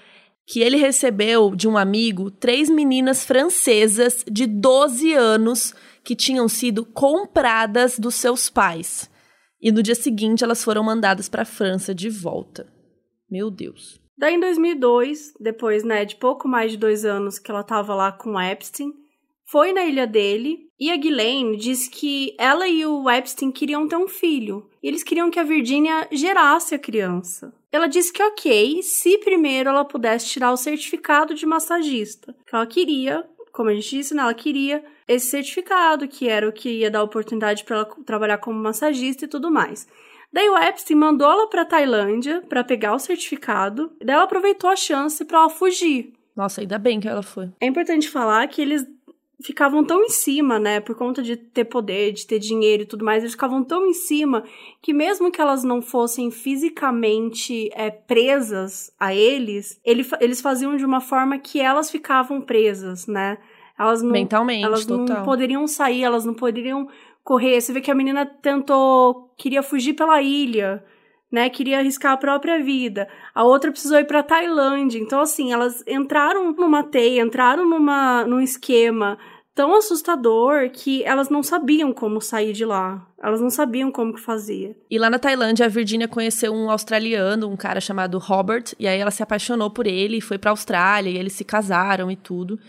que 0.47 0.62
ele 0.62 0.77
recebeu 0.77 1.53
de 1.53 1.67
um 1.67 1.77
amigo 1.77 2.31
três 2.31 2.69
meninas 2.69 3.25
francesas 3.25 4.23
de 4.31 4.47
12 4.47 5.13
anos 5.13 5.75
que 6.05 6.15
tinham 6.15 6.47
sido 6.47 6.86
compradas 6.86 7.99
dos 7.99 8.15
seus 8.15 8.49
pais. 8.49 9.12
E 9.62 9.73
no 9.73 9.83
dia 9.83 9.93
seguinte 9.93 10.45
elas 10.45 10.63
foram 10.63 10.83
mandadas 10.83 11.27
para 11.27 11.41
a 11.41 11.45
França 11.45 11.93
de 11.93 12.10
volta. 12.10 12.65
Meu 13.29 13.51
Deus. 13.51 13.99
Daí 14.17 14.36
em 14.36 14.39
2002, 14.39 15.33
depois 15.38 15.83
né, 15.83 16.05
de 16.05 16.15
pouco 16.15 16.47
mais 16.47 16.71
de 16.71 16.77
dois 16.77 17.03
anos 17.03 17.38
que 17.38 17.51
ela 17.51 17.60
estava 17.60 17.93
lá 17.93 18.13
com 18.13 18.39
Epstein, 18.39 18.93
foi 19.45 19.73
na 19.73 19.83
ilha 19.83 20.07
dele 20.07 20.60
e 20.79 20.89
a 20.89 20.95
Ghislaine 20.95 21.57
disse 21.57 21.89
que 21.89 22.33
ela 22.39 22.67
e 22.69 22.86
o 22.86 23.10
Epstein 23.10 23.51
queriam 23.51 23.86
ter 23.86 23.97
um 23.97 24.07
filho. 24.07 24.69
E 24.81 24.88
eles 24.88 25.03
queriam 25.03 25.29
que 25.29 25.39
a 25.39 25.43
Virginia 25.43 26.07
gerasse 26.10 26.73
a 26.73 26.79
criança. 26.79 27.53
Ela 27.71 27.88
disse 27.88 28.13
que 28.13 28.23
ok, 28.23 28.82
se 28.82 29.17
primeiro 29.17 29.69
ela 29.69 29.84
pudesse 29.84 30.27
tirar 30.27 30.51
o 30.51 30.58
certificado 30.58 31.34
de 31.34 31.45
massagista. 31.45 32.34
Que 32.45 32.56
ela 32.56 32.65
queria, 32.65 33.25
como 33.51 33.69
a 33.69 33.73
gente 33.73 33.89
disse, 33.89 34.13
né, 34.13 34.21
ela 34.21 34.34
queria 34.34 34.84
esse 35.08 35.27
certificado, 35.27 36.08
que 36.08 36.27
era 36.27 36.47
o 36.47 36.53
que 36.53 36.69
ia 36.69 36.91
dar 36.91 37.03
oportunidade 37.03 37.63
para 37.63 37.77
ela 37.77 37.86
trabalhar 38.06 38.38
como 38.38 38.60
massagista 38.60 39.25
e 39.25 39.27
tudo 39.27 39.51
mais. 39.51 39.88
Daí 40.32 40.49
o 40.49 40.58
Epstein 40.58 40.97
mandou 40.97 41.32
ela 41.32 41.49
para 41.49 41.65
Tailândia 41.65 42.41
para 42.47 42.63
pegar 42.63 42.93
o 42.93 42.99
certificado. 42.99 43.91
Daí 44.03 44.15
ela 44.15 44.25
aproveitou 44.25 44.69
a 44.69 44.75
chance 44.75 45.23
para 45.23 45.39
ela 45.39 45.49
fugir. 45.49 46.13
Nossa, 46.36 46.62
ainda 46.62 46.77
bem 46.77 46.99
que 46.99 47.08
ela 47.08 47.23
foi. 47.23 47.49
É 47.60 47.65
importante 47.65 48.10
falar 48.10 48.47
que 48.47 48.62
eles 48.62 48.86
ficavam 49.41 49.84
tão 49.84 50.04
em 50.04 50.10
cima, 50.10 50.58
né, 50.58 50.80
por 50.80 50.95
conta 50.95 51.21
de 51.21 51.36
ter 51.38 51.65
poder, 51.65 52.12
de 52.12 52.26
ter 52.26 52.39
dinheiro 52.39 52.84
e 52.84 52.86
tudo 52.86 53.06
mais, 53.06 53.23
eles 53.23 53.34
ficavam 53.34 53.63
tão 53.63 53.86
em 53.86 53.93
cima 53.93 54.43
que 54.82 54.93
mesmo 54.93 55.32
que 55.32 55.39
elas 55.39 55.63
não 55.63 55.82
fossem 55.82 56.32
fisicamente 56.32 57.69
é, 57.73 57.91
presas 57.91 58.91
a 59.00 59.13
eles, 59.13 59.80
ele, 59.86 60.06
eles 60.19 60.41
faziam 60.41 60.76
de 60.76 60.86
uma 60.86 61.00
forma 61.00 61.38
que 61.38 61.60
elas 61.60 61.91
ficavam 61.91 62.41
presas, 62.41 63.06
né? 63.06 63.38
Elas 63.78 64.02
não, 64.02 64.12
Mentalmente, 64.12 64.65
elas 64.65 64.86
total. 64.86 65.17
não 65.17 65.23
poderiam 65.23 65.67
sair, 65.67 66.04
elas 66.04 66.26
não 66.26 66.34
poderiam 66.34 66.88
correr. 67.23 67.62
Você 67.62 67.71
vê 67.71 67.80
que 67.80 67.91
a 67.91 67.95
menina 67.95 68.26
tentou, 68.26 69.32
queria 69.38 69.62
fugir 69.62 69.93
pela 69.93 70.19
ilha, 70.19 70.84
né, 71.32 71.50
queria 71.50 71.80
arriscar 71.80 72.13
a 72.13 72.18
própria 72.18 72.62
vida. 72.63 73.08
A 73.34 73.44
outra 73.44 73.72
precisou 73.72 74.00
ir 74.00 74.06
para 74.06 74.24
Tailândia. 74.24 75.00
Então 75.00 75.20
assim, 75.20 75.52
elas 75.52 75.84
entraram 75.88 76.52
numa 76.54 76.84
teia, 76.84 77.22
entraram 77.22 77.70
numa 77.70 78.26
num 78.26 78.42
esquema 78.42 79.18
tão 79.58 79.76
assustador 79.76 80.70
que 80.70 81.04
elas 81.04 81.30
não 81.30 81.42
sabiam 81.42 81.92
como 81.92 82.22
sair 82.22 82.54
de 82.54 82.63
lá. 82.63 83.08
Elas 83.20 83.42
não 83.42 83.50
sabiam 83.50 83.92
como 83.92 84.13
que 84.13 84.22
fazia. 84.22 84.76
E 84.88 85.00
lá 85.00 85.10
na 85.10 85.18
Tailândia, 85.18 85.66
a 85.66 85.70
Virginia 85.70 86.08
conheceu 86.08 86.54
um 86.54 86.70
australiano, 86.70 87.50
um 87.50 87.58
cara 87.58 87.82
chamado 87.82 88.20
Robert, 88.20 88.66
e 88.80 88.88
aí 88.88 89.00
ela 89.00 89.10
se 89.10 89.24
apaixonou 89.24 89.72
por 89.72 89.88
ele, 89.88 90.22
foi 90.22 90.38
pra 90.38 90.52
Austrália, 90.52 91.10
e 91.10 91.18
eles 91.18 91.34
se 91.34 91.44
casaram 91.44 92.12
e 92.12 92.16
tudo. 92.16 92.60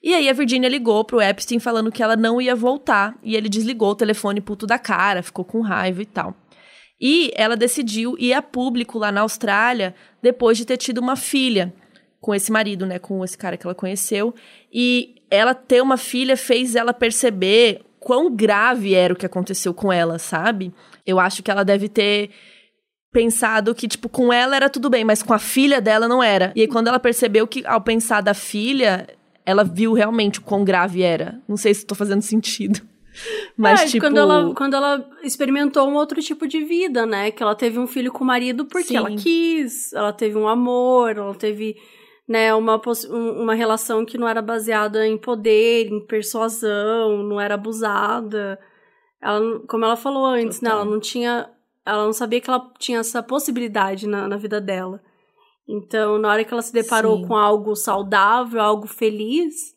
E 0.00 0.14
aí 0.14 0.28
a 0.28 0.32
Virginia 0.32 0.68
ligou 0.68 1.04
pro 1.04 1.20
Epstein 1.20 1.58
falando 1.58 1.90
que 1.90 2.00
ela 2.00 2.14
não 2.14 2.40
ia 2.40 2.54
voltar, 2.54 3.18
e 3.24 3.34
ele 3.34 3.48
desligou 3.48 3.90
o 3.90 3.96
telefone 3.96 4.40
puto 4.40 4.68
da 4.68 4.78
cara, 4.78 5.24
ficou 5.24 5.44
com 5.44 5.60
raiva 5.62 6.00
e 6.00 6.06
tal. 6.06 6.32
E 7.00 7.30
ela 7.34 7.56
decidiu 7.56 8.16
ir 8.18 8.32
a 8.32 8.40
público 8.40 8.98
lá 8.98 9.12
na 9.12 9.20
Austrália 9.20 9.94
depois 10.22 10.56
de 10.56 10.64
ter 10.64 10.76
tido 10.76 10.98
uma 10.98 11.16
filha 11.16 11.72
com 12.20 12.34
esse 12.34 12.50
marido, 12.50 12.86
né, 12.86 12.98
com 12.98 13.24
esse 13.24 13.36
cara 13.36 13.56
que 13.56 13.66
ela 13.66 13.74
conheceu. 13.74 14.34
E 14.72 15.16
ela 15.30 15.54
ter 15.54 15.82
uma 15.82 15.96
filha 15.96 16.36
fez 16.36 16.74
ela 16.74 16.94
perceber 16.94 17.82
quão 18.00 18.34
grave 18.34 18.94
era 18.94 19.12
o 19.12 19.16
que 19.16 19.26
aconteceu 19.26 19.74
com 19.74 19.92
ela, 19.92 20.18
sabe? 20.18 20.72
Eu 21.04 21.20
acho 21.20 21.42
que 21.42 21.50
ela 21.50 21.64
deve 21.64 21.88
ter 21.88 22.30
pensado 23.12 23.74
que, 23.74 23.88
tipo, 23.88 24.08
com 24.08 24.32
ela 24.32 24.56
era 24.56 24.68
tudo 24.68 24.90
bem, 24.90 25.04
mas 25.04 25.22
com 25.22 25.32
a 25.32 25.38
filha 25.38 25.80
dela 25.80 26.06
não 26.06 26.22
era. 26.22 26.52
E 26.54 26.60
aí, 26.60 26.68
quando 26.68 26.88
ela 26.88 27.00
percebeu 27.00 27.46
que, 27.46 27.64
ao 27.66 27.80
pensar 27.80 28.20
da 28.20 28.34
filha, 28.34 29.06
ela 29.44 29.64
viu 29.64 29.92
realmente 29.92 30.38
o 30.38 30.42
quão 30.42 30.64
grave 30.64 31.02
era. 31.02 31.40
Não 31.48 31.56
sei 31.56 31.72
se 31.72 31.80
estou 31.80 31.96
fazendo 31.96 32.22
sentido. 32.22 32.80
Mas, 33.56 33.82
é, 33.82 33.86
tipo... 33.86 34.04
quando 34.04 34.18
ela, 34.18 34.54
quando 34.54 34.74
ela 34.74 35.08
experimentou 35.22 35.88
um 35.88 35.94
outro 35.94 36.20
tipo 36.20 36.46
de 36.46 36.64
vida, 36.64 37.06
né? 37.06 37.30
Que 37.30 37.42
ela 37.42 37.54
teve 37.54 37.78
um 37.78 37.86
filho 37.86 38.12
com 38.12 38.24
o 38.24 38.26
marido 38.26 38.64
porque 38.66 38.88
Sim. 38.88 38.96
ela 38.96 39.10
quis, 39.10 39.92
ela 39.92 40.12
teve 40.12 40.36
um 40.36 40.48
amor, 40.48 41.16
ela 41.16 41.34
teve, 41.34 41.76
né, 42.28 42.54
uma, 42.54 42.80
uma 43.10 43.54
relação 43.54 44.04
que 44.04 44.18
não 44.18 44.28
era 44.28 44.42
baseada 44.42 45.06
em 45.06 45.16
poder, 45.16 45.88
em 45.88 46.04
persuasão, 46.04 47.22
não 47.22 47.40
era 47.40 47.54
abusada. 47.54 48.58
Ela, 49.20 49.60
como 49.66 49.84
ela 49.84 49.96
falou 49.96 50.24
antes, 50.26 50.60
né? 50.60 50.70
Ela 50.70 50.84
não 50.84 51.00
tinha. 51.00 51.50
Ela 51.84 52.04
não 52.04 52.12
sabia 52.12 52.40
que 52.40 52.50
ela 52.50 52.72
tinha 52.78 52.98
essa 52.98 53.22
possibilidade 53.22 54.08
na, 54.08 54.26
na 54.26 54.36
vida 54.36 54.60
dela. 54.60 55.00
Então, 55.68 56.18
na 56.18 56.30
hora 56.30 56.44
que 56.44 56.52
ela 56.52 56.62
se 56.62 56.72
deparou 56.72 57.18
Sim. 57.18 57.26
com 57.26 57.36
algo 57.36 57.74
saudável, 57.74 58.60
algo 58.60 58.86
feliz, 58.86 59.74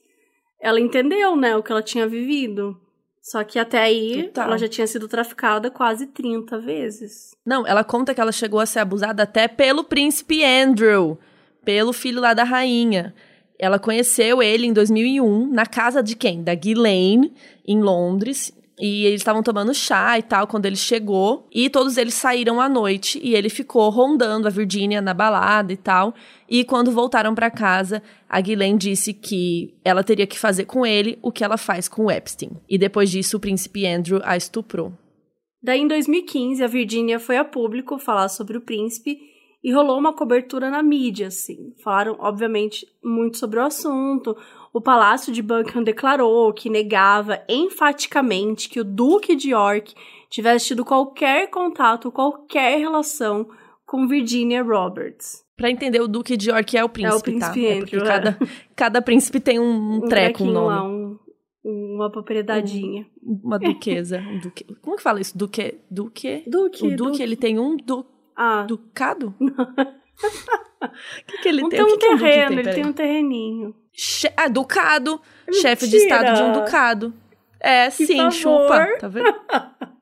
ela 0.59 0.79
entendeu, 0.79 1.35
né, 1.35 1.55
o 1.55 1.63
que 1.63 1.71
ela 1.71 1.81
tinha 1.81 2.07
vivido. 2.07 2.79
Só 3.29 3.43
que 3.43 3.59
até 3.59 3.77
aí 3.77 4.23
Total. 4.23 4.45
ela 4.45 4.57
já 4.57 4.67
tinha 4.67 4.87
sido 4.87 5.07
traficada 5.07 5.69
quase 5.69 6.07
30 6.07 6.57
vezes. 6.57 7.35
Não, 7.45 7.65
ela 7.67 7.83
conta 7.83 8.15
que 8.15 8.19
ela 8.19 8.31
chegou 8.31 8.59
a 8.59 8.65
ser 8.65 8.79
abusada 8.79 9.21
até 9.21 9.47
pelo 9.47 9.83
príncipe 9.83 10.43
Andrew, 10.43 11.19
pelo 11.63 11.93
filho 11.93 12.19
lá 12.19 12.33
da 12.33 12.43
rainha. 12.43 13.13
Ela 13.59 13.77
conheceu 13.77 14.41
ele 14.41 14.65
em 14.65 14.73
2001 14.73 15.47
na 15.47 15.67
casa 15.67 16.01
de 16.01 16.15
quem? 16.15 16.41
Da 16.41 16.55
Ghislaine, 16.55 17.31
em 17.67 17.79
Londres. 17.79 18.51
E 18.79 19.05
eles 19.05 19.19
estavam 19.19 19.43
tomando 19.43 19.73
chá 19.73 20.17
e 20.17 20.23
tal 20.23 20.47
quando 20.47 20.65
ele 20.65 20.77
chegou. 20.77 21.47
E 21.51 21.69
todos 21.69 21.97
eles 21.97 22.13
saíram 22.13 22.61
à 22.61 22.69
noite 22.69 23.19
e 23.21 23.35
ele 23.35 23.49
ficou 23.49 23.89
rondando 23.89 24.47
a 24.47 24.51
Virginia 24.51 25.01
na 25.01 25.13
balada 25.13 25.73
e 25.73 25.77
tal. 25.77 26.13
E 26.47 26.63
quando 26.63 26.91
voltaram 26.91 27.35
para 27.35 27.51
casa, 27.51 28.01
a 28.29 28.39
Ghislaine 28.39 28.77
disse 28.77 29.13
que 29.13 29.77
ela 29.83 30.03
teria 30.03 30.25
que 30.25 30.39
fazer 30.39 30.65
com 30.65 30.85
ele 30.85 31.19
o 31.21 31.31
que 31.31 31.43
ela 31.43 31.57
faz 31.57 31.89
com 31.89 32.05
o 32.05 32.11
Epstein. 32.11 32.51
E 32.69 32.77
depois 32.77 33.11
disso, 33.11 33.35
o 33.35 33.39
príncipe 33.39 33.85
Andrew 33.85 34.21
a 34.23 34.37
estuprou. 34.37 34.93
Daí, 35.61 35.81
em 35.81 35.87
2015, 35.87 36.63
a 36.63 36.67
Virginia 36.67 37.19
foi 37.19 37.35
a 37.35 37.43
público 37.43 37.99
falar 37.99 38.29
sobre 38.29 38.57
o 38.57 38.61
príncipe 38.61 39.17
e 39.61 39.73
rolou 39.73 39.99
uma 39.99 40.13
cobertura 40.13 40.69
na 40.69 40.81
mídia, 40.81 41.27
assim. 41.27 41.73
Falaram, 41.83 42.15
obviamente, 42.19 42.85
muito 43.03 43.37
sobre 43.37 43.59
o 43.59 43.63
assunto. 43.63 44.37
O 44.73 44.79
Palácio 44.81 45.33
de 45.33 45.41
Buckingham 45.41 45.83
declarou 45.83 46.53
que 46.53 46.69
negava 46.69 47.41
enfaticamente 47.49 48.69
que 48.69 48.79
o 48.79 48.83
Duque 48.83 49.35
de 49.35 49.49
York 49.51 49.93
tivesse 50.29 50.67
tido 50.67 50.85
qualquer 50.85 51.49
contato, 51.49 52.11
qualquer 52.11 52.77
relação 52.77 53.49
com 53.85 54.07
Virginia 54.07 54.61
Roberts. 54.61 55.43
Pra 55.57 55.69
entender, 55.71 55.99
o 56.01 56.07
Duque 56.07 56.37
de 56.37 56.49
York 56.51 56.77
é 56.77 56.83
o 56.83 56.89
príncipe, 56.89 57.15
É 57.15 57.17
o 57.17 57.23
príncipe 57.23 57.61
tá? 57.61 57.67
É 57.67 57.71
Andrew, 57.73 57.85
porque 57.89 57.95
é. 57.97 58.05
cada, 58.05 58.39
cada 58.75 59.01
príncipe 59.01 59.39
tem 59.39 59.59
um, 59.59 59.95
um 59.95 60.01
treco, 60.01 60.43
um 60.43 60.51
nome. 60.51 60.67
lá, 60.67 60.83
um- 60.87 61.17
uma 61.65 62.09
propriedadinha. 62.09 63.05
Uma 63.21 63.59
duquesa. 63.59 64.19
Um 64.19 64.39
duque. 64.39 64.63
Como 64.81 64.95
que 64.95 65.03
fala 65.03 65.19
isso? 65.19 65.37
Duque? 65.37 65.79
Duque? 65.91 66.43
Duque, 66.47 66.85
o 66.87 66.89
duque, 66.95 66.95
duque. 66.95 67.23
ele 67.23 67.35
tem 67.35 67.59
um 67.59 67.75
du, 67.75 68.05
Ah, 68.35 68.63
ducado? 68.63 69.33
O 70.81 71.25
que, 71.27 71.37
que 71.39 71.49
ele 71.49 71.61
não 71.61 71.69
tem? 71.69 71.79
tem 71.79 71.87
que 71.87 71.93
um 71.93 71.97
que 71.97 72.07
um 72.07 72.17
terreno, 72.17 72.49
tem? 72.49 72.59
ele 72.59 72.73
tem 72.73 72.85
um 72.85 72.93
terreninho. 72.93 73.75
Che- 73.93 74.31
ah, 74.37 74.47
ducado. 74.47 75.19
Chefe 75.61 75.87
de 75.87 75.97
estado 75.97 76.33
de 76.35 76.41
um 76.41 76.45
Mentira. 76.47 76.65
ducado. 76.65 77.13
É, 77.59 77.89
Que 77.89 78.05
sim, 78.05 78.17
favor. 78.17 78.31
chupa. 78.31 78.87
Tá 78.99 79.07
vendo? 79.07 79.27
A 79.51 79.71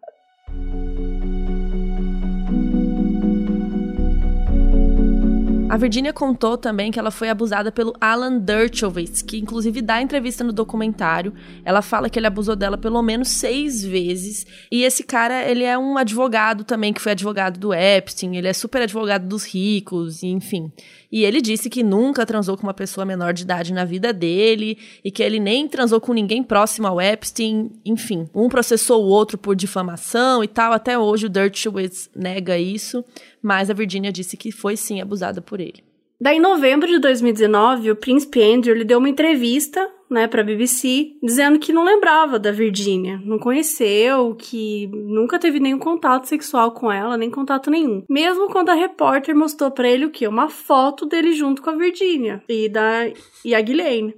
A 5.70 5.76
Virginia 5.76 6.14
contou 6.14 6.58
também 6.58 6.92
que 6.92 6.98
ela 6.98 7.12
foi 7.12 7.30
abusada 7.30 7.72
pelo 7.74 7.94
Alan 8.00 8.38
Dershowitz, 8.40 9.22
que 9.22 9.38
inclusive 9.38 9.82
dá 9.82 10.02
entrevista 10.02 10.42
no 10.44 10.54
documentário. 10.54 11.34
Ela 11.66 11.82
fala 11.82 12.10
que 12.10 12.18
ele 12.18 12.26
abusou 12.26 12.56
dela 12.56 12.78
pelo 12.78 13.02
menos 13.02 13.28
seis 13.28 13.84
vezes. 13.84 14.46
E 14.72 14.84
esse 14.84 15.04
cara, 15.04 15.44
ele 15.48 15.66
é 15.66 15.78
um 15.78 15.98
advogado 15.98 16.64
também, 16.64 16.94
que 16.94 17.02
foi 17.02 17.12
advogado 17.12 17.60
do 17.60 17.74
Epstein. 17.74 18.38
Ele 18.38 18.48
é 18.48 18.54
super 18.54 18.82
advogado 18.82 19.28
dos 19.28 19.44
ricos, 19.44 20.24
enfim. 20.24 20.72
E 21.12 21.24
ele 21.24 21.42
disse 21.42 21.70
que 21.70 21.84
nunca 21.84 22.26
transou 22.26 22.58
com 22.58 22.64
uma 22.64 22.74
pessoa 22.74 23.06
menor 23.06 23.34
de 23.34 23.44
idade 23.44 23.74
na 23.74 23.86
vida 23.86 24.12
dele 24.12 24.78
e 25.04 25.10
que 25.10 25.24
ele 25.24 25.40
nem 25.40 25.68
transou 25.68 26.02
com 26.02 26.14
ninguém 26.14 26.44
próximo 26.44 26.88
ao 26.88 27.00
Epstein. 27.00 27.72
Enfim, 27.86 28.28
um 28.34 28.50
processou 28.50 29.04
o 29.04 29.08
outro 29.08 29.38
por 29.38 29.56
difamação 29.56 30.44
e 30.44 30.48
tal. 30.48 30.74
Até 30.74 31.00
hoje 31.00 31.28
o 31.28 31.30
Dershowitz 31.30 32.10
nega 32.16 32.58
isso, 32.58 33.04
mas 33.42 33.70
a 33.70 33.74
Virginia 33.74 34.12
disse 34.12 34.36
que 34.36 34.52
foi 34.52 34.76
sim 34.76 35.00
abusada 35.02 35.42
por 35.42 35.60
ele. 35.60 35.84
Daí, 36.20 36.38
em 36.38 36.42
novembro 36.42 36.88
de 36.88 37.00
2019, 37.00 37.92
o 37.92 37.96
príncipe 37.96 38.42
Andrew 38.42 38.76
lhe 38.76 38.84
deu 38.84 38.98
uma 38.98 39.10
entrevista, 39.10 39.88
né, 40.10 40.28
para 40.28 40.42
a 40.42 40.44
BBC, 40.44 41.14
dizendo 41.22 41.60
que 41.60 41.74
não 41.74 41.84
lembrava 41.84 42.40
da 42.40 42.52
Virginia, 42.52 43.20
não 43.24 43.38
conheceu, 43.38 44.36
que 44.36 44.88
nunca 44.88 45.38
teve 45.38 45.60
nenhum 45.60 45.80
contato 45.80 46.26
sexual 46.26 46.72
com 46.72 46.92
ela, 46.92 47.18
nem 47.18 47.30
contato 47.30 47.70
nenhum. 47.70 48.04
Mesmo 48.10 48.48
quando 48.48 48.70
a 48.70 48.74
repórter 48.74 49.36
mostrou 49.36 49.70
para 49.72 49.90
ele 49.90 50.06
o 50.06 50.12
que, 50.12 50.28
uma 50.28 50.50
foto 50.50 51.06
dele 51.06 51.34
junto 51.34 51.62
com 51.62 51.70
a 51.70 51.76
Virginia 51.76 52.42
e 52.48 52.70
da 52.70 53.08
e 53.44 53.54
a 53.54 53.62
Ghislaine. 53.62 54.16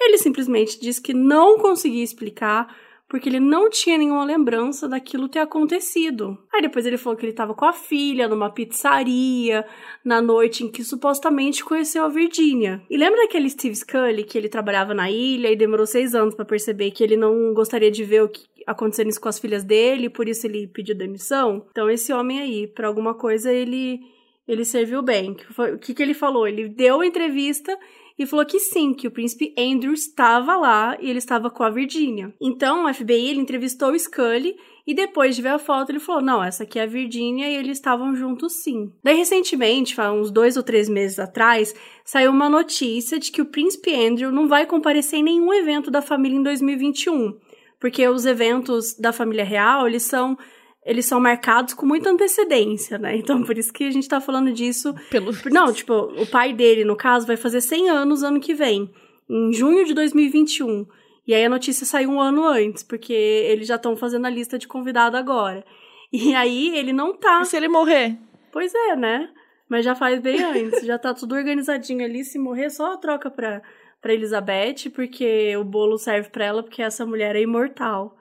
Ele 0.00 0.16
simplesmente 0.16 0.80
disse 0.80 1.00
que 1.00 1.12
não 1.12 1.58
conseguia 1.58 2.02
explicar 2.02 2.74
porque 3.10 3.28
ele 3.28 3.40
não 3.40 3.68
tinha 3.68 3.98
nenhuma 3.98 4.24
lembrança 4.24 4.88
daquilo 4.88 5.28
ter 5.28 5.40
acontecido. 5.40 6.38
Aí 6.54 6.62
depois 6.62 6.86
ele 6.86 6.96
falou 6.96 7.18
que 7.18 7.24
ele 7.24 7.32
estava 7.32 7.52
com 7.52 7.64
a 7.64 7.72
filha 7.72 8.28
numa 8.28 8.48
pizzaria 8.48 9.66
na 10.04 10.22
noite 10.22 10.62
em 10.62 10.70
que 10.70 10.84
supostamente 10.84 11.64
conheceu 11.64 12.04
a 12.04 12.08
Virginia. 12.08 12.80
E 12.88 12.96
lembra 12.96 13.22
daquele 13.22 13.50
Steve 13.50 13.74
Scully 13.74 14.22
que 14.22 14.38
ele 14.38 14.48
trabalhava 14.48 14.94
na 14.94 15.10
ilha 15.10 15.50
e 15.50 15.56
demorou 15.56 15.86
seis 15.86 16.14
anos 16.14 16.36
para 16.36 16.44
perceber 16.44 16.92
que 16.92 17.02
ele 17.02 17.16
não 17.16 17.52
gostaria 17.52 17.90
de 17.90 18.04
ver 18.04 18.22
o 18.22 18.28
que 18.28 18.48
acontecendo 18.64 19.10
isso 19.10 19.20
com 19.20 19.28
as 19.28 19.40
filhas 19.40 19.64
dele, 19.64 20.08
por 20.08 20.28
isso 20.28 20.46
ele 20.46 20.68
pediu 20.68 20.96
demissão? 20.96 21.66
Então 21.72 21.90
esse 21.90 22.12
homem 22.12 22.38
aí, 22.38 22.68
para 22.68 22.86
alguma 22.86 23.14
coisa 23.14 23.52
ele 23.52 24.00
ele 24.46 24.64
serviu 24.64 25.02
bem. 25.02 25.36
O 25.58 25.78
que, 25.78 25.94
que 25.94 26.02
ele 26.02 26.14
falou? 26.14 26.46
Ele 26.46 26.68
deu 26.68 27.04
entrevista 27.04 27.76
e 28.20 28.26
falou 28.26 28.44
que 28.44 28.58
sim, 28.58 28.92
que 28.92 29.08
o 29.08 29.10
príncipe 29.10 29.54
Andrew 29.56 29.94
estava 29.94 30.54
lá 30.54 30.94
e 31.00 31.08
ele 31.08 31.18
estava 31.18 31.48
com 31.48 31.62
a 31.62 31.70
Virginia. 31.70 32.34
Então, 32.38 32.84
o 32.84 32.92
FBI 32.92 33.30
ele 33.30 33.40
entrevistou 33.40 33.92
o 33.92 33.98
Scully 33.98 34.56
e 34.86 34.92
depois 34.92 35.34
de 35.34 35.40
ver 35.40 35.48
a 35.48 35.58
foto, 35.58 35.90
ele 35.90 35.98
falou: 35.98 36.20
não, 36.20 36.44
essa 36.44 36.64
aqui 36.64 36.78
é 36.78 36.82
a 36.82 36.86
Virginia 36.86 37.48
e 37.48 37.56
eles 37.56 37.78
estavam 37.78 38.14
juntos 38.14 38.62
sim. 38.62 38.92
Daí, 39.02 39.16
recentemente, 39.16 39.98
uns 39.98 40.30
dois 40.30 40.58
ou 40.58 40.62
três 40.62 40.86
meses 40.86 41.18
atrás, 41.18 41.74
saiu 42.04 42.30
uma 42.30 42.50
notícia 42.50 43.18
de 43.18 43.32
que 43.32 43.40
o 43.40 43.46
príncipe 43.46 43.94
Andrew 43.94 44.30
não 44.30 44.46
vai 44.46 44.66
comparecer 44.66 45.20
em 45.20 45.22
nenhum 45.22 45.54
evento 45.54 45.90
da 45.90 46.02
família 46.02 46.36
em 46.36 46.42
2021. 46.42 47.38
Porque 47.80 48.06
os 48.06 48.26
eventos 48.26 48.98
da 48.98 49.14
família 49.14 49.46
real, 49.46 49.88
eles 49.88 50.02
são 50.02 50.36
eles 50.84 51.04
são 51.04 51.20
marcados 51.20 51.74
com 51.74 51.84
muita 51.84 52.10
antecedência, 52.10 52.98
né? 52.98 53.16
Então, 53.16 53.42
por 53.42 53.56
isso 53.56 53.72
que 53.72 53.84
a 53.84 53.90
gente 53.90 54.08
tá 54.08 54.20
falando 54.20 54.52
disso. 54.52 54.94
Pelo... 55.10 55.32
Não, 55.50 55.72
tipo, 55.72 55.92
o 55.92 56.26
pai 56.26 56.52
dele, 56.52 56.84
no 56.84 56.96
caso, 56.96 57.26
vai 57.26 57.36
fazer 57.36 57.60
100 57.60 57.90
anos 57.90 58.22
ano 58.22 58.40
que 58.40 58.54
vem, 58.54 58.90
em 59.28 59.52
junho 59.52 59.84
de 59.84 59.92
2021. 59.92 60.86
E 61.26 61.34
aí 61.34 61.44
a 61.44 61.50
notícia 61.50 61.84
saiu 61.84 62.10
um 62.10 62.20
ano 62.20 62.44
antes, 62.44 62.82
porque 62.82 63.12
eles 63.12 63.68
já 63.68 63.76
estão 63.76 63.94
fazendo 63.96 64.26
a 64.26 64.30
lista 64.30 64.58
de 64.58 64.66
convidado 64.66 65.16
agora. 65.16 65.64
E 66.12 66.34
aí 66.34 66.76
ele 66.76 66.92
não 66.92 67.14
tá. 67.14 67.42
E 67.42 67.44
se 67.44 67.56
ele 67.56 67.68
morrer? 67.68 68.18
Pois 68.50 68.74
é, 68.74 68.96
né? 68.96 69.28
Mas 69.68 69.84
já 69.84 69.94
faz 69.94 70.18
bem 70.18 70.42
antes, 70.42 70.84
já 70.84 70.98
tá 70.98 71.14
tudo 71.14 71.36
organizadinho 71.36 72.04
ali. 72.04 72.24
Se 72.24 72.36
morrer, 72.36 72.68
só 72.70 72.96
troca 72.96 73.30
pra, 73.30 73.62
pra 74.02 74.12
Elizabeth, 74.12 74.90
porque 74.92 75.56
o 75.56 75.62
bolo 75.62 75.96
serve 75.98 76.30
pra 76.30 76.46
ela, 76.46 76.62
porque 76.64 76.82
essa 76.82 77.06
mulher 77.06 77.36
é 77.36 77.42
imortal 77.42 78.16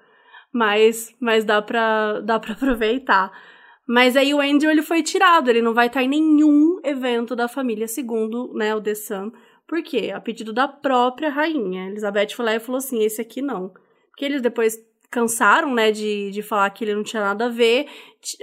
mas, 0.52 1.16
mas 1.20 1.46
dá 1.46 1.62
pra, 1.62 2.20
dá 2.22 2.36
aproveitar. 2.52 3.32
Mas 3.88 4.16
aí 4.16 4.34
o 4.34 4.42
Andrew 4.42 4.70
ele 4.70 4.84
foi 4.84 5.02
tirado, 5.02 5.50
ele 5.50 5.62
não 5.62 5.74
vai 5.74 5.88
estar 5.88 6.04
em 6.04 6.08
nenhum 6.08 6.80
evento 6.84 7.36
da 7.36 7.48
família, 7.48 7.88
segundo 7.88 8.54
né, 8.54 8.76
o 8.76 8.82
The 8.82 8.94
Sun. 8.94 9.32
Por 9.68 9.82
quê? 9.84 10.12
A 10.14 10.20
pedido 10.20 10.54
da 10.54 10.68
própria 10.68 11.30
rainha. 11.30 11.88
Elizabeth 11.88 12.30
foi 12.36 12.46
lá 12.46 12.56
e 12.56 12.60
falou 12.60 12.78
assim: 12.78 13.04
esse 13.04 13.22
aqui 13.22 13.42
não. 13.42 13.74
Porque 14.10 14.26
eles 14.26 14.42
depois 14.42 14.78
cansaram, 15.12 15.74
né, 15.74 15.92
de, 15.92 16.30
de 16.32 16.42
falar 16.42 16.70
que 16.70 16.84
ele 16.84 16.96
não 16.96 17.04
tinha 17.04 17.22
nada 17.22 17.46
a 17.46 17.50
ver. 17.50 17.88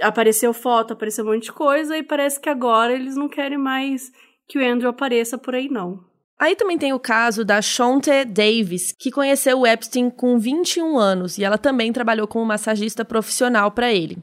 Apareceu 0.01 0.53
foto, 0.53 0.93
apareceu 0.93 1.25
um 1.25 1.29
monte 1.29 1.43
de 1.43 1.53
coisa, 1.53 1.97
e 1.97 2.03
parece 2.03 2.39
que 2.39 2.49
agora 2.49 2.93
eles 2.93 3.15
não 3.15 3.29
querem 3.29 3.57
mais 3.57 4.11
que 4.47 4.57
o 4.57 4.65
Andrew 4.65 4.89
apareça 4.89 5.37
por 5.37 5.55
aí, 5.55 5.69
não. 5.69 6.06
Aí 6.39 6.55
também 6.55 6.77
tem 6.77 6.93
o 6.93 6.99
caso 6.99 7.43
da 7.43 7.61
Shonte 7.61 8.23
Davis, 8.25 8.93
que 8.97 9.09
conheceu 9.09 9.59
o 9.59 9.67
Epstein 9.67 10.09
com 10.09 10.37
21 10.37 10.97
anos 10.97 11.37
e 11.37 11.43
ela 11.43 11.57
também 11.57 11.91
trabalhou 11.91 12.27
como 12.27 12.45
massagista 12.45 13.03
profissional 13.03 13.71
para 13.71 13.91
ele. 13.91 14.17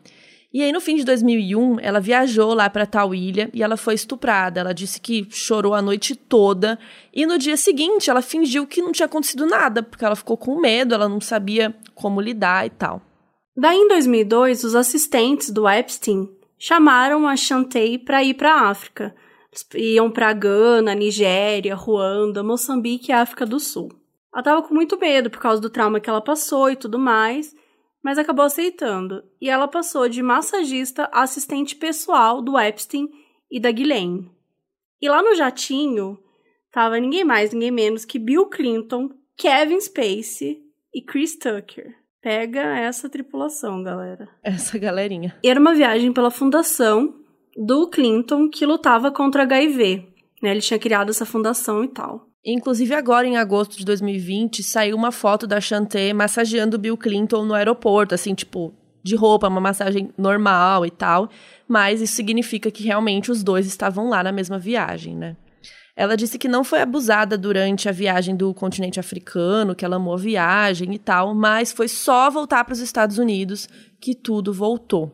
E 0.53 0.63
aí, 0.63 0.71
no 0.71 0.81
fim 0.81 0.95
de 0.95 1.03
2001, 1.05 1.81
ela 1.81 1.99
viajou 1.99 2.55
lá 2.55 2.71
para 2.71 2.87
tal 2.87 3.13
ilha 3.13 3.51
e 3.53 3.61
ela 3.61 3.77
foi 3.77 3.95
estuprada. 3.95 4.61
Ela 4.61 4.73
disse 4.73 5.01
que 5.01 5.27
chorou 5.29 5.75
a 5.75 5.83
noite 5.83 6.15
toda 6.15 6.79
e 7.13 7.27
no 7.27 7.37
dia 7.37 7.57
seguinte 7.57 8.09
ela 8.09 8.23
fingiu 8.23 8.65
que 8.65 8.81
não 8.81 8.93
tinha 8.93 9.07
acontecido 9.07 9.47
nada, 9.47 9.83
porque 9.83 10.05
ela 10.05 10.15
ficou 10.15 10.37
com 10.37 10.61
medo, 10.61 10.95
ela 10.95 11.09
não 11.09 11.21
sabia 11.21 11.75
como 11.93 12.21
lidar 12.21 12.65
e 12.65 12.71
tal. 12.71 13.03
Daí, 13.57 13.77
em 13.77 13.89
2002, 13.89 14.63
os 14.63 14.77
assistentes 14.77 15.51
do 15.51 15.69
Epstein 15.69 16.29
chamaram 16.57 17.27
a 17.27 17.35
Shantay 17.35 17.99
para 17.99 18.23
ir 18.23 18.35
para 18.35 18.53
a 18.53 18.69
África 18.69 19.13
iam 19.75 20.11
para 20.11 20.33
Gana, 20.33 20.95
Nigéria, 20.95 21.75
Ruanda, 21.75 22.43
Moçambique 22.43 23.11
e 23.11 23.15
África 23.15 23.47
do 23.47 23.61
Sul. 23.61 23.89
Ela 24.33 24.41
estava 24.41 24.63
com 24.63 24.75
muito 24.75 24.99
medo 24.99 25.31
por 25.31 25.39
causa 25.39 25.61
do 25.61 25.71
trauma 25.71 26.01
que 26.01 26.11
ela 26.11 26.21
passou 26.21 26.71
e 26.71 26.77
tudo 26.77 26.99
mais, 26.99 27.55
mas 28.03 28.19
acabou 28.19 28.45
aceitando. 28.45 29.23
E 29.41 29.49
ela 29.49 29.69
passou 29.69 30.09
de 30.09 30.23
massagista 30.23 31.09
a 31.13 31.23
assistente 31.23 31.77
pessoal 31.77 32.43
do 32.43 32.59
Epstein 32.59 33.09
e 33.51 33.61
da 33.61 33.71
Ghislaine. 33.71 34.31
E 35.01 35.09
lá 35.09 35.23
no 35.23 35.35
jatinho 35.35 36.19
tava 36.73 36.99
ninguém 36.99 37.25
mais, 37.25 37.53
ninguém 37.53 37.71
menos 37.71 38.05
que 38.05 38.19
Bill 38.19 38.47
Clinton, 38.47 39.11
Kevin 39.37 39.81
Spacey 39.81 40.63
e 40.93 41.01
Chris 41.01 41.39
Tucker. 41.39 41.95
Pega 42.21 42.79
essa 42.79 43.09
tripulação, 43.09 43.83
galera. 43.83 44.29
Essa 44.43 44.79
galerinha. 44.79 45.39
Era 45.45 45.61
uma 45.61 45.75
viagem 45.75 46.13
pela 46.13 46.31
fundação 46.31 47.24
do 47.57 47.89
Clinton 47.89 48.49
que 48.49 48.67
lutava 48.67 49.11
contra 49.11 49.43
HIV. 49.43 50.07
Né? 50.43 50.51
Ele 50.51 50.61
tinha 50.61 50.79
criado 50.79 51.11
essa 51.11 51.25
fundação 51.25 51.85
e 51.85 51.89
tal. 51.89 52.27
Inclusive, 52.45 52.95
agora 52.95 53.27
em 53.27 53.37
agosto 53.37 53.79
de 53.79 53.85
2020, 53.85 54.63
saiu 54.63 54.97
uma 54.97 55.11
foto 55.11 55.47
da 55.47 55.61
Chanté 55.61 56.13
massageando 56.13 56.79
Bill 56.79 56.97
Clinton 56.97 57.45
no 57.45 57.55
aeroporto, 57.55 58.15
assim, 58.15 58.35
tipo, 58.35 58.75
de 59.03 59.17
roupa, 59.17 59.49
uma 59.49 59.63
massagem 59.63 60.11
normal 60.19 60.85
e 60.85 60.91
tal. 60.91 61.31
Mas 61.67 62.03
isso 62.03 62.15
significa 62.15 62.71
que 62.71 62.83
realmente 62.83 63.31
os 63.31 63.43
dois 63.43 63.67
estavam 63.67 64.11
lá 64.11 64.23
na 64.23 64.31
mesma 64.31 64.59
viagem, 64.59 65.17
né? 65.17 65.37
Ela 65.97 66.17
disse 66.17 66.39
que 66.39 66.49
não 66.49 66.65
foi 66.65 66.81
abusada 66.81 67.39
durante 67.39 67.89
a 67.89 67.93
viagem 67.93 68.37
do 68.37 68.53
continente 68.53 68.99
africano, 68.99 69.75
que 69.75 69.85
ela 69.85 69.97
amou 69.97 70.15
a 70.15 70.19
viagem 70.19 70.93
e 70.93 70.99
tal, 70.99 71.35
mas 71.35 71.73
foi 71.73 71.87
só 71.87 72.29
voltar 72.31 72.65
para 72.65 72.73
os 72.73 72.81
Estados 72.81 73.17
Unidos 73.17 73.69
que 74.01 74.15
tudo 74.15 74.53
voltou. 74.53 75.13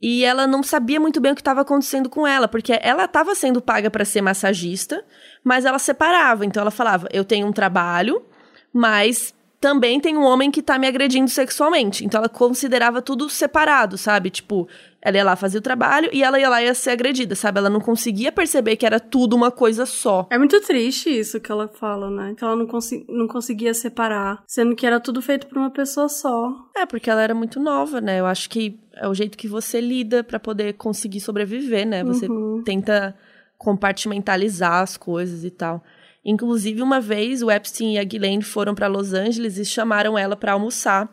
E 0.00 0.24
ela 0.24 0.46
não 0.46 0.62
sabia 0.62 1.00
muito 1.00 1.20
bem 1.20 1.32
o 1.32 1.34
que 1.34 1.40
estava 1.40 1.62
acontecendo 1.62 2.08
com 2.08 2.26
ela, 2.26 2.46
porque 2.46 2.78
ela 2.82 3.04
estava 3.04 3.34
sendo 3.34 3.60
paga 3.60 3.90
para 3.90 4.04
ser 4.04 4.22
massagista, 4.22 5.04
mas 5.42 5.64
ela 5.64 5.78
separava. 5.78 6.46
Então 6.46 6.60
ela 6.60 6.70
falava: 6.70 7.08
eu 7.12 7.24
tenho 7.24 7.46
um 7.46 7.52
trabalho, 7.52 8.24
mas 8.72 9.34
também 9.60 9.98
tem 9.98 10.16
um 10.16 10.22
homem 10.22 10.50
que 10.50 10.62
tá 10.62 10.78
me 10.78 10.86
agredindo 10.86 11.28
sexualmente. 11.28 12.04
Então 12.04 12.18
ela 12.18 12.28
considerava 12.28 13.02
tudo 13.02 13.28
separado, 13.28 13.98
sabe? 13.98 14.30
Tipo, 14.30 14.68
ela 15.00 15.16
ia 15.16 15.24
lá 15.24 15.36
fazer 15.36 15.58
o 15.58 15.62
trabalho 15.62 16.10
e 16.12 16.22
ela 16.22 16.40
ia 16.40 16.48
lá 16.48 16.62
ia 16.62 16.74
ser 16.74 16.90
agredida, 16.90 17.34
sabe? 17.34 17.58
Ela 17.58 17.70
não 17.70 17.80
conseguia 17.80 18.32
perceber 18.32 18.76
que 18.76 18.84
era 18.84 18.98
tudo 18.98 19.36
uma 19.36 19.50
coisa 19.50 19.86
só. 19.86 20.26
É 20.30 20.36
muito 20.36 20.60
triste 20.60 21.08
isso 21.08 21.40
que 21.40 21.52
ela 21.52 21.68
fala, 21.68 22.10
né? 22.10 22.34
Que 22.36 22.42
ela 22.42 22.56
não, 22.56 22.66
cons 22.66 22.90
não 23.08 23.28
conseguia 23.28 23.72
separar, 23.72 24.42
sendo 24.46 24.74
que 24.74 24.86
era 24.86 24.98
tudo 24.98 25.22
feito 25.22 25.46
por 25.46 25.56
uma 25.56 25.70
pessoa 25.70 26.08
só. 26.08 26.52
É, 26.76 26.84
porque 26.84 27.08
ela 27.08 27.22
era 27.22 27.34
muito 27.34 27.60
nova, 27.60 28.00
né? 28.00 28.18
Eu 28.18 28.26
acho 28.26 28.50
que 28.50 28.80
é 28.94 29.06
o 29.06 29.14
jeito 29.14 29.38
que 29.38 29.46
você 29.46 29.80
lida 29.80 30.24
para 30.24 30.40
poder 30.40 30.74
conseguir 30.74 31.20
sobreviver, 31.20 31.86
né? 31.86 32.02
Você 32.02 32.26
uhum. 32.26 32.62
tenta 32.64 33.14
compartimentalizar 33.56 34.82
as 34.82 34.96
coisas 34.96 35.44
e 35.44 35.50
tal. 35.50 35.82
Inclusive, 36.24 36.82
uma 36.82 37.00
vez, 37.00 37.42
o 37.42 37.50
Epstein 37.50 37.94
e 37.94 37.98
a 37.98 38.04
Ghislaine 38.04 38.42
foram 38.42 38.74
para 38.74 38.88
Los 38.88 39.14
Angeles 39.14 39.58
e 39.58 39.64
chamaram 39.64 40.18
ela 40.18 40.36
para 40.36 40.52
almoçar. 40.52 41.08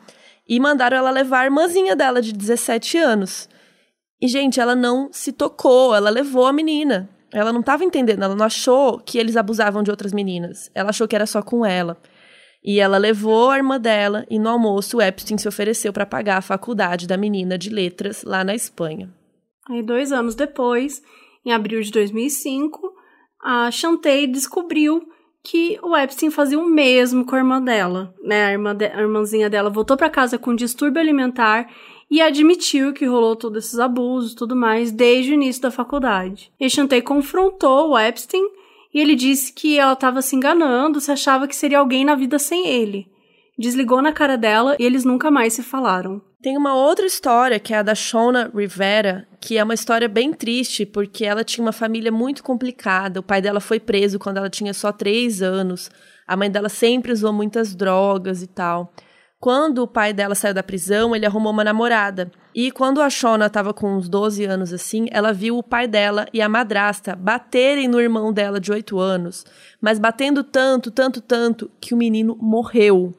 E 0.47 0.59
mandaram 0.59 0.97
ela 0.97 1.09
levar 1.09 1.41
a 1.41 1.45
irmãzinha 1.45 1.95
dela, 1.95 2.21
de 2.21 2.33
17 2.33 2.97
anos. 2.97 3.47
E, 4.25 4.27
gente, 4.27 4.59
ela 4.59 4.73
não 4.73 5.09
se 5.11 5.31
tocou, 5.31 5.93
ela 5.93 6.09
levou 6.09 6.47
a 6.47 6.53
menina. 6.53 7.07
Ela 7.31 7.53
não 7.53 7.59
estava 7.59 7.83
entendendo, 7.83 8.23
ela 8.23 8.33
não 8.33 8.43
achou 8.43 8.97
que 8.97 9.19
eles 9.19 9.37
abusavam 9.37 9.83
de 9.83 9.91
outras 9.91 10.11
meninas. 10.11 10.71
Ela 10.73 10.89
achou 10.89 11.07
que 11.07 11.15
era 11.15 11.27
só 11.27 11.43
com 11.43 11.63
ela. 11.63 11.95
E 12.63 12.79
ela 12.79 12.97
levou 12.97 13.51
a 13.51 13.57
irmã 13.57 13.79
dela 13.79 14.25
e 14.27 14.39
no 14.39 14.49
almoço 14.49 14.97
o 14.97 15.01
Epstein 15.01 15.37
se 15.37 15.47
ofereceu 15.47 15.93
para 15.93 16.07
pagar 16.07 16.37
a 16.37 16.41
faculdade 16.41 17.05
da 17.05 17.17
menina 17.17 17.55
de 17.55 17.69
letras 17.69 18.23
lá 18.23 18.43
na 18.43 18.55
Espanha. 18.55 19.13
Aí, 19.69 19.83
dois 19.83 20.11
anos 20.11 20.33
depois, 20.33 21.03
em 21.45 21.51
abril 21.51 21.81
de 21.81 21.91
2005, 21.91 22.81
a 23.43 23.69
Chantei 23.69 24.25
descobriu 24.25 25.07
que 25.43 25.77
o 25.83 25.95
Epstein 25.95 26.31
fazia 26.31 26.57
o 26.57 26.65
mesmo 26.67 27.23
com 27.27 27.35
a 27.35 27.37
irmã 27.37 27.61
dela, 27.61 28.11
né? 28.23 28.45
A, 28.45 28.51
irmã 28.53 28.75
de, 28.75 28.85
a 28.85 29.01
irmãzinha 29.01 29.51
dela 29.51 29.69
voltou 29.69 29.95
para 29.95 30.09
casa 30.09 30.39
com 30.39 30.55
distúrbio 30.55 30.99
alimentar 30.99 31.69
e 32.09 32.21
admitiu 32.21 32.93
que 32.93 33.05
rolou 33.05 33.35
todos 33.35 33.65
esses 33.65 33.79
abusos 33.79 34.33
e 34.33 34.35
tudo 34.35 34.55
mais 34.55 34.91
desde 34.91 35.31
o 35.31 35.33
início 35.33 35.61
da 35.61 35.71
faculdade. 35.71 36.51
E 36.59 36.69
Chantei 36.69 37.01
confrontou 37.01 37.91
o 37.91 37.99
Epstein 37.99 38.47
e 38.93 38.99
ele 38.99 39.15
disse 39.15 39.51
que 39.51 39.77
ela 39.77 39.93
estava 39.93 40.21
se 40.21 40.35
enganando, 40.35 41.01
se 41.01 41.11
achava 41.11 41.47
que 41.47 41.55
seria 41.55 41.79
alguém 41.79 42.05
na 42.05 42.15
vida 42.15 42.39
sem 42.39 42.67
ele. 42.67 43.07
Desligou 43.57 44.01
na 44.01 44.11
cara 44.11 44.37
dela 44.37 44.75
e 44.79 44.83
eles 44.83 45.05
nunca 45.05 45.31
mais 45.31 45.53
se 45.53 45.63
falaram. 45.63 46.21
Tem 46.41 46.57
uma 46.57 46.75
outra 46.75 47.05
história, 47.05 47.59
que 47.59 47.73
é 47.73 47.77
a 47.77 47.81
da 47.81 47.95
Shona 47.95 48.51
Rivera, 48.53 49.27
que 49.41 49.57
é 49.57 49.63
uma 49.63 49.73
história 49.73 50.07
bem 50.07 50.31
triste, 50.31 50.85
porque 50.85 51.25
ela 51.25 51.43
tinha 51.43 51.65
uma 51.65 51.71
família 51.71 52.11
muito 52.11 52.43
complicada. 52.43 53.19
O 53.19 53.23
pai 53.23 53.41
dela 53.41 53.59
foi 53.59 53.79
preso 53.79 54.19
quando 54.19 54.37
ela 54.37 54.49
tinha 54.49 54.73
só 54.73 54.91
três 54.91 55.41
anos. 55.41 55.89
A 56.27 56.37
mãe 56.37 56.51
dela 56.51 56.69
sempre 56.69 57.11
usou 57.11 57.33
muitas 57.33 57.73
drogas 57.73 58.43
e 58.43 58.47
tal. 58.47 58.93
Quando 59.45 59.83
o 59.83 59.87
pai 59.87 60.11
dela 60.11 60.33
saiu 60.33 60.55
da 60.55 60.63
prisão, 60.63 61.15
ele 61.15 61.23
arrumou 61.23 61.53
uma 61.53 61.63
namorada. 61.63 62.31
E 62.55 62.71
quando 62.71 62.99
a 62.99 63.11
Shona 63.11 63.45
estava 63.45 63.75
com 63.75 63.95
uns 63.95 64.09
12 64.09 64.43
anos 64.43 64.73
assim, 64.73 65.05
ela 65.11 65.31
viu 65.31 65.55
o 65.55 65.61
pai 65.61 65.87
dela 65.87 66.25
e 66.33 66.41
a 66.41 66.49
madrasta 66.49 67.15
baterem 67.15 67.87
no 67.87 68.01
irmão 68.01 68.33
dela 68.33 68.59
de 68.59 68.71
8 68.71 68.97
anos, 68.97 69.45
mas 69.79 69.99
batendo 69.99 70.43
tanto, 70.43 70.89
tanto, 70.89 71.21
tanto, 71.21 71.69
que 71.79 71.93
o 71.93 71.97
menino 71.97 72.35
morreu. 72.41 73.13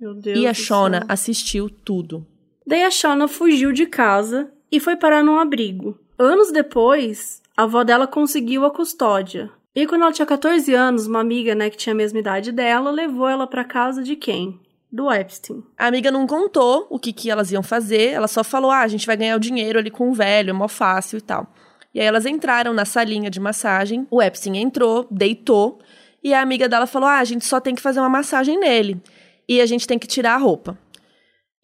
Meu 0.00 0.14
Deus 0.14 0.40
e 0.40 0.48
a 0.48 0.52
Shona 0.52 0.98
céu. 0.98 1.06
assistiu 1.08 1.70
tudo. 1.70 2.26
Daí 2.66 2.82
a 2.82 2.90
Shona 2.90 3.28
fugiu 3.28 3.70
de 3.70 3.86
casa 3.86 4.50
e 4.72 4.80
foi 4.80 4.96
parar 4.96 5.22
num 5.22 5.38
abrigo. 5.38 5.96
Anos 6.18 6.50
depois, 6.50 7.40
a 7.56 7.62
avó 7.62 7.84
dela 7.84 8.08
conseguiu 8.08 8.64
a 8.64 8.70
custódia. 8.72 9.48
E 9.76 9.86
quando 9.86 10.02
ela 10.02 10.12
tinha 10.12 10.26
14 10.26 10.74
anos, 10.74 11.06
uma 11.06 11.20
amiga, 11.20 11.54
né, 11.54 11.70
que 11.70 11.76
tinha 11.76 11.92
a 11.92 11.96
mesma 11.96 12.18
idade 12.18 12.50
dela, 12.50 12.90
levou 12.90 13.28
ela 13.28 13.46
para 13.46 13.62
casa 13.62 14.02
de 14.02 14.16
quem? 14.16 14.58
Do 14.90 15.12
Epstein. 15.12 15.62
A 15.76 15.86
amiga 15.86 16.10
não 16.10 16.26
contou 16.26 16.86
o 16.88 16.98
que, 16.98 17.12
que 17.12 17.30
elas 17.30 17.52
iam 17.52 17.62
fazer, 17.62 18.12
ela 18.12 18.26
só 18.28 18.42
falou: 18.42 18.70
ah, 18.70 18.80
a 18.80 18.88
gente 18.88 19.06
vai 19.06 19.16
ganhar 19.16 19.36
o 19.36 19.40
dinheiro 19.40 19.78
ali 19.78 19.90
com 19.90 20.08
o 20.08 20.14
velho, 20.14 20.50
é 20.50 20.52
mó 20.52 20.66
fácil 20.66 21.18
e 21.18 21.20
tal. 21.20 21.46
E 21.94 22.00
aí 22.00 22.06
elas 22.06 22.24
entraram 22.26 22.72
na 22.72 22.84
salinha 22.84 23.30
de 23.30 23.40
massagem, 23.40 24.06
o 24.10 24.22
Epstein 24.22 24.56
entrou, 24.58 25.06
deitou, 25.10 25.78
e 26.22 26.32
a 26.32 26.40
amiga 26.40 26.68
dela 26.68 26.86
falou: 26.86 27.08
ah, 27.08 27.18
a 27.18 27.24
gente 27.24 27.44
só 27.44 27.60
tem 27.60 27.74
que 27.74 27.82
fazer 27.82 28.00
uma 28.00 28.08
massagem 28.08 28.58
nele. 28.58 29.00
E 29.48 29.60
a 29.60 29.66
gente 29.66 29.86
tem 29.86 29.98
que 29.98 30.06
tirar 30.06 30.34
a 30.34 30.38
roupa. 30.38 30.78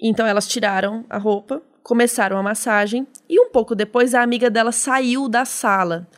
Então 0.01 0.27
elas 0.27 0.47
tiraram 0.49 1.05
a 1.09 1.19
roupa, 1.19 1.63
começaram 1.83 2.37
a 2.37 2.43
massagem 2.43 3.07
e 3.29 3.41
um 3.41 3.51
pouco 3.51 3.75
depois 3.75 4.15
a 4.15 4.23
amiga 4.23 4.51
dela 4.51 4.73
saiu 4.73 5.29
da 5.29 5.45
sala. 5.45 6.09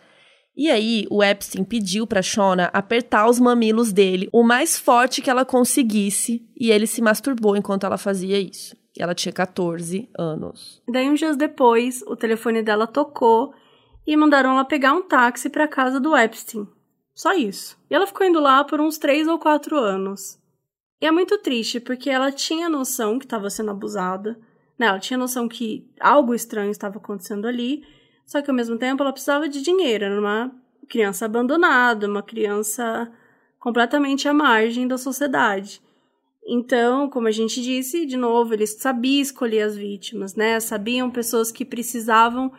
E 0.56 0.70
aí 0.70 1.06
o 1.10 1.22
Epstein 1.22 1.64
pediu 1.64 2.06
para 2.06 2.22
Shona 2.22 2.70
apertar 2.72 3.28
os 3.28 3.38
mamilos 3.38 3.92
dele 3.92 4.28
o 4.32 4.42
mais 4.42 4.78
forte 4.78 5.20
que 5.20 5.28
ela 5.28 5.44
conseguisse 5.44 6.48
e 6.58 6.70
ele 6.70 6.86
se 6.86 7.02
masturbou 7.02 7.56
enquanto 7.56 7.84
ela 7.84 7.98
fazia 7.98 8.40
isso. 8.40 8.74
Ela 8.98 9.14
tinha 9.14 9.32
14 9.32 10.08
anos. 10.18 10.82
Daí 10.88 11.10
uns 11.10 11.18
dias 11.18 11.36
depois, 11.36 12.02
o 12.06 12.16
telefone 12.16 12.62
dela 12.62 12.86
tocou 12.86 13.52
e 14.06 14.16
mandaram 14.16 14.52
ela 14.52 14.64
pegar 14.64 14.94
um 14.94 15.02
táxi 15.02 15.50
para 15.50 15.68
casa 15.68 16.00
do 16.00 16.16
Epstein. 16.16 16.66
Só 17.14 17.34
isso. 17.34 17.76
E 17.90 17.94
ela 17.94 18.06
ficou 18.06 18.26
indo 18.26 18.40
lá 18.40 18.64
por 18.64 18.80
uns 18.80 18.96
três 18.96 19.28
ou 19.28 19.38
quatro 19.38 19.76
anos. 19.76 20.38
E 21.00 21.06
é 21.06 21.10
muito 21.10 21.36
triste, 21.38 21.78
porque 21.80 22.08
ela 22.08 22.32
tinha 22.32 22.68
noção 22.68 23.18
que 23.18 23.26
estava 23.26 23.50
sendo 23.50 23.70
abusada, 23.70 24.38
né? 24.78 24.86
Ela 24.86 24.98
tinha 24.98 25.18
noção 25.18 25.48
que 25.48 25.90
algo 26.00 26.34
estranho 26.34 26.70
estava 26.70 26.96
acontecendo 26.96 27.46
ali, 27.46 27.82
só 28.26 28.42
que 28.42 28.50
ao 28.50 28.56
mesmo 28.56 28.76
tempo 28.76 29.02
ela 29.02 29.12
precisava 29.12 29.48
de 29.48 29.62
dinheiro, 29.62 30.04
era 30.04 30.20
uma 30.20 30.52
criança 30.88 31.24
abandonada, 31.24 32.08
uma 32.08 32.22
criança 32.22 33.10
completamente 33.58 34.28
à 34.28 34.34
margem 34.34 34.86
da 34.86 34.98
sociedade. 34.98 35.80
Então, 36.46 37.10
como 37.10 37.26
a 37.26 37.32
gente 37.32 37.60
disse, 37.60 38.06
de 38.06 38.16
novo, 38.16 38.54
eles 38.54 38.74
sabiam 38.78 39.22
escolher 39.22 39.62
as 39.62 39.76
vítimas, 39.76 40.36
né? 40.36 40.60
Sabiam 40.60 41.10
pessoas 41.10 41.50
que 41.50 41.64
precisavam 41.64 42.52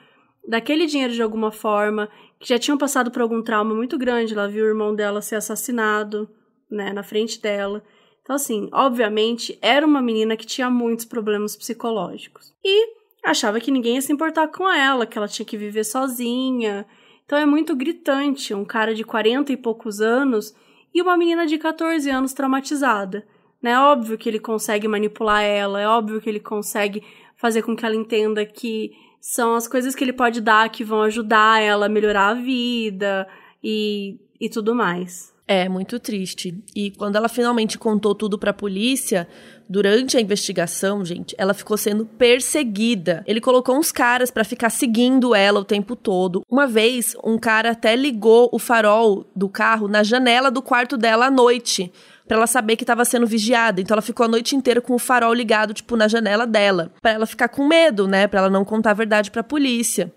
daquele 0.46 0.86
dinheiro 0.86 1.14
de 1.14 1.22
alguma 1.22 1.52
forma, 1.52 2.10
que 2.40 2.50
já 2.50 2.60
tinham 2.60 2.78
passado 2.78 3.12
por 3.12 3.22
algum 3.22 3.42
trauma 3.42 3.74
muito 3.74 3.98
grande. 3.98 4.34
Ela 4.34 4.48
viu 4.48 4.66
o 4.66 4.68
irmão 4.68 4.94
dela 4.94 5.22
ser 5.22 5.36
assassinado, 5.36 6.30
né, 6.70 6.92
na 6.92 7.04
frente 7.04 7.42
dela. 7.42 7.82
Então, 8.22 8.36
assim, 8.36 8.68
obviamente, 8.74 9.58
era 9.62 9.86
uma 9.86 10.02
menina 10.02 10.36
que 10.36 10.46
tinha 10.46 10.70
muitos 10.70 11.06
problemas 11.06 11.56
psicológicos. 11.56 12.54
E 12.64 12.97
achava 13.28 13.60
que 13.60 13.72
ninguém 13.72 13.96
ia 13.96 14.02
se 14.02 14.12
importar 14.12 14.48
com 14.48 14.70
ela, 14.70 15.06
que 15.06 15.18
ela 15.18 15.28
tinha 15.28 15.46
que 15.46 15.58
viver 15.58 15.84
sozinha. 15.84 16.86
Então 17.26 17.38
é 17.38 17.46
muito 17.46 17.76
gritante 17.76 18.54
um 18.54 18.64
cara 18.64 18.96
de 18.96 19.04
40 19.04 19.52
e 19.52 19.58
poucos 19.58 20.00
anos 20.00 20.56
e 20.94 21.02
uma 21.02 21.18
menina 21.18 21.46
de 21.46 21.58
14 21.58 22.10
anos 22.10 22.34
traumatizada. 22.34 23.28
Né? 23.62 23.72
É 23.72 23.80
óbvio 23.80 24.18
que 24.18 24.30
ele 24.30 24.40
consegue 24.40 24.88
manipular 24.88 25.44
ela, 25.44 25.82
é 25.82 25.88
óbvio 25.88 26.22
que 26.22 26.30
ele 26.30 26.40
consegue 26.40 27.04
fazer 27.36 27.62
com 27.64 27.76
que 27.76 27.86
ela 27.86 27.96
entenda 27.96 28.46
que 28.46 28.92
são 29.20 29.56
as 29.56 29.68
coisas 29.68 29.94
que 29.94 30.04
ele 30.04 30.14
pode 30.14 30.40
dar 30.40 30.70
que 30.70 30.86
vão 30.86 31.02
ajudar 31.02 31.62
ela 31.62 31.88
a 31.88 31.90
melhorar 31.90 32.30
a 32.30 32.34
vida 32.34 33.28
e, 33.62 34.18
e 34.40 34.50
tudo 34.50 34.74
mais. 34.74 35.36
É, 35.48 35.70
muito 35.70 35.98
triste. 35.98 36.62
E 36.76 36.92
quando 36.92 37.16
ela 37.16 37.30
finalmente 37.30 37.78
contou 37.78 38.14
tudo 38.14 38.38
pra 38.38 38.52
polícia, 38.52 39.26
durante 39.70 40.18
a 40.18 40.22
investigação, 40.22 41.06
gente, 41.06 41.34
ela 41.38 41.54
ficou 41.54 41.78
sendo 41.78 42.06
perseguida. 42.06 43.24
Ele 43.26 43.40
colocou 43.40 43.78
uns 43.78 43.90
caras 43.90 44.30
para 44.30 44.44
ficar 44.44 44.70
seguindo 44.70 45.34
ela 45.34 45.62
o 45.62 45.64
tempo 45.64 45.96
todo. 45.96 46.42
Uma 46.52 46.68
vez, 46.68 47.16
um 47.24 47.38
cara 47.38 47.72
até 47.72 47.96
ligou 47.96 48.50
o 48.52 48.60
farol 48.60 49.26
do 49.34 49.48
carro 49.48 49.88
na 49.88 50.04
janela 50.04 50.52
do 50.52 50.62
quarto 50.62 50.98
dela 50.98 51.28
à 51.28 51.32
noite. 51.32 51.94
Pra 52.28 52.36
ela 52.36 52.48
saber 52.48 52.76
que 52.76 52.84
estava 52.84 53.06
sendo 53.06 53.26
vigiada. 53.26 53.80
Então 53.80 53.96
ela 53.96 54.02
ficou 54.02 54.26
a 54.26 54.30
noite 54.30 54.54
inteira 54.54 54.82
com 54.82 54.94
o 54.96 55.00
farol 55.00 55.34
ligado, 55.34 55.74
tipo, 55.74 55.96
na 55.96 56.10
janela 56.10 56.46
dela. 56.46 56.92
para 57.02 57.12
ela 57.12 57.26
ficar 57.26 57.48
com 57.48 57.66
medo, 57.66 58.06
né? 58.06 58.28
Pra 58.28 58.42
ela 58.42 58.50
não 58.50 58.66
contar 58.66 58.92
a 58.92 58.96
verdade 58.96 59.32
pra 59.32 59.44
polícia. 59.44 60.12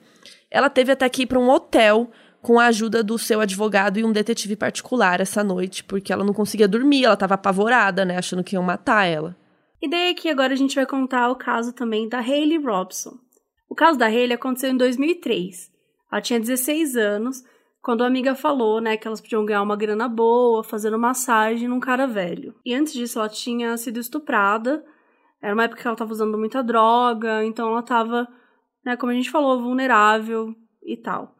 Ela 0.50 0.68
teve 0.68 0.90
até 0.90 1.08
que 1.08 1.22
ir 1.22 1.26
pra 1.26 1.38
um 1.38 1.48
hotel 1.48 2.10
com 2.42 2.58
a 2.58 2.66
ajuda 2.66 3.02
do 3.02 3.18
seu 3.18 3.40
advogado 3.40 3.98
e 3.98 4.04
um 4.04 4.12
detetive 4.12 4.56
particular 4.56 5.20
essa 5.20 5.44
noite, 5.44 5.84
porque 5.84 6.12
ela 6.12 6.24
não 6.24 6.32
conseguia 6.32 6.66
dormir, 6.66 7.04
ela 7.04 7.14
estava 7.14 7.34
apavorada, 7.34 8.04
né, 8.04 8.16
achando 8.16 8.42
que 8.42 8.56
iam 8.56 8.62
matar 8.62 9.04
ela. 9.04 9.36
E 9.82 9.88
daí 9.88 10.10
aqui 10.10 10.28
agora 10.28 10.52
a 10.52 10.56
gente 10.56 10.74
vai 10.74 10.86
contar 10.86 11.30
o 11.30 11.36
caso 11.36 11.72
também 11.72 12.08
da 12.08 12.18
Hayley 12.18 12.58
Robson. 12.58 13.18
O 13.68 13.74
caso 13.74 13.98
da 13.98 14.06
Hayley 14.06 14.34
aconteceu 14.34 14.70
em 14.70 14.76
2003. 14.76 15.70
Ela 16.10 16.20
tinha 16.20 16.40
16 16.40 16.96
anos, 16.96 17.42
quando 17.80 18.02
a 18.02 18.06
amiga 18.06 18.34
falou, 18.34 18.80
né, 18.80 18.96
que 18.96 19.06
elas 19.06 19.20
podiam 19.20 19.44
ganhar 19.44 19.62
uma 19.62 19.76
grana 19.76 20.08
boa 20.08 20.62
fazendo 20.62 20.98
massagem 20.98 21.68
num 21.68 21.80
cara 21.80 22.06
velho. 22.06 22.54
E 22.64 22.74
antes 22.74 22.92
disso 22.92 23.18
ela 23.18 23.28
tinha 23.28 23.76
sido 23.76 23.98
estuprada. 23.98 24.84
Era 25.42 25.54
uma 25.54 25.64
época 25.64 25.80
que 25.80 25.86
ela 25.86 25.94
estava 25.94 26.12
usando 26.12 26.36
muita 26.36 26.62
droga, 26.62 27.42
então 27.44 27.70
ela 27.70 27.80
estava, 27.80 28.28
né, 28.84 28.96
como 28.96 29.12
a 29.12 29.14
gente 29.14 29.30
falou, 29.30 29.62
vulnerável 29.62 30.54
e 30.84 30.96
tal. 30.96 31.34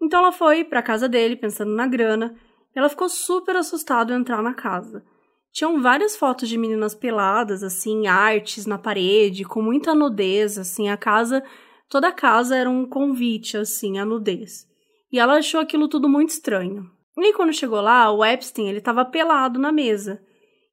Então 0.00 0.20
ela 0.20 0.32
foi 0.32 0.64
para 0.64 0.82
casa 0.82 1.08
dele 1.08 1.36
pensando 1.36 1.74
na 1.74 1.86
grana. 1.86 2.34
Ela 2.74 2.88
ficou 2.88 3.08
super 3.08 3.56
assustada 3.56 4.12
ao 4.12 4.20
entrar 4.20 4.42
na 4.42 4.54
casa. 4.54 5.04
Tinham 5.52 5.80
várias 5.80 6.16
fotos 6.16 6.48
de 6.48 6.58
meninas 6.58 6.94
peladas, 6.94 7.62
assim, 7.62 8.06
artes 8.06 8.66
na 8.66 8.76
parede, 8.76 9.44
com 9.44 9.62
muita 9.62 9.94
nudez, 9.94 10.58
assim, 10.58 10.90
a 10.90 10.98
casa, 10.98 11.42
toda 11.88 12.08
a 12.08 12.12
casa 12.12 12.54
era 12.54 12.68
um 12.68 12.86
convite, 12.86 13.56
assim, 13.56 13.98
à 13.98 14.04
nudez. 14.04 14.66
E 15.10 15.18
ela 15.18 15.38
achou 15.38 15.60
aquilo 15.60 15.88
tudo 15.88 16.10
muito 16.10 16.28
estranho. 16.28 16.90
E 17.16 17.32
quando 17.32 17.54
chegou 17.54 17.80
lá, 17.80 18.10
o 18.10 18.22
Epstein, 18.22 18.68
ele 18.68 18.78
estava 18.78 19.02
pelado 19.02 19.58
na 19.58 19.72
mesa. 19.72 20.20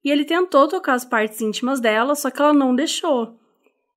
E 0.04 0.12
ele 0.12 0.26
tentou 0.26 0.68
tocar 0.68 0.96
as 0.96 1.06
partes 1.06 1.40
íntimas 1.40 1.80
dela, 1.80 2.14
só 2.14 2.30
que 2.30 2.42
ela 2.42 2.54
não 2.54 2.76
deixou. 2.76 3.40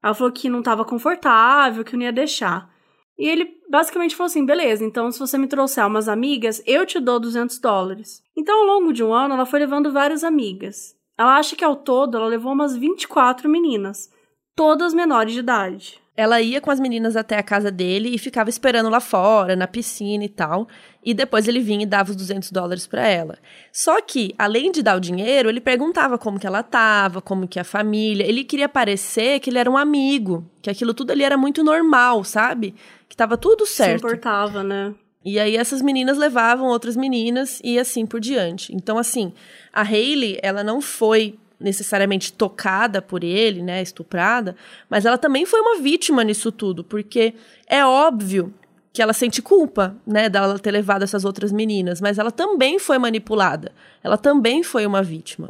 Ela 0.01 0.15
falou 0.15 0.33
que 0.33 0.49
não 0.49 0.61
estava 0.61 0.85
confortável, 0.85 1.83
que 1.83 1.97
não 1.97 2.05
ia 2.05 2.13
deixar. 2.13 2.73
E 3.19 3.29
ele 3.29 3.61
basicamente 3.69 4.15
falou 4.15 4.27
assim: 4.27 4.45
beleza, 4.45 4.85
então 4.85 5.11
se 5.11 5.19
você 5.19 5.39
me 5.39 5.49
trouxer 5.49 5.87
umas 5.87 6.09
amigas, 6.09 6.63
eu 6.67 6.85
te 6.85 7.01
dou 7.01 7.19
200 7.19 7.59
dólares. 7.59 8.23
Então, 8.37 8.61
ao 8.61 8.67
longo 8.67 8.93
de 8.93 9.03
um 9.03 9.13
ano, 9.13 9.35
ela 9.35 9.47
foi 9.47 9.61
levando 9.61 9.93
várias 9.93 10.23
amigas. 10.23 10.95
Ela 11.19 11.37
acha 11.37 11.57
que 11.57 11.65
ao 11.65 11.77
todo 11.77 12.17
ela 12.17 12.27
levou 12.27 12.53
umas 12.53 12.77
24 12.77 13.49
meninas, 13.49 14.11
todas 14.55 14.93
menores 14.93 15.33
de 15.33 15.41
idade. 15.41 16.01
Ela 16.17 16.41
ia 16.41 16.61
com 16.61 16.71
as 16.71 16.81
meninas 16.81 17.15
até 17.15 17.37
a 17.37 17.43
casa 17.43 17.71
dele 17.71 18.09
e 18.15 18.19
ficava 18.19 18.49
esperando 18.49 18.89
lá 18.89 19.01
fora, 19.01 19.55
na 19.55 19.67
piscina 19.67 20.25
e 20.25 20.29
tal. 20.29 20.67
E 21.05 21.13
depois 21.13 21.47
ele 21.47 21.61
vinha 21.61 21.83
e 21.83 21.87
dava 21.87 22.11
os 22.11 22.17
200 22.17 22.51
dólares 22.51 22.87
para 22.87 23.07
ela. 23.07 23.39
Só 23.71 24.01
que, 24.01 24.35
além 24.39 24.73
de 24.73 24.83
dar 24.83 24.97
o 24.97 25.01
dinheiro, 25.01 25.49
ele 25.49 25.61
perguntava 25.61 26.17
como 26.17 26.39
que 26.41 26.47
ela 26.47 26.63
tava, 26.63 27.21
como 27.21 27.47
que 27.47 27.61
a 27.61 27.65
família. 27.65 28.27
Ele 28.27 28.45
queria 28.45 28.69
parecer 28.69 29.41
que 29.41 29.51
ele 29.51 29.59
era 29.59 29.71
um 29.71 29.77
amigo, 29.77 30.51
que 30.63 30.71
aquilo 30.71 30.95
tudo 30.95 31.11
ali 31.11 31.23
era 31.23 31.37
muito 31.37 31.63
normal, 31.63 32.25
sabe? 32.25 32.75
Que 33.09 33.17
tava 33.17 33.37
tudo 33.37 33.67
certo. 33.67 34.01
Se 34.01 34.07
importava, 34.07 34.63
né? 34.63 34.95
E 35.25 35.41
aí 35.41 35.57
essas 35.57 35.83
meninas 35.83 36.17
levavam 36.17 36.69
outras 36.69 36.97
meninas 36.97 37.61
e 37.65 37.79
assim 37.79 38.07
por 38.07 38.21
diante. 38.21 38.73
Então, 38.75 38.97
assim, 38.97 39.33
a 39.73 39.83
Hayley, 39.83 40.39
ela 40.41 40.63
não 40.63 40.81
foi 40.81 41.37
necessariamente 41.59 42.33
tocada 42.33 43.01
por 43.01 43.25
ele, 43.25 43.63
né, 43.63 43.81
estuprada, 43.83 44.55
mas 44.89 45.07
ela 45.07 45.17
também 45.17 45.47
foi 45.47 45.61
uma 45.61 45.81
vítima 45.81 46.23
nisso 46.23 46.53
tudo, 46.53 46.85
porque 46.85 47.35
é 47.67 47.85
óbvio 47.85 48.53
que 48.93 49.03
ela 49.03 49.13
sente 49.13 49.43
culpa, 49.43 49.95
né, 50.07 50.29
dela 50.29 50.59
ter 50.59 50.71
levado 50.71 51.03
essas 51.03 51.25
outras 51.25 51.53
meninas, 51.53 52.01
mas 52.01 52.19
ela 52.19 52.31
também 52.31 52.79
foi 52.79 52.99
manipulada. 52.99 53.73
Ela 54.03 54.17
também 54.17 54.63
foi 54.63 54.87
uma 54.87 55.03
vítima. 55.03 55.49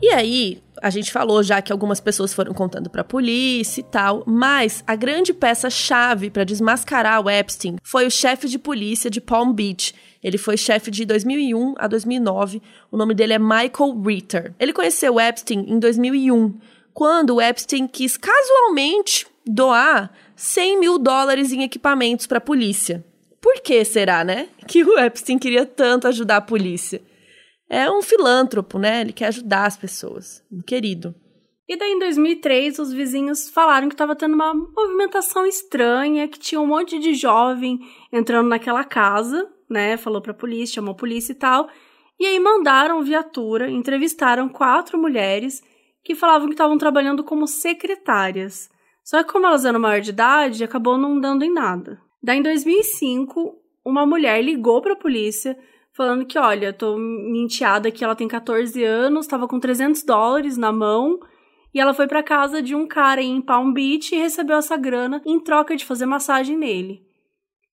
E 0.00 0.08
aí, 0.08 0.61
a 0.82 0.90
gente 0.90 1.12
falou 1.12 1.44
já 1.44 1.62
que 1.62 1.70
algumas 1.70 2.00
pessoas 2.00 2.34
foram 2.34 2.52
contando 2.52 2.90
para 2.90 3.02
a 3.02 3.04
polícia 3.04 3.80
e 3.80 3.84
tal, 3.84 4.24
mas 4.26 4.82
a 4.84 4.96
grande 4.96 5.32
peça-chave 5.32 6.28
para 6.28 6.42
desmascarar 6.42 7.24
o 7.24 7.30
Epstein 7.30 7.76
foi 7.84 8.04
o 8.04 8.10
chefe 8.10 8.48
de 8.48 8.58
polícia 8.58 9.08
de 9.08 9.20
Palm 9.20 9.52
Beach. 9.52 9.94
Ele 10.20 10.36
foi 10.36 10.56
chefe 10.56 10.90
de 10.90 11.04
2001 11.04 11.74
a 11.78 11.86
2009. 11.86 12.60
O 12.90 12.96
nome 12.96 13.14
dele 13.14 13.34
é 13.34 13.38
Michael 13.38 14.02
Ritter. 14.04 14.54
Ele 14.58 14.72
conheceu 14.72 15.14
o 15.14 15.20
Epstein 15.20 15.66
em 15.68 15.78
2001, 15.78 16.58
quando 16.92 17.36
o 17.36 17.40
Epstein 17.40 17.86
quis 17.86 18.16
casualmente 18.16 19.24
doar 19.46 20.12
100 20.34 20.80
mil 20.80 20.98
dólares 20.98 21.52
em 21.52 21.62
equipamentos 21.62 22.26
para 22.26 22.38
a 22.38 22.40
polícia. 22.40 23.04
Por 23.40 23.60
que 23.60 23.84
será, 23.84 24.24
né? 24.24 24.48
Que 24.66 24.82
o 24.82 24.98
Epstein 24.98 25.38
queria 25.38 25.64
tanto 25.64 26.08
ajudar 26.08 26.38
a 26.38 26.40
polícia 26.40 27.00
é 27.72 27.90
um 27.90 28.02
filântropo, 28.02 28.78
né? 28.78 29.00
Ele 29.00 29.14
quer 29.14 29.28
ajudar 29.28 29.64
as 29.64 29.78
pessoas. 29.78 30.44
Um 30.52 30.60
querido. 30.60 31.14
E 31.66 31.74
daí, 31.74 31.92
em 31.92 31.98
2003, 31.98 32.78
os 32.78 32.92
vizinhos 32.92 33.48
falaram 33.48 33.88
que 33.88 33.94
estava 33.94 34.14
tendo 34.14 34.34
uma 34.34 34.52
movimentação 34.52 35.46
estranha, 35.46 36.28
que 36.28 36.38
tinha 36.38 36.60
um 36.60 36.66
monte 36.66 36.98
de 36.98 37.14
jovem 37.14 37.80
entrando 38.12 38.50
naquela 38.50 38.84
casa, 38.84 39.50
né? 39.70 39.96
Falou 39.96 40.20
pra 40.20 40.34
polícia, 40.34 40.74
chamou 40.74 40.92
a 40.92 40.96
polícia 40.96 41.32
e 41.32 41.36
tal. 41.36 41.66
E 42.20 42.26
aí 42.26 42.38
mandaram 42.38 43.02
viatura, 43.02 43.70
entrevistaram 43.70 44.50
quatro 44.50 44.98
mulheres 44.98 45.62
que 46.04 46.14
falavam 46.14 46.48
que 46.48 46.54
estavam 46.54 46.76
trabalhando 46.76 47.24
como 47.24 47.46
secretárias. 47.46 48.68
Só 49.02 49.24
que 49.24 49.32
como 49.32 49.46
elas 49.46 49.64
eram 49.64 49.80
maior 49.80 50.02
de 50.02 50.10
idade, 50.10 50.62
acabou 50.62 50.98
não 50.98 51.18
dando 51.18 51.42
em 51.42 51.50
nada. 51.50 51.98
Daí, 52.22 52.38
em 52.38 52.42
2005, 52.42 53.56
uma 53.82 54.04
mulher 54.04 54.42
ligou 54.44 54.82
para 54.82 54.92
a 54.92 54.96
polícia 54.96 55.56
falando 55.92 56.26
que, 56.26 56.38
olha, 56.38 56.72
tô 56.72 56.96
menteada 56.96 57.90
que 57.90 58.04
ela 58.04 58.16
tem 58.16 58.26
14 58.26 58.82
anos, 58.82 59.26
tava 59.26 59.46
com 59.46 59.60
300 59.60 60.02
dólares 60.04 60.56
na 60.56 60.72
mão, 60.72 61.18
e 61.74 61.80
ela 61.80 61.94
foi 61.94 62.06
para 62.06 62.22
casa 62.22 62.62
de 62.62 62.74
um 62.74 62.86
cara 62.86 63.22
em 63.22 63.40
Palm 63.40 63.72
Beach 63.72 64.14
e 64.14 64.18
recebeu 64.18 64.56
essa 64.56 64.76
grana 64.76 65.22
em 65.24 65.40
troca 65.40 65.74
de 65.76 65.84
fazer 65.84 66.06
massagem 66.06 66.56
nele. 66.56 67.02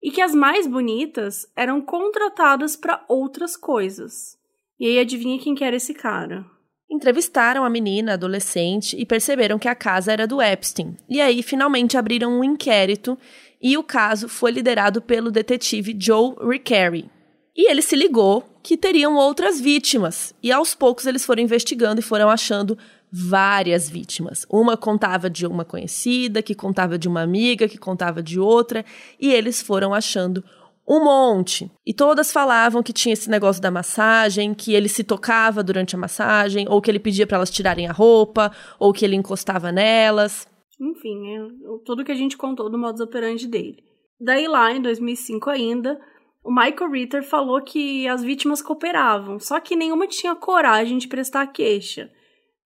E 0.02 0.10
que 0.10 0.20
as 0.20 0.34
mais 0.34 0.66
bonitas 0.66 1.46
eram 1.56 1.80
contratadas 1.80 2.76
para 2.76 3.04
outras 3.08 3.56
coisas. 3.56 4.36
E 4.78 4.86
aí 4.86 4.98
adivinha 4.98 5.38
quem 5.38 5.54
que 5.54 5.64
era 5.64 5.76
esse 5.76 5.94
cara? 5.94 6.44
Entrevistaram 6.88 7.64
a 7.64 7.70
menina 7.70 8.12
adolescente 8.12 8.94
e 8.96 9.04
perceberam 9.04 9.58
que 9.58 9.66
a 9.66 9.74
casa 9.74 10.12
era 10.12 10.26
do 10.26 10.40
Epstein. 10.40 10.96
E 11.08 11.20
aí 11.20 11.42
finalmente 11.42 11.96
abriram 11.96 12.38
um 12.38 12.44
inquérito 12.44 13.18
e 13.60 13.76
o 13.76 13.82
caso 13.82 14.28
foi 14.28 14.52
liderado 14.52 15.00
pelo 15.02 15.30
detetive 15.30 15.96
Joe 15.98 16.36
Ricari. 16.40 17.10
E 17.56 17.70
ele 17.70 17.80
se 17.80 17.96
ligou 17.96 18.44
que 18.62 18.76
teriam 18.76 19.16
outras 19.16 19.60
vítimas. 19.60 20.34
E 20.42 20.52
aos 20.52 20.74
poucos 20.74 21.06
eles 21.06 21.24
foram 21.24 21.42
investigando 21.42 22.00
e 22.00 22.04
foram 22.04 22.28
achando 22.28 22.76
várias 23.10 23.88
vítimas. 23.88 24.44
Uma 24.50 24.76
contava 24.76 25.30
de 25.30 25.46
uma 25.46 25.64
conhecida, 25.64 26.42
que 26.42 26.54
contava 26.54 26.98
de 26.98 27.08
uma 27.08 27.22
amiga, 27.22 27.68
que 27.68 27.78
contava 27.78 28.22
de 28.22 28.38
outra, 28.38 28.84
e 29.18 29.32
eles 29.32 29.62
foram 29.62 29.94
achando 29.94 30.44
um 30.86 31.02
monte. 31.02 31.70
E 31.84 31.92
todas 31.94 32.30
falavam 32.30 32.82
que 32.82 32.92
tinha 32.92 33.12
esse 33.12 33.28
negócio 33.30 33.60
da 33.60 33.70
massagem, 33.70 34.54
que 34.54 34.74
ele 34.74 34.88
se 34.88 35.02
tocava 35.02 35.62
durante 35.62 35.96
a 35.96 35.98
massagem, 35.98 36.66
ou 36.68 36.80
que 36.80 36.90
ele 36.90 36.98
pedia 36.98 37.26
para 37.26 37.38
elas 37.38 37.50
tirarem 37.50 37.86
a 37.86 37.92
roupa, 37.92 38.52
ou 38.78 38.92
que 38.92 39.04
ele 39.04 39.16
encostava 39.16 39.72
nelas. 39.72 40.46
Enfim, 40.80 41.36
é 41.36 41.38
tudo 41.84 42.04
que 42.04 42.12
a 42.12 42.16
gente 42.16 42.36
contou 42.36 42.70
do 42.70 42.78
modus 42.78 43.00
operandi 43.00 43.46
dele. 43.46 43.82
Daí 44.20 44.46
lá, 44.46 44.72
em 44.72 44.80
2005 44.80 45.50
ainda, 45.50 45.98
o 46.46 46.54
Michael 46.54 46.92
Ritter 46.92 47.24
falou 47.24 47.60
que 47.60 48.06
as 48.06 48.22
vítimas 48.22 48.62
cooperavam, 48.62 49.40
só 49.40 49.58
que 49.58 49.74
nenhuma 49.74 50.06
tinha 50.06 50.32
coragem 50.32 50.96
de 50.96 51.08
prestar 51.08 51.48
queixa. 51.48 52.08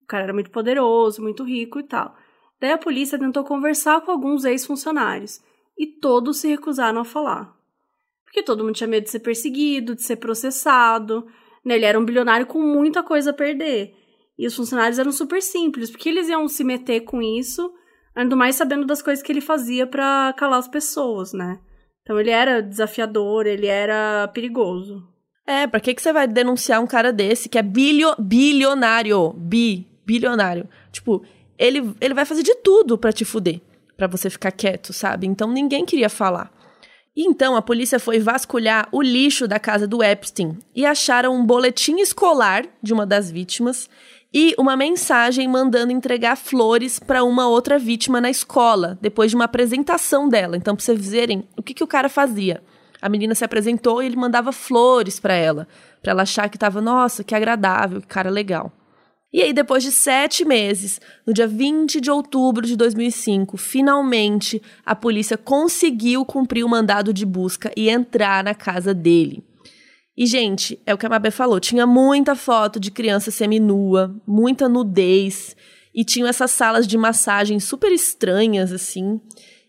O 0.03 0.05
cara 0.05 0.25
era 0.25 0.33
muito 0.33 0.51
poderoso, 0.51 1.19
muito 1.19 1.43
rico 1.43 1.79
e 1.79 1.83
tal. 1.83 2.15
Daí 2.59 2.71
a 2.71 2.77
polícia 2.77 3.17
tentou 3.17 3.43
conversar 3.43 4.01
com 4.01 4.11
alguns 4.11 4.45
ex-funcionários 4.45 5.41
e 5.75 5.87
todos 5.87 6.37
se 6.37 6.47
recusaram 6.47 7.01
a 7.01 7.03
falar. 7.03 7.57
Porque 8.23 8.43
todo 8.43 8.63
mundo 8.63 8.75
tinha 8.75 8.87
medo 8.87 9.05
de 9.05 9.09
ser 9.09 9.19
perseguido, 9.19 9.95
de 9.95 10.03
ser 10.03 10.17
processado. 10.17 11.25
Né? 11.65 11.75
Ele 11.75 11.85
era 11.85 11.99
um 11.99 12.05
bilionário 12.05 12.45
com 12.45 12.61
muita 12.61 13.01
coisa 13.01 13.31
a 13.31 13.33
perder. 13.33 13.95
E 14.37 14.45
os 14.45 14.55
funcionários 14.55 14.99
eram 14.99 15.11
super 15.11 15.41
simples, 15.41 15.89
porque 15.89 16.07
eles 16.07 16.29
iam 16.29 16.47
se 16.47 16.63
meter 16.63 17.01
com 17.01 17.19
isso, 17.19 17.73
ainda 18.15 18.35
mais 18.35 18.55
sabendo 18.55 18.85
das 18.85 19.01
coisas 19.01 19.23
que 19.23 19.31
ele 19.31 19.41
fazia 19.41 19.87
para 19.87 20.33
calar 20.37 20.59
as 20.59 20.67
pessoas, 20.67 21.33
né? 21.33 21.59
Então 22.01 22.19
ele 22.19 22.31
era 22.31 22.61
desafiador, 22.61 23.45
ele 23.45 23.67
era 23.67 24.27
perigoso. 24.33 25.07
É, 25.45 25.67
pra 25.67 25.79
que, 25.79 25.93
que 25.93 26.01
você 26.01 26.13
vai 26.13 26.27
denunciar 26.27 26.81
um 26.81 26.87
cara 26.87 27.11
desse 27.11 27.49
que 27.49 27.57
é 27.57 27.61
bilio, 27.61 28.15
bilionário? 28.17 29.33
Bi, 29.33 29.87
bilionário. 30.05 30.67
Tipo, 30.91 31.23
ele, 31.57 31.93
ele 31.99 32.13
vai 32.13 32.25
fazer 32.25 32.43
de 32.43 32.55
tudo 32.55 32.97
para 32.97 33.11
te 33.11 33.25
fuder, 33.25 33.59
para 33.97 34.07
você 34.07 34.29
ficar 34.29 34.51
quieto, 34.51 34.93
sabe? 34.93 35.27
Então 35.27 35.51
ninguém 35.51 35.85
queria 35.85 36.09
falar. 36.09 36.51
Então 37.15 37.57
a 37.57 37.61
polícia 37.61 37.99
foi 37.99 38.19
vasculhar 38.19 38.87
o 38.91 39.01
lixo 39.01 39.47
da 39.47 39.59
casa 39.59 39.85
do 39.85 40.01
Epstein 40.01 40.57
e 40.73 40.85
acharam 40.85 41.35
um 41.35 41.45
boletim 41.45 41.97
escolar 41.97 42.65
de 42.81 42.93
uma 42.93 43.05
das 43.05 43.29
vítimas 43.29 43.89
e 44.33 44.55
uma 44.57 44.77
mensagem 44.77 45.45
mandando 45.45 45.91
entregar 45.91 46.37
flores 46.37 46.99
para 46.99 47.21
uma 47.21 47.49
outra 47.49 47.77
vítima 47.77 48.21
na 48.21 48.29
escola, 48.29 48.97
depois 49.01 49.29
de 49.29 49.35
uma 49.35 49.43
apresentação 49.43 50.29
dela. 50.29 50.55
Então, 50.55 50.73
para 50.73 50.85
vocês 50.85 51.09
verem 51.09 51.43
o 51.57 51.61
que, 51.61 51.73
que 51.73 51.83
o 51.83 51.87
cara 51.87 52.07
fazia. 52.07 52.63
A 53.01 53.09
menina 53.09 53.35
se 53.35 53.43
apresentou 53.43 54.01
e 54.01 54.05
ele 54.05 54.15
mandava 54.15 54.53
flores 54.53 55.19
para 55.19 55.33
ela, 55.33 55.67
para 56.01 56.11
ela 56.11 56.21
achar 56.21 56.47
que 56.49 56.55
estava, 56.55 56.79
nossa, 56.79 57.25
que 57.25 57.35
agradável, 57.35 57.99
que 57.99 58.07
cara 58.07 58.29
legal. 58.29 58.71
E 59.33 59.41
aí, 59.41 59.53
depois 59.53 59.81
de 59.81 59.91
sete 59.91 60.43
meses, 60.43 60.99
no 61.25 61.33
dia 61.33 61.47
20 61.47 62.01
de 62.01 62.11
outubro 62.11 62.65
de 62.65 62.75
2005, 62.75 63.55
finalmente 63.55 64.61
a 64.85 64.93
polícia 64.93 65.37
conseguiu 65.37 66.25
cumprir 66.25 66.65
o 66.65 66.69
mandado 66.69 67.13
de 67.13 67.25
busca 67.25 67.71
e 67.77 67.89
entrar 67.89 68.43
na 68.43 68.53
casa 68.53 68.93
dele. 68.93 69.41
E, 70.17 70.25
gente, 70.25 70.77
é 70.85 70.93
o 70.93 70.97
que 70.97 71.05
a 71.05 71.09
Mabé 71.09 71.31
falou: 71.31 71.59
tinha 71.59 71.87
muita 71.87 72.35
foto 72.35 72.79
de 72.79 72.91
criança 72.91 73.31
seminua, 73.31 74.13
muita 74.27 74.67
nudez, 74.67 75.55
e 75.95 76.03
tinham 76.03 76.27
essas 76.27 76.51
salas 76.51 76.85
de 76.85 76.97
massagem 76.97 77.59
super 77.59 77.91
estranhas, 77.91 78.73
assim. 78.73 79.21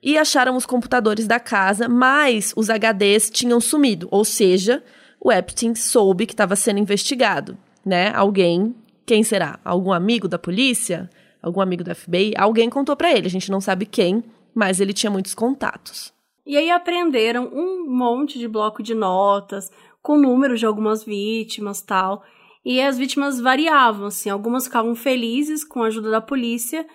E 0.02 0.18
acharam 0.18 0.56
os 0.56 0.66
computadores 0.66 1.28
da 1.28 1.38
casa, 1.38 1.88
mas 1.88 2.52
os 2.56 2.68
HDs 2.68 3.30
tinham 3.30 3.60
sumido. 3.60 4.08
Ou 4.10 4.24
seja, 4.24 4.82
o 5.20 5.30
Epstein 5.30 5.76
soube 5.76 6.26
que 6.26 6.32
estava 6.32 6.56
sendo 6.56 6.80
investigado, 6.80 7.56
né? 7.86 8.12
Alguém, 8.12 8.74
quem 9.06 9.22
será? 9.22 9.58
Algum 9.64 9.92
amigo 9.92 10.28
da 10.28 10.38
polícia? 10.38 11.10
Algum 11.42 11.60
amigo 11.60 11.82
do 11.82 11.94
FBI? 11.94 12.34
Alguém 12.36 12.70
contou 12.70 12.96
para 12.96 13.12
ele, 13.12 13.26
a 13.26 13.30
gente 13.30 13.50
não 13.50 13.60
sabe 13.60 13.86
quem, 13.86 14.22
mas 14.54 14.80
ele 14.80 14.92
tinha 14.92 15.10
muitos 15.10 15.34
contatos. 15.34 16.12
E 16.44 16.56
aí 16.56 16.70
aprenderam 16.70 17.50
um 17.52 17.88
monte 17.88 18.38
de 18.38 18.48
bloco 18.48 18.82
de 18.82 18.94
notas, 18.94 19.70
com 20.02 20.16
números 20.16 20.60
de 20.60 20.66
algumas 20.66 21.04
vítimas 21.04 21.80
tal. 21.80 22.22
E 22.64 22.80
as 22.80 22.98
vítimas 22.98 23.40
variavam, 23.40 24.06
assim, 24.06 24.30
algumas 24.30 24.64
ficavam 24.64 24.94
felizes 24.94 25.64
com 25.64 25.82
a 25.82 25.86
ajuda 25.86 26.10
da 26.10 26.20
polícia 26.20 26.86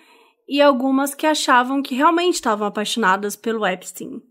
e 0.48 0.62
algumas 0.62 1.14
que 1.14 1.26
achavam 1.26 1.82
que 1.82 1.94
realmente 1.94 2.34
estavam 2.34 2.66
apaixonadas 2.66 3.36
pelo 3.36 3.66
Epstein, 3.66 4.22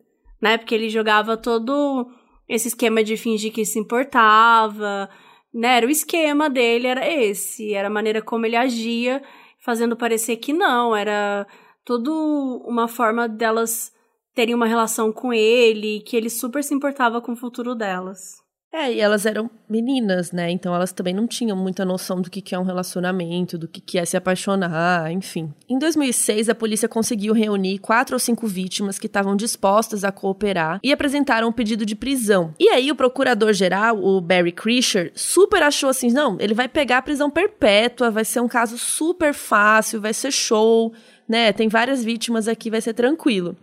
né? 0.42 0.58
Porque 0.58 0.74
ele 0.74 0.90
jogava 0.90 1.38
todo 1.38 2.10
esse 2.50 2.70
esquema 2.70 3.04
de 3.04 3.18
fingir 3.18 3.54
que 3.54 3.66
se 3.66 3.78
importava, 3.78 5.10
né? 5.54 5.78
Era 5.78 5.88
o 5.88 5.90
esquema 5.90 6.50
dele, 6.50 6.88
era 6.88 7.08
esse, 7.12 7.74
era 7.74 7.88
a 7.88 7.92
maneira 7.92 8.22
como 8.22 8.46
ele 8.46 8.56
agia, 8.56 9.22
fazendo 9.60 9.96
parecer 9.98 10.38
que 10.38 10.54
não, 10.54 10.96
era 10.96 11.48
tudo 11.84 12.64
uma 12.66 12.88
forma 12.88 13.28
delas 13.28 13.94
terem 14.34 14.54
uma 14.54 14.68
relação 14.68 15.12
com 15.12 15.34
ele, 15.34 16.02
que 16.02 16.16
ele 16.16 16.30
super 16.30 16.64
se 16.64 16.74
importava 16.74 17.22
com 17.22 17.32
o 17.32 17.36
futuro 17.36 17.74
delas. 17.74 18.47
É, 18.74 18.94
e 18.94 19.00
elas 19.00 19.26
eram 19.26 19.50
meninas, 19.70 20.32
né? 20.32 20.52
Então 20.52 20.76
elas 20.76 20.92
também 20.92 21.14
não 21.14 21.26
tinham 21.26 21.56
muita 21.56 21.86
noção 21.86 22.22
do 22.22 22.30
que 22.30 22.54
é 22.54 22.60
um 22.60 22.64
relacionamento, 22.64 23.58
do 23.58 23.68
que 23.68 23.98
é 23.98 24.06
se 24.06 24.18
apaixonar, 24.18 25.12
enfim. 25.12 25.54
Em 25.70 25.80
2006, 25.80 26.50
a 26.50 26.56
polícia 26.56 26.88
conseguiu 26.88 27.34
reunir 27.34 27.80
quatro 27.80 28.16
ou 28.16 28.20
cinco 28.20 28.46
vítimas 28.46 29.00
que 29.00 29.08
estavam 29.08 29.36
dispostas 29.36 30.04
a 30.04 30.12
cooperar 30.12 30.80
e 30.84 30.92
apresentaram 30.92 31.48
um 31.48 31.52
pedido 31.52 31.86
de 31.86 31.96
prisão. 31.96 32.54
E 32.60 32.70
aí 32.70 32.92
o 32.92 32.96
procurador-geral, 32.96 34.04
o 34.04 34.20
Barry 34.20 34.52
Krischer, 34.52 35.12
super 35.16 35.64
achou 35.64 35.90
assim: 35.90 36.12
não, 36.12 36.38
ele 36.40 36.54
vai 36.54 36.68
pegar 36.68 37.00
a 37.00 37.02
prisão 37.02 37.30
perpétua, 37.30 38.12
vai 38.12 38.26
ser 38.26 38.42
um 38.42 38.48
caso 38.48 38.78
super 38.78 39.34
fácil, 39.34 40.02
vai 40.02 40.14
ser 40.14 40.32
show, 40.32 40.94
né? 41.28 41.54
Tem 41.54 41.70
várias 41.70 42.04
vítimas 42.04 42.48
aqui, 42.48 42.70
vai 42.70 42.82
ser 42.82 42.94
tranquilo. 42.94 43.56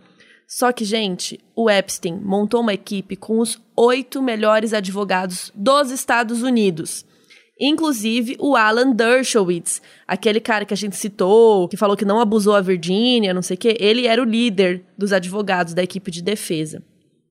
Só 0.47 0.71
que, 0.71 0.85
gente, 0.85 1.39
o 1.55 1.69
Epstein 1.69 2.19
montou 2.23 2.61
uma 2.61 2.73
equipe 2.73 3.15
com 3.15 3.39
os 3.39 3.59
oito 3.75 4.21
melhores 4.21 4.73
advogados 4.73 5.51
dos 5.55 5.91
Estados 5.91 6.43
Unidos. 6.43 7.05
Inclusive 7.59 8.35
o 8.39 8.55
Alan 8.55 8.91
Dershowitz, 8.91 9.81
aquele 10.05 10.41
cara 10.41 10.65
que 10.65 10.73
a 10.73 10.77
gente 10.77 10.95
citou, 10.97 11.67
que 11.69 11.77
falou 11.77 11.95
que 11.95 12.03
não 12.03 12.19
abusou 12.19 12.53
a 12.53 12.61
Virginia, 12.61 13.33
não 13.33 13.41
sei 13.41 13.55
o 13.55 13.57
quê, 13.57 13.77
ele 13.79 14.07
era 14.07 14.21
o 14.21 14.25
líder 14.25 14.83
dos 14.97 15.13
advogados 15.13 15.73
da 15.73 15.81
equipe 15.81 16.11
de 16.11 16.21
defesa. 16.21 16.83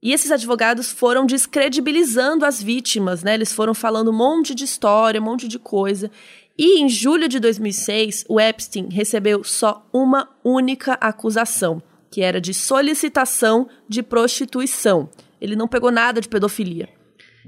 E 0.03 0.13
esses 0.13 0.31
advogados 0.31 0.91
foram 0.91 1.25
descredibilizando 1.25 2.45
as 2.45 2.63
vítimas, 2.63 3.23
né? 3.23 3.35
Eles 3.35 3.53
foram 3.53 3.73
falando 3.75 4.11
um 4.11 4.17
monte 4.17 4.55
de 4.55 4.65
história, 4.65 5.21
um 5.21 5.25
monte 5.25 5.49
de 5.49 5.59
coisa. 5.59 6.11
E 6.59 6.81
em 6.81 6.89
julho 6.89 7.27
de 7.27 7.41
2006, 7.41 8.25
o 8.29 8.39
Epstein 8.39 8.89
recebeu 8.91 9.43
só 9.43 9.87
uma 9.93 10.29
única 10.45 10.93
acusação, 11.01 11.83
que 12.15 12.23
era 12.23 12.41
de 12.41 12.55
solicitação 12.55 13.69
de 13.89 14.01
prostituição. 14.01 15.11
Ele 15.41 15.57
não 15.57 15.67
pegou 15.67 15.91
nada 15.91 16.21
de 16.21 16.29
pedofilia. 16.29 16.89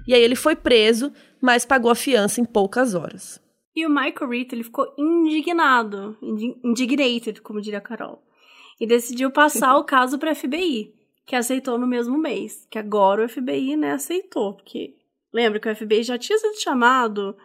E 0.08 0.12
aí 0.12 0.20
ele 0.20 0.34
foi 0.34 0.56
preso, 0.56 1.12
mas 1.40 1.64
pagou 1.64 1.88
a 1.88 1.94
fiança 1.94 2.40
em 2.40 2.44
poucas 2.44 2.92
horas. 2.92 3.40
E 3.76 3.86
o 3.86 3.88
Michael 3.88 4.28
Ritt, 4.28 4.52
ele 4.52 4.64
ficou 4.64 4.92
indignado, 4.98 6.18
indignated, 6.64 7.40
como 7.42 7.60
diria 7.60 7.78
a 7.78 7.80
Carol, 7.80 8.20
e 8.80 8.88
decidiu 8.88 9.30
passar 9.30 9.76
o 9.76 9.84
caso 9.84 10.18
para 10.18 10.32
a 10.32 10.34
FBI, 10.34 10.92
que 11.24 11.36
aceitou 11.36 11.78
no 11.78 11.86
mesmo 11.86 12.18
mês, 12.18 12.66
que 12.68 12.76
agora 12.76 13.24
o 13.24 13.28
FBI, 13.28 13.76
né, 13.76 13.92
aceitou, 13.92 14.54
porque 14.54 14.96
lembra 15.32 15.60
que 15.60 15.68
o 15.68 15.76
FBI 15.76 16.02
já 16.02 16.18
tinha 16.18 16.38
sido 16.40 16.60
chamado 16.60 17.36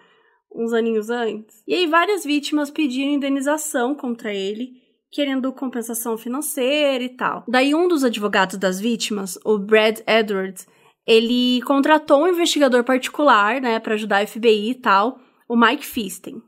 uns 0.51 0.73
aninhos 0.73 1.11
antes. 1.11 1.61
E 1.67 1.75
aí 1.75 1.85
várias 1.85 2.23
vítimas 2.23 2.71
pediram 2.71 3.11
indenização 3.11 3.93
contra 3.93 4.33
ele, 4.33 4.80
querendo 5.11 5.51
compensação 5.51 6.17
financeira 6.17 7.03
e 7.03 7.09
tal. 7.09 7.43
Daí 7.47 7.75
um 7.75 7.87
dos 7.87 8.03
advogados 8.03 8.57
das 8.57 8.79
vítimas, 8.79 9.37
o 9.43 9.57
Brad 9.57 9.99
Edwards, 10.07 10.67
ele 11.05 11.61
contratou 11.63 12.23
um 12.23 12.27
investigador 12.29 12.83
particular, 12.83 13.59
né, 13.59 13.79
para 13.79 13.95
ajudar 13.95 14.23
a 14.23 14.27
FBI 14.27 14.71
e 14.71 14.75
tal, 14.75 15.19
o 15.47 15.57
Mike 15.57 15.85
Fisten. 15.85 16.41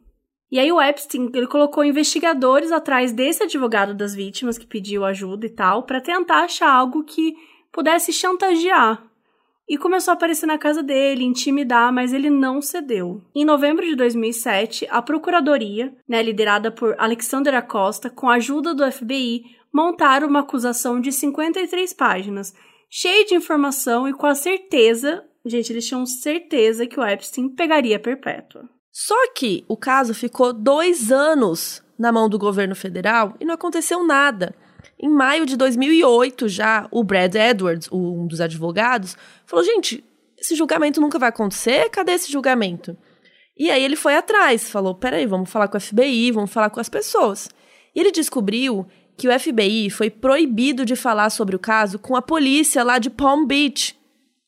E 0.49 0.59
aí 0.59 0.71
o 0.71 0.79
Epstein, 0.79 1.31
ele 1.33 1.47
colocou 1.47 1.83
investigadores 1.83 2.71
atrás 2.71 3.11
desse 3.11 3.43
advogado 3.43 3.93
das 3.93 4.13
vítimas 4.13 4.57
que 4.57 4.67
pediu 4.67 5.03
ajuda 5.03 5.45
e 5.47 5.49
tal, 5.49 5.83
para 5.83 5.99
tentar 5.99 6.43
achar 6.43 6.71
algo 6.71 7.03
que 7.03 7.35
pudesse 7.71 8.13
chantagear 8.13 9.03
e 9.67 9.77
começou 9.77 10.11
a 10.11 10.15
aparecer 10.15 10.45
na 10.45 10.57
casa 10.57 10.83
dele, 10.83 11.23
intimidar, 11.23 11.91
mas 11.93 12.13
ele 12.13 12.29
não 12.29 12.61
cedeu. 12.61 13.21
Em 13.35 13.45
novembro 13.45 13.85
de 13.85 13.95
2007, 13.95 14.87
a 14.89 15.01
procuradoria, 15.01 15.95
né, 16.07 16.21
liderada 16.21 16.71
por 16.71 16.95
Alexander 16.99 17.55
Acosta, 17.55 18.09
com 18.09 18.29
a 18.29 18.35
ajuda 18.35 18.73
do 18.73 18.89
FBI, 18.91 19.43
montaram 19.73 20.27
uma 20.27 20.41
acusação 20.41 20.99
de 20.99 21.11
53 21.11 21.93
páginas, 21.93 22.53
cheia 22.89 23.25
de 23.25 23.35
informação 23.35 24.07
e 24.07 24.13
com 24.13 24.27
a 24.27 24.35
certeza, 24.35 25.23
gente, 25.45 25.71
eles 25.71 25.87
tinham 25.87 26.05
certeza 26.05 26.85
que 26.85 26.99
o 26.99 27.05
Epstein 27.05 27.49
pegaria 27.49 27.99
perpétua. 27.99 28.69
Só 28.91 29.31
que 29.33 29.65
o 29.67 29.75
caso 29.75 30.13
ficou 30.13 30.53
dois 30.53 31.11
anos 31.11 31.83
na 31.97 32.11
mão 32.11 32.29
do 32.29 32.37
governo 32.37 32.75
federal 32.75 33.35
e 33.39 33.45
não 33.45 33.55
aconteceu 33.55 34.05
nada. 34.05 34.53
Em 35.03 35.09
maio 35.09 35.45
de 35.45 35.57
2008, 35.57 36.47
já 36.47 36.87
o 36.89 37.03
Brad 37.03 37.35
Edwards, 37.35 37.89
um 37.91 38.25
dos 38.25 38.39
advogados, 38.39 39.17
falou: 39.45 39.65
gente, 39.65 40.01
esse 40.37 40.55
julgamento 40.55 41.01
nunca 41.01 41.19
vai 41.19 41.27
acontecer, 41.27 41.89
cadê 41.89 42.13
esse 42.13 42.31
julgamento? 42.31 42.95
E 43.57 43.69
aí 43.69 43.83
ele 43.83 43.97
foi 43.97 44.15
atrás, 44.15 44.71
falou: 44.71 44.95
peraí, 44.95 45.25
vamos 45.25 45.49
falar 45.49 45.67
com 45.67 45.77
o 45.77 45.81
FBI, 45.81 46.31
vamos 46.31 46.53
falar 46.53 46.69
com 46.69 46.79
as 46.79 46.87
pessoas. 46.87 47.49
E 47.93 47.99
ele 47.99 48.13
descobriu 48.13 48.87
que 49.17 49.27
o 49.27 49.37
FBI 49.37 49.89
foi 49.89 50.09
proibido 50.09 50.85
de 50.85 50.95
falar 50.95 51.29
sobre 51.31 51.53
o 51.53 51.59
caso 51.59 51.99
com 51.99 52.15
a 52.15 52.21
polícia 52.21 52.81
lá 52.81 52.97
de 52.97 53.09
Palm 53.09 53.45
Beach. 53.45 53.99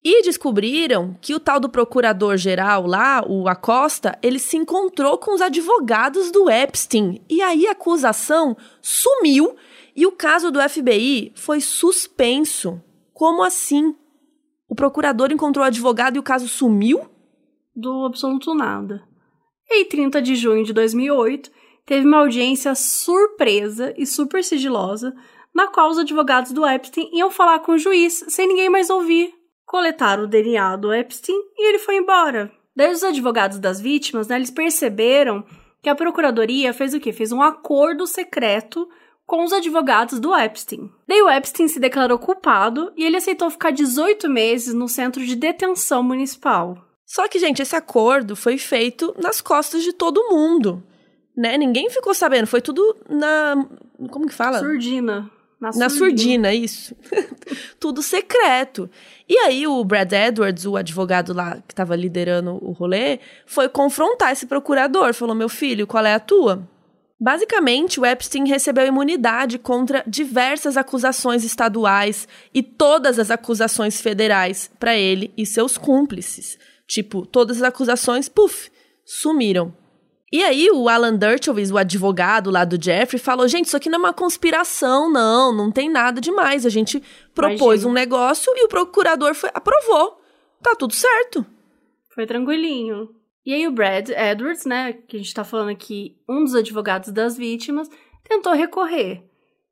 E 0.02 0.24
descobriram 0.24 1.18
que 1.20 1.36
o 1.36 1.40
tal 1.40 1.60
do 1.60 1.68
procurador-geral 1.68 2.88
lá, 2.88 3.26
o 3.28 3.50
Acosta, 3.50 4.18
ele 4.24 4.40
se 4.40 4.56
encontrou 4.56 5.18
com 5.18 5.34
os 5.36 5.42
advogados 5.42 6.32
do 6.32 6.50
Epstein. 6.50 7.22
E 7.28 7.42
aí 7.42 7.68
a 7.68 7.72
acusação 7.72 8.56
sumiu 8.82 9.58
e 9.96 10.06
o 10.06 10.12
caso 10.12 10.52
do 10.52 10.62
FBI 10.62 11.32
foi 11.36 11.62
suspenso. 11.62 12.82
Como 13.14 13.44
assim? 13.44 13.96
O 14.68 14.76
procurador 14.76 15.32
encontrou 15.32 15.64
o 15.64 15.68
advogado 15.68 16.18
e 16.18 16.20
o 16.20 16.24
caso 16.24 16.48
sumiu? 16.48 17.08
Do 17.74 18.06
absoluto 18.06 18.54
nada. 18.54 19.04
Em 19.72 19.86
30 19.86 20.22
de 20.22 20.36
junho 20.36 20.66
de 20.66 20.74
2008, 20.74 21.50
teve 21.86 22.06
uma 22.06 22.18
audiência 22.18 22.76
surpresa 22.76 23.94
e 23.98 24.06
super 24.06 24.44
sigilosa, 24.44 25.16
na 25.54 25.68
qual 25.68 25.90
os 25.90 25.98
advogados 25.98 26.52
do 26.52 26.66
Epstein 26.66 27.10
iam 27.14 27.32
falar 27.32 27.60
com 27.60 27.74
o 27.74 27.78
juiz 27.78 28.26
sem 28.28 28.48
ninguém 28.48 28.70
mais 28.70 28.90
ouvir. 28.90 29.34
Coletaram 29.66 30.24
o 30.24 30.28
DNA 30.28 30.76
do 30.76 30.94
Epstein 30.94 31.36
e 31.58 31.70
ele 31.70 31.80
foi 31.80 31.96
embora. 31.96 32.52
Daí 32.76 32.92
os 32.92 33.04
advogados 33.04 33.60
das 33.60 33.80
vítimas, 33.80 34.28
né, 34.28 34.36
eles 34.36 34.52
perceberam 34.52 35.46
que 35.82 35.90
a 35.90 35.96
procuradoria 35.96 36.74
fez 36.74 36.94
o 36.94 37.00
quê? 37.00 37.14
Fez 37.14 37.32
um 37.32 37.42
acordo 37.42 38.06
secreto 38.06 38.88
com 39.26 39.44
os 39.44 39.52
advogados 39.52 40.20
do 40.20 40.36
Epstein. 40.36 40.90
Daí 41.08 41.22
o 41.22 41.30
Epstein 41.30 41.68
se 41.68 41.80
declarou 41.80 42.20
culpado 42.20 42.92
e 42.96 43.04
ele 43.04 43.18
aceitou 43.18 43.50
ficar 43.50 43.72
18 43.72 44.30
meses 44.30 44.74
no 44.74 44.88
centro 44.88 45.26
de 45.26 45.36
detenção 45.36 46.04
municipal. 46.04 46.78
Só 47.06 47.28
que, 47.28 47.40
gente, 47.40 47.62
esse 47.62 47.76
acordo 47.76 48.36
foi 48.36 48.58
feito 48.58 49.16
nas 49.22 49.42
costas 49.42 49.84
de 49.84 49.94
todo 49.94 50.30
mundo. 50.30 50.84
Né? 51.36 51.58
Ninguém 51.58 51.90
ficou 51.90 52.14
sabendo, 52.14 52.48
foi 52.48 52.62
tudo 52.62 52.96
na. 53.10 53.68
Como 54.10 54.28
que 54.28 54.34
fala? 54.34 54.60
Surdina. 54.60 55.30
Na 55.60 55.72
surdina, 55.72 55.86
na 55.86 55.90
surdina 55.90 56.54
isso. 56.54 56.96
tudo 57.80 58.02
secreto. 58.02 58.90
E 59.28 59.38
aí 59.38 59.68
o 59.68 59.84
Brad 59.84 60.12
Edwards, 60.12 60.66
o 60.66 60.76
advogado 60.76 61.34
lá 61.34 61.62
que 61.68 61.74
estava 61.74 61.96
liderando 61.96 62.58
o 62.62 62.72
rolê, 62.72 63.20
foi 63.46 63.70
confrontar 63.70 64.32
esse 64.32 64.46
procurador. 64.46 65.14
Falou: 65.14 65.36
Meu 65.36 65.50
filho, 65.50 65.88
qual 65.88 66.06
é 66.06 66.14
a 66.14 66.20
tua? 66.20 66.68
Basicamente, 67.20 68.00
o 68.00 68.06
Epstein 68.06 68.48
recebeu 68.48 68.86
imunidade 68.86 69.58
contra 69.58 70.04
diversas 70.06 70.76
acusações 70.76 71.46
estaduais 71.46 72.28
e 72.54 72.62
todas 72.62 73.18
as 73.18 73.32
acusações 73.32 74.02
federais 74.02 74.70
para 74.78 74.96
ele 74.98 75.34
e 75.38 75.46
seus 75.46 75.78
cúmplices. 75.78 76.58
Tipo, 76.86 77.26
todas 77.26 77.58
as 77.58 77.64
acusações, 77.64 78.28
puf, 78.28 78.70
sumiram. 79.06 79.74
E 80.32 80.44
aí 80.44 80.70
o 80.70 80.90
Alan 80.90 81.16
Dershowitz, 81.16 81.72
o 81.72 81.78
advogado 81.78 82.52
lá 82.52 82.66
do 82.66 82.84
Jeffrey, 82.84 83.18
falou: 83.18 83.48
gente, 83.48 83.68
isso 83.68 83.78
aqui 83.78 83.90
não 83.90 84.00
é 84.00 84.00
uma 84.00 84.14
conspiração, 84.14 85.10
não, 85.10 85.54
não 85.54 85.72
tem 85.72 85.90
nada 85.90 86.20
demais. 86.20 86.66
A 86.66 86.70
gente 86.70 87.02
propôs 87.34 87.84
Imagina. 87.84 87.90
um 87.90 87.94
negócio 87.94 88.52
e 88.54 88.66
o 88.66 88.68
procurador 88.68 89.34
foi, 89.34 89.50
aprovou. 89.54 90.20
Tá 90.62 90.76
tudo 90.76 90.94
certo. 90.94 91.46
Foi 92.14 92.26
tranquilinho. 92.26 93.15
E 93.46 93.54
aí 93.54 93.68
o 93.68 93.72
Brad 93.72 94.10
Edwards, 94.10 94.66
né, 94.66 94.94
que 94.94 95.18
a 95.18 95.20
gente 95.20 95.34
tá 95.34 95.44
falando 95.44 95.70
aqui, 95.70 96.18
um 96.28 96.44
dos 96.44 96.56
advogados 96.56 97.12
das 97.12 97.38
vítimas, 97.38 97.88
tentou 98.24 98.54
recorrer, 98.54 99.24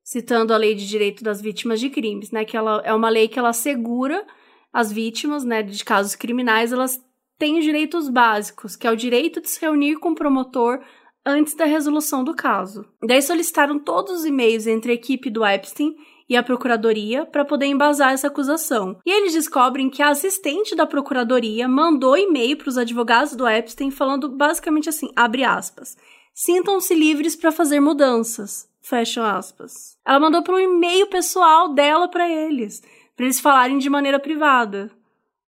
citando 0.04 0.54
a 0.54 0.58
Lei 0.58 0.76
de 0.76 0.88
Direito 0.88 1.24
das 1.24 1.42
Vítimas 1.42 1.80
de 1.80 1.90
Crimes, 1.90 2.30
né, 2.30 2.46
que 2.46 2.56
ela 2.56 2.82
é 2.86 2.94
uma 2.94 3.10
lei 3.10 3.28
que 3.28 3.40
ela 3.40 3.50
assegura 3.50 4.26
as 4.72 4.92
vítimas, 4.92 5.44
né, 5.44 5.64
de 5.64 5.84
casos 5.84 6.16
criminais, 6.16 6.72
elas 6.72 7.04
têm 7.40 7.60
direitos 7.60 8.10
básicos, 8.10 8.76
que 8.76 8.86
é 8.86 8.92
o 8.92 8.96
direito 8.96 9.42
de 9.42 9.50
se 9.50 9.60
reunir 9.60 9.96
com 9.96 10.12
o 10.12 10.16
promotor 10.16 10.80
antes 11.26 11.56
da 11.56 11.66
resolução 11.66 12.24
do 12.24 12.36
caso. 12.36 12.86
Daí 13.02 13.22
solicitaram 13.22 13.80
todos 13.80 14.20
os 14.20 14.26
e-mails 14.26 14.68
entre 14.68 14.92
a 14.92 14.96
equipe 14.96 15.30
do 15.30 15.46
Epstein 15.46 15.96
e 16.34 16.36
a 16.36 16.42
procuradoria 16.42 17.26
para 17.28 17.46
poder 17.46 17.68
embasar 17.68 18.12
essa 18.12 18.28
acusação. 18.28 19.00
E 19.06 19.12
eles 19.12 19.34
descobrem 19.34 19.88
que 19.88 20.02
a 20.02 20.10
assistente 20.10 20.76
da 20.76 20.86
procuradoria 20.86 21.68
mandou 21.68 22.18
e-mail 22.18 22.58
para 22.58 22.70
os 22.70 22.78
advogados 22.78 23.36
do 23.36 23.48
Epstein 23.48 23.92
falando 23.92 24.28
basicamente 24.30 24.90
assim, 24.90 25.12
abre 25.16 25.44
aspas: 25.44 25.96
"Sintam-se 26.34 26.96
livres 26.96 27.36
para 27.36 27.52
fazer 27.52 27.80
mudanças." 27.80 28.68
Fecha 28.82 29.38
aspas. 29.38 29.96
Ela 30.06 30.20
mandou 30.20 30.42
para 30.42 30.56
um 30.56 30.60
e-mail 30.60 31.08
pessoal 31.08 31.74
dela 31.74 32.08
para 32.10 32.28
eles, 32.28 32.82
para 33.16 33.26
eles 33.26 33.40
falarem 33.40 33.78
de 33.78 33.90
maneira 33.90 34.20
privada. 34.20 34.92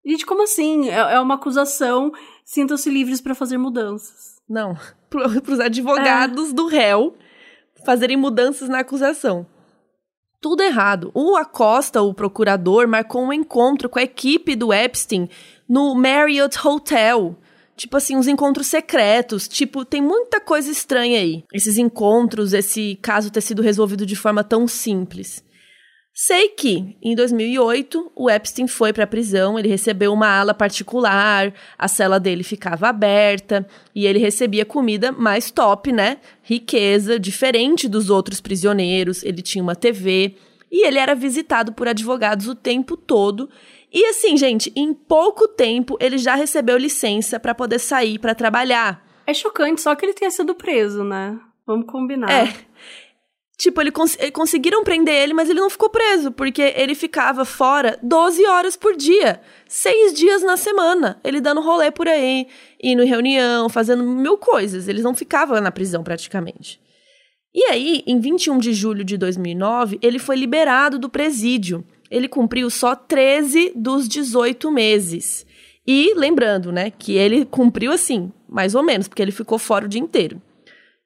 Gente, 0.07 0.27
como 0.27 0.43
assim? 0.43 0.89
É, 0.89 1.15
é 1.15 1.21
uma 1.21 1.35
acusação. 1.35 2.13
Sintam-se 2.45 2.91
livres 2.91 3.21
para 3.23 3.35
fazer 3.35 3.57
mudanças. 3.57 4.39
Não, 4.49 4.77
para 5.09 5.53
os 5.53 5.61
advogados 5.61 6.51
é. 6.51 6.53
do 6.53 6.67
réu 6.67 7.17
fazerem 7.87 8.17
mudanças 8.17 8.69
na 8.69 8.81
acusação 8.81 9.47
tudo 10.45 10.63
errado. 10.63 11.11
O 11.15 11.37
Acosta, 11.37 12.03
o 12.03 12.13
procurador, 12.13 12.87
marcou 12.87 13.25
um 13.25 13.33
encontro 13.33 13.89
com 13.89 13.99
a 13.99 14.03
equipe 14.03 14.55
do 14.55 14.75
Epstein 14.75 15.27
no 15.67 15.95
Marriott 15.95 16.59
Hotel. 16.69 17.35
Tipo 17.75 17.97
assim, 17.97 18.15
uns 18.15 18.29
encontros 18.29 18.67
secretos. 18.67 19.49
Tipo, 19.49 19.87
tem 19.87 20.03
muita 20.03 20.43
coisa 20.43 20.71
estranha 20.71 21.19
aí. 21.19 21.45
Esses 21.51 21.79
encontros, 21.79 22.53
esse 22.53 22.99
caso 23.01 23.33
ter 23.33 23.41
sido 23.41 23.63
resolvido 23.63 24.05
de 24.05 24.15
forma 24.15 24.45
tão 24.45 24.69
simples. 24.69 25.43
Sei 26.17 26.49
que, 26.51 26.97
em 27.03 27.13
2008, 27.17 28.13
o 28.15 28.31
Epstein 28.31 28.69
foi 28.69 28.93
para 28.93 29.03
a 29.03 29.07
prisão, 29.07 29.59
ele 29.59 29.67
recebeu 29.67 30.13
uma 30.13 30.29
ala 30.29 30.55
particular, 30.55 31.53
a 31.77 31.89
cela 31.89 32.21
dele 32.21 32.45
ficava 32.45 32.87
aberta 32.87 33.67
e 33.93 34.07
ele 34.07 34.21
recebia 34.21 34.65
comida 34.65 35.11
mais 35.11 35.51
top, 35.51 35.91
né? 35.91 36.19
Riqueza, 36.41 37.19
diferente 37.19 37.89
dos 37.89 38.11
outros 38.11 38.41
prisioneiros, 38.41 39.25
ele 39.25 39.43
tinha 39.43 39.61
uma 39.61 39.75
TV 39.75 40.37
e 40.71 40.87
ele 40.87 41.01
era 41.01 41.17
visitado 41.17 41.73
por 41.73 41.89
advogados 41.89 42.47
o 42.47 42.55
tempo 42.55 42.97
todo. 42.97 43.51
E 43.93 44.07
assim, 44.07 44.37
gente, 44.37 44.73
em 44.77 44.95
pouco 44.95 45.49
tempo 45.49 45.97
ele 46.01 46.17
já 46.17 46.37
recebeu 46.37 46.77
licença 46.77 47.41
para 47.41 47.57
poder 47.57 47.81
sair 47.81 48.21
para 48.21 48.37
trabalhar. 48.37 49.05
É 49.27 49.35
chocante 49.35 49.81
só 49.81 49.97
que 49.97 50.07
ele 50.07 50.15
tenha 50.15 50.31
sido 50.31 50.55
preso, 50.55 51.03
né? 51.03 51.37
Vamos 51.67 51.87
combinar. 51.87 52.31
É. 52.31 52.55
Tipo, 53.57 53.81
ele 53.81 53.93
cons 53.93 54.17
conseguiram 54.33 54.83
prender 54.83 55.15
ele, 55.15 55.33
mas 55.33 55.49
ele 55.49 55.61
não 55.61 55.71
ficou 55.71 55.89
preso, 55.89 56.33
porque 56.33 56.75
ele 56.77 56.95
ficava 56.95 57.45
fora 57.45 57.99
12 58.03 58.45
horas 58.47 58.77
por 58.77 58.97
dia, 58.97 59.41
seis 59.69 60.13
dias 60.13 60.43
na 60.43 60.57
semana. 60.57 61.21
Ele 61.23 61.41
dando 61.41 61.61
rolê 61.61 61.91
por 61.91 62.09
aí, 62.09 62.49
indo 62.83 63.03
em 63.03 63.09
reunião, 63.09 63.69
fazendo 63.69 64.03
mil 64.03 64.37
coisas. 64.37 64.89
Eles 64.89 65.05
não 65.05 65.15
ficavam 65.15 65.61
na 65.61 65.71
prisão 65.71 66.03
praticamente. 66.03 66.81
E 67.55 67.63
aí, 67.67 68.03
em 68.05 68.19
21 68.19 68.59
de 68.59 68.73
julho 68.73 69.05
de 69.05 69.17
2009, 69.17 70.01
ele 70.03 70.19
foi 70.19 70.35
liberado 70.35 70.99
do 70.99 71.09
presídio. 71.09 71.85
Ele 72.11 72.27
cumpriu 72.27 72.69
só 72.69 72.97
13 72.97 73.73
dos 73.77 74.09
18 74.09 74.69
meses. 74.73 75.47
E 75.87 76.13
lembrando, 76.15 76.73
né, 76.73 76.91
que 76.91 77.13
ele 77.13 77.45
cumpriu 77.45 77.93
assim, 77.93 78.33
mais 78.49 78.75
ou 78.75 78.83
menos, 78.83 79.07
porque 79.07 79.23
ele 79.23 79.31
ficou 79.31 79.59
fora 79.59 79.85
o 79.85 79.89
dia 79.89 80.01
inteiro. 80.01 80.43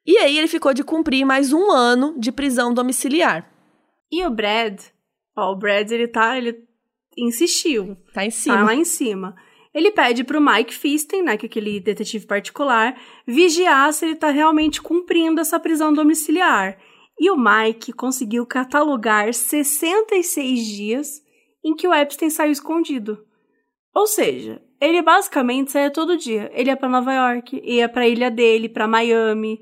E 0.05 0.17
aí 0.17 0.37
ele 0.37 0.47
ficou 0.47 0.73
de 0.73 0.83
cumprir 0.83 1.25
mais 1.25 1.53
um 1.53 1.71
ano 1.71 2.15
de 2.17 2.31
prisão 2.31 2.73
domiciliar. 2.73 3.49
E 4.11 4.25
o 4.25 4.29
Brad? 4.29 4.81
Ó, 5.37 5.51
o 5.51 5.55
Brad, 5.55 5.91
ele 5.91 6.07
tá, 6.07 6.37
ele 6.37 6.63
insistiu. 7.17 7.95
Tá 8.13 8.25
em 8.25 8.31
cima. 8.31 8.57
Tá 8.57 8.63
lá 8.63 8.75
em 8.75 8.85
cima. 8.85 9.35
Ele 9.73 9.91
pede 9.91 10.23
pro 10.23 10.41
Mike 10.41 10.73
Fisten, 10.73 11.21
né, 11.21 11.37
que 11.37 11.45
é 11.45 11.49
aquele 11.49 11.79
detetive 11.79 12.25
particular, 12.25 12.99
vigiar 13.27 13.93
se 13.93 14.05
ele 14.05 14.15
tá 14.15 14.29
realmente 14.29 14.81
cumprindo 14.81 15.39
essa 15.39 15.59
prisão 15.59 15.93
domiciliar. 15.93 16.79
E 17.19 17.29
o 17.29 17.37
Mike 17.37 17.93
conseguiu 17.93 18.45
catalogar 18.45 19.31
66 19.33 20.65
dias 20.65 21.21
em 21.63 21.75
que 21.75 21.87
o 21.87 21.93
Epstein 21.93 22.29
saiu 22.29 22.51
escondido. 22.51 23.23
Ou 23.93 24.07
seja, 24.07 24.61
ele 24.79 25.01
basicamente 25.01 25.71
saía 25.71 25.91
todo 25.91 26.17
dia. 26.17 26.49
Ele 26.53 26.69
ia 26.69 26.77
para 26.77 26.89
Nova 26.89 27.13
York, 27.13 27.61
ia 27.63 27.89
para 27.89 28.07
ilha 28.07 28.31
dele, 28.31 28.69
para 28.69 28.87
Miami, 28.87 29.59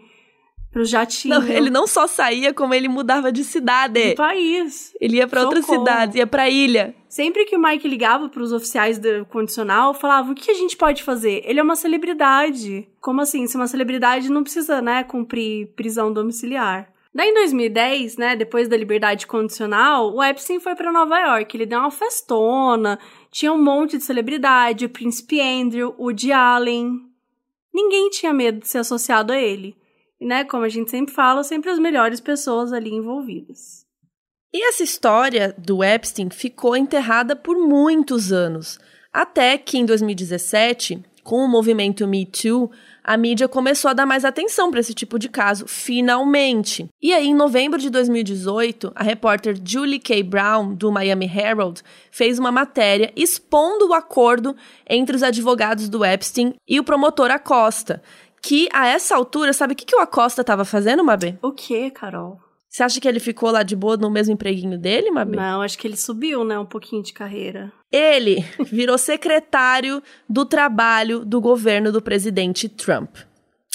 pro 0.77 0.85
jatinho. 0.85 1.39
Não, 1.39 1.47
ele 1.47 1.71
não 1.71 1.87
só 1.87 2.05
saía, 2.05 2.53
como 2.53 2.71
ele 2.71 2.87
mudava 2.87 3.31
de 3.31 3.43
cidade. 3.43 4.11
Do 4.11 4.15
país. 4.15 4.93
Ele 5.01 5.17
ia 5.17 5.27
para 5.27 5.41
outras 5.41 5.65
cidades, 5.65 6.15
ia 6.15 6.27
pra 6.27 6.47
ilha. 6.47 6.95
Sempre 7.09 7.45
que 7.45 7.55
o 7.55 7.59
Mike 7.59 7.87
ligava 7.87 8.29
para 8.29 8.43
os 8.43 8.51
oficiais 8.51 8.99
do 8.99 9.25
condicional, 9.25 9.95
falava: 9.95 10.31
o 10.31 10.35
que 10.35 10.51
a 10.51 10.53
gente 10.53 10.77
pode 10.77 11.01
fazer? 11.01 11.41
Ele 11.45 11.59
é 11.59 11.63
uma 11.63 11.75
celebridade. 11.75 12.87
Como 13.01 13.21
assim? 13.21 13.47
Se 13.47 13.55
uma 13.55 13.65
celebridade 13.65 14.29
não 14.29 14.43
precisa, 14.43 14.79
né, 14.79 15.03
cumprir 15.03 15.67
prisão 15.75 16.13
domiciliar. 16.13 16.87
Daí 17.11 17.29
em 17.29 17.33
2010, 17.33 18.17
né, 18.17 18.35
depois 18.35 18.67
da 18.67 18.77
liberdade 18.77 19.25
condicional, 19.25 20.13
o 20.13 20.23
Epstein 20.23 20.59
foi 20.59 20.75
para 20.75 20.91
Nova 20.91 21.17
York. 21.17 21.57
Ele 21.57 21.65
deu 21.65 21.79
uma 21.79 21.89
festona, 21.89 22.99
tinha 23.31 23.51
um 23.51 23.63
monte 23.63 23.97
de 23.97 24.03
celebridade, 24.03 24.85
o 24.85 24.89
príncipe 24.89 25.41
Andrew, 25.41 25.95
o 25.97 26.03
Woody 26.03 26.31
Allen. 26.31 27.01
Ninguém 27.73 28.11
tinha 28.11 28.31
medo 28.31 28.59
de 28.59 28.67
ser 28.67 28.79
associado 28.79 29.33
a 29.33 29.37
ele. 29.39 29.75
E, 30.19 30.25
né, 30.25 30.43
como 30.43 30.63
a 30.63 30.69
gente 30.69 30.89
sempre 30.89 31.13
fala, 31.13 31.43
sempre 31.43 31.69
as 31.69 31.79
melhores 31.79 32.19
pessoas 32.19 32.73
ali 32.73 32.91
envolvidas. 32.91 33.85
E 34.53 34.67
essa 34.69 34.83
história 34.83 35.53
do 35.57 35.83
Epstein 35.83 36.29
ficou 36.29 36.75
enterrada 36.75 37.35
por 37.35 37.57
muitos 37.57 38.31
anos, 38.31 38.79
até 39.13 39.57
que 39.57 39.77
em 39.77 39.85
2017, 39.85 41.03
com 41.23 41.43
o 41.43 41.47
movimento 41.47 42.07
Me 42.07 42.25
Too, 42.25 42.71
a 43.03 43.15
mídia 43.17 43.47
começou 43.47 43.89
a 43.89 43.93
dar 43.93 44.05
mais 44.05 44.25
atenção 44.25 44.69
para 44.69 44.79
esse 44.79 44.93
tipo 44.93 45.19
de 45.19 45.29
caso, 45.29 45.65
finalmente. 45.67 46.87
E 47.01 47.13
aí, 47.13 47.27
em 47.27 47.33
novembro 47.33 47.79
de 47.79 47.89
2018, 47.89 48.91
a 48.95 49.03
repórter 49.03 49.57
Julie 49.63 49.99
K. 49.99 50.23
Brown, 50.23 50.73
do 50.73 50.91
Miami 50.91 51.25
Herald, 51.25 51.81
fez 52.11 52.39
uma 52.39 52.51
matéria 52.51 53.11
expondo 53.15 53.87
o 53.89 53.93
acordo 53.93 54.55
entre 54.89 55.15
os 55.15 55.23
advogados 55.23 55.87
do 55.87 56.03
Epstein 56.03 56.53
e 56.67 56.79
o 56.79 56.83
promotor 56.83 57.31
Acosta, 57.31 58.01
que 58.41 58.69
a 58.73 58.87
essa 58.87 59.15
altura, 59.15 59.53
sabe 59.53 59.73
o 59.73 59.75
que, 59.75 59.85
que 59.85 59.95
o 59.95 59.99
Acosta 59.99 60.41
estava 60.41 60.63
fazendo, 60.63 61.03
Mabê? 61.03 61.37
O 61.41 61.51
que, 61.51 61.89
Carol? 61.91 62.39
Você 62.69 62.83
acha 62.83 63.01
que 63.01 63.07
ele 63.07 63.19
ficou 63.19 63.49
lá 63.49 63.63
de 63.63 63.75
boa 63.75 63.97
no 63.97 64.11
mesmo 64.11 64.33
empreguinho 64.33 64.77
dele, 64.77 65.09
Mabê? 65.09 65.35
Não, 65.35 65.61
acho 65.61 65.77
que 65.77 65.87
ele 65.87 65.97
subiu, 65.97 66.43
né, 66.43 66.59
um 66.59 66.65
pouquinho 66.65 67.01
de 67.01 67.13
carreira. 67.13 67.71
Ele 67.91 68.43
virou 68.65 68.97
secretário 68.97 70.03
do 70.29 70.45
trabalho 70.45 71.25
do 71.25 71.41
governo 71.41 71.91
do 71.91 72.01
presidente 72.01 72.69
Trump. 72.69 73.15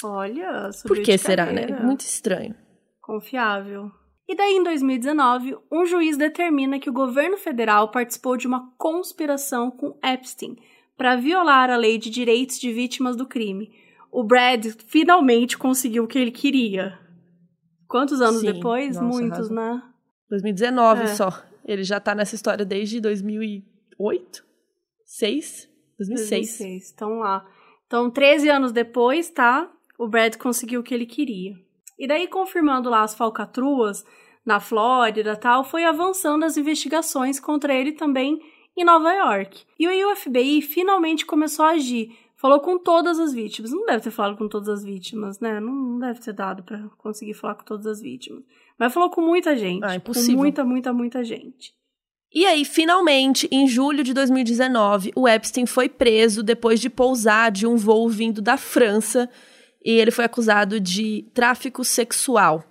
Olha, 0.03 0.71
subiu 0.71 0.95
Por 0.95 1.03
que 1.03 1.17
será, 1.17 1.47
né? 1.47 1.63
carreira. 1.63 1.83
Muito 1.83 2.01
estranho. 2.01 2.55
Confiável. 3.01 3.91
E 4.27 4.35
daí, 4.35 4.53
em 4.53 4.63
2019, 4.63 5.57
um 5.71 5.85
juiz 5.85 6.15
determina 6.15 6.79
que 6.79 6.89
o 6.89 6.93
governo 6.93 7.37
federal 7.37 7.91
participou 7.91 8.37
de 8.37 8.47
uma 8.47 8.71
conspiração 8.77 9.69
com 9.69 9.97
Epstein 10.03 10.55
para 10.97 11.15
violar 11.15 11.69
a 11.69 11.75
lei 11.75 11.97
de 11.97 12.09
direitos 12.09 12.59
de 12.59 12.71
vítimas 12.71 13.15
do 13.15 13.25
crime. 13.25 13.69
O 14.13 14.23
Brad 14.23 14.63
finalmente 14.85 15.57
conseguiu 15.57 16.03
o 16.03 16.07
que 16.07 16.19
ele 16.19 16.29
queria. 16.31 16.99
Quantos 17.87 18.21
anos 18.21 18.41
Sim, 18.41 18.53
depois? 18.53 18.95
nossa, 18.95 19.07
Muitos, 19.07 19.51
arrasou. 19.51 19.55
né? 19.55 19.83
2019 20.29 21.01
É. 21.03 21.07
só. 21.07 21.29
Ele 21.65 21.83
já 21.83 21.99
tá 21.99 22.13
nessa 22.13 22.35
história 22.35 22.63
desde 22.63 22.99
2008? 23.01 24.43
6? 25.05 25.69
2006. 25.97 26.29
2006. 26.59 26.91
Então 26.93 27.19
lá. 27.19 27.45
Então, 27.87 28.09
13 28.09 28.49
anos 28.49 28.71
depois, 28.71 29.29
tá? 29.29 29.71
O 29.97 30.07
Brad 30.07 30.35
conseguiu 30.37 30.81
o 30.81 30.83
que 30.83 30.93
ele 30.93 31.05
queria. 31.05 31.53
E 31.97 32.07
daí, 32.07 32.27
confirmando 32.27 32.89
lá 32.89 33.03
as 33.03 33.13
falcatruas 33.15 34.03
na 34.45 34.59
Flórida 34.59 35.31
e 35.33 35.37
tal, 35.37 35.63
foi 35.63 35.85
avançando 35.85 36.43
as 36.43 36.57
investigações 36.57 37.39
contra 37.39 37.73
ele 37.73 37.93
também 37.93 38.39
em 38.75 38.83
Nova 38.83 39.11
York. 39.13 39.63
E 39.79 39.85
aí 39.87 40.03
o 40.03 40.15
FBI 40.15 40.61
finalmente 40.61 41.25
começou 41.25 41.65
a 41.65 41.69
agir. 41.71 42.11
Falou 42.43 42.59
com 42.59 42.77
todas 42.77 43.21
as 43.21 43.33
vítimas. 43.33 43.71
Não 43.71 43.85
deve 43.85 44.03
ter 44.03 44.11
falado 44.11 44.37
com 44.37 44.49
todas 44.49 44.67
as 44.67 44.83
vítimas, 44.83 45.39
né? 45.39 45.61
Não, 45.61 45.71
não 45.71 45.99
deve 45.99 46.19
ter 46.19 46.33
dado 46.33 46.61
pra 46.61 46.77
conseguir 46.97 47.33
falar 47.33 47.55
com 47.55 47.63
todas 47.63 47.87
as 47.87 48.01
vítimas. 48.01 48.43
Mas 48.77 48.93
falou 48.93 49.09
com 49.09 49.21
muita 49.21 49.55
gente. 49.55 49.81
Ah, 49.81 49.95
impossível. 49.95 50.35
Com 50.35 50.41
muita, 50.41 50.65
muita, 50.65 50.91
muita 50.91 51.23
gente. 51.23 51.71
E 52.33 52.45
aí, 52.45 52.65
finalmente, 52.65 53.47
em 53.49 53.65
julho 53.65 54.03
de 54.03 54.13
2019, 54.13 55.13
o 55.15 55.25
Epstein 55.25 55.65
foi 55.65 55.87
preso 55.87 56.43
depois 56.43 56.81
de 56.81 56.89
pousar 56.89 57.49
de 57.49 57.65
um 57.65 57.77
voo 57.77 58.09
vindo 58.09 58.41
da 58.41 58.57
França 58.57 59.29
e 59.81 59.91
ele 59.91 60.11
foi 60.11 60.25
acusado 60.25 60.81
de 60.81 61.25
tráfico 61.33 61.81
sexual. 61.85 62.61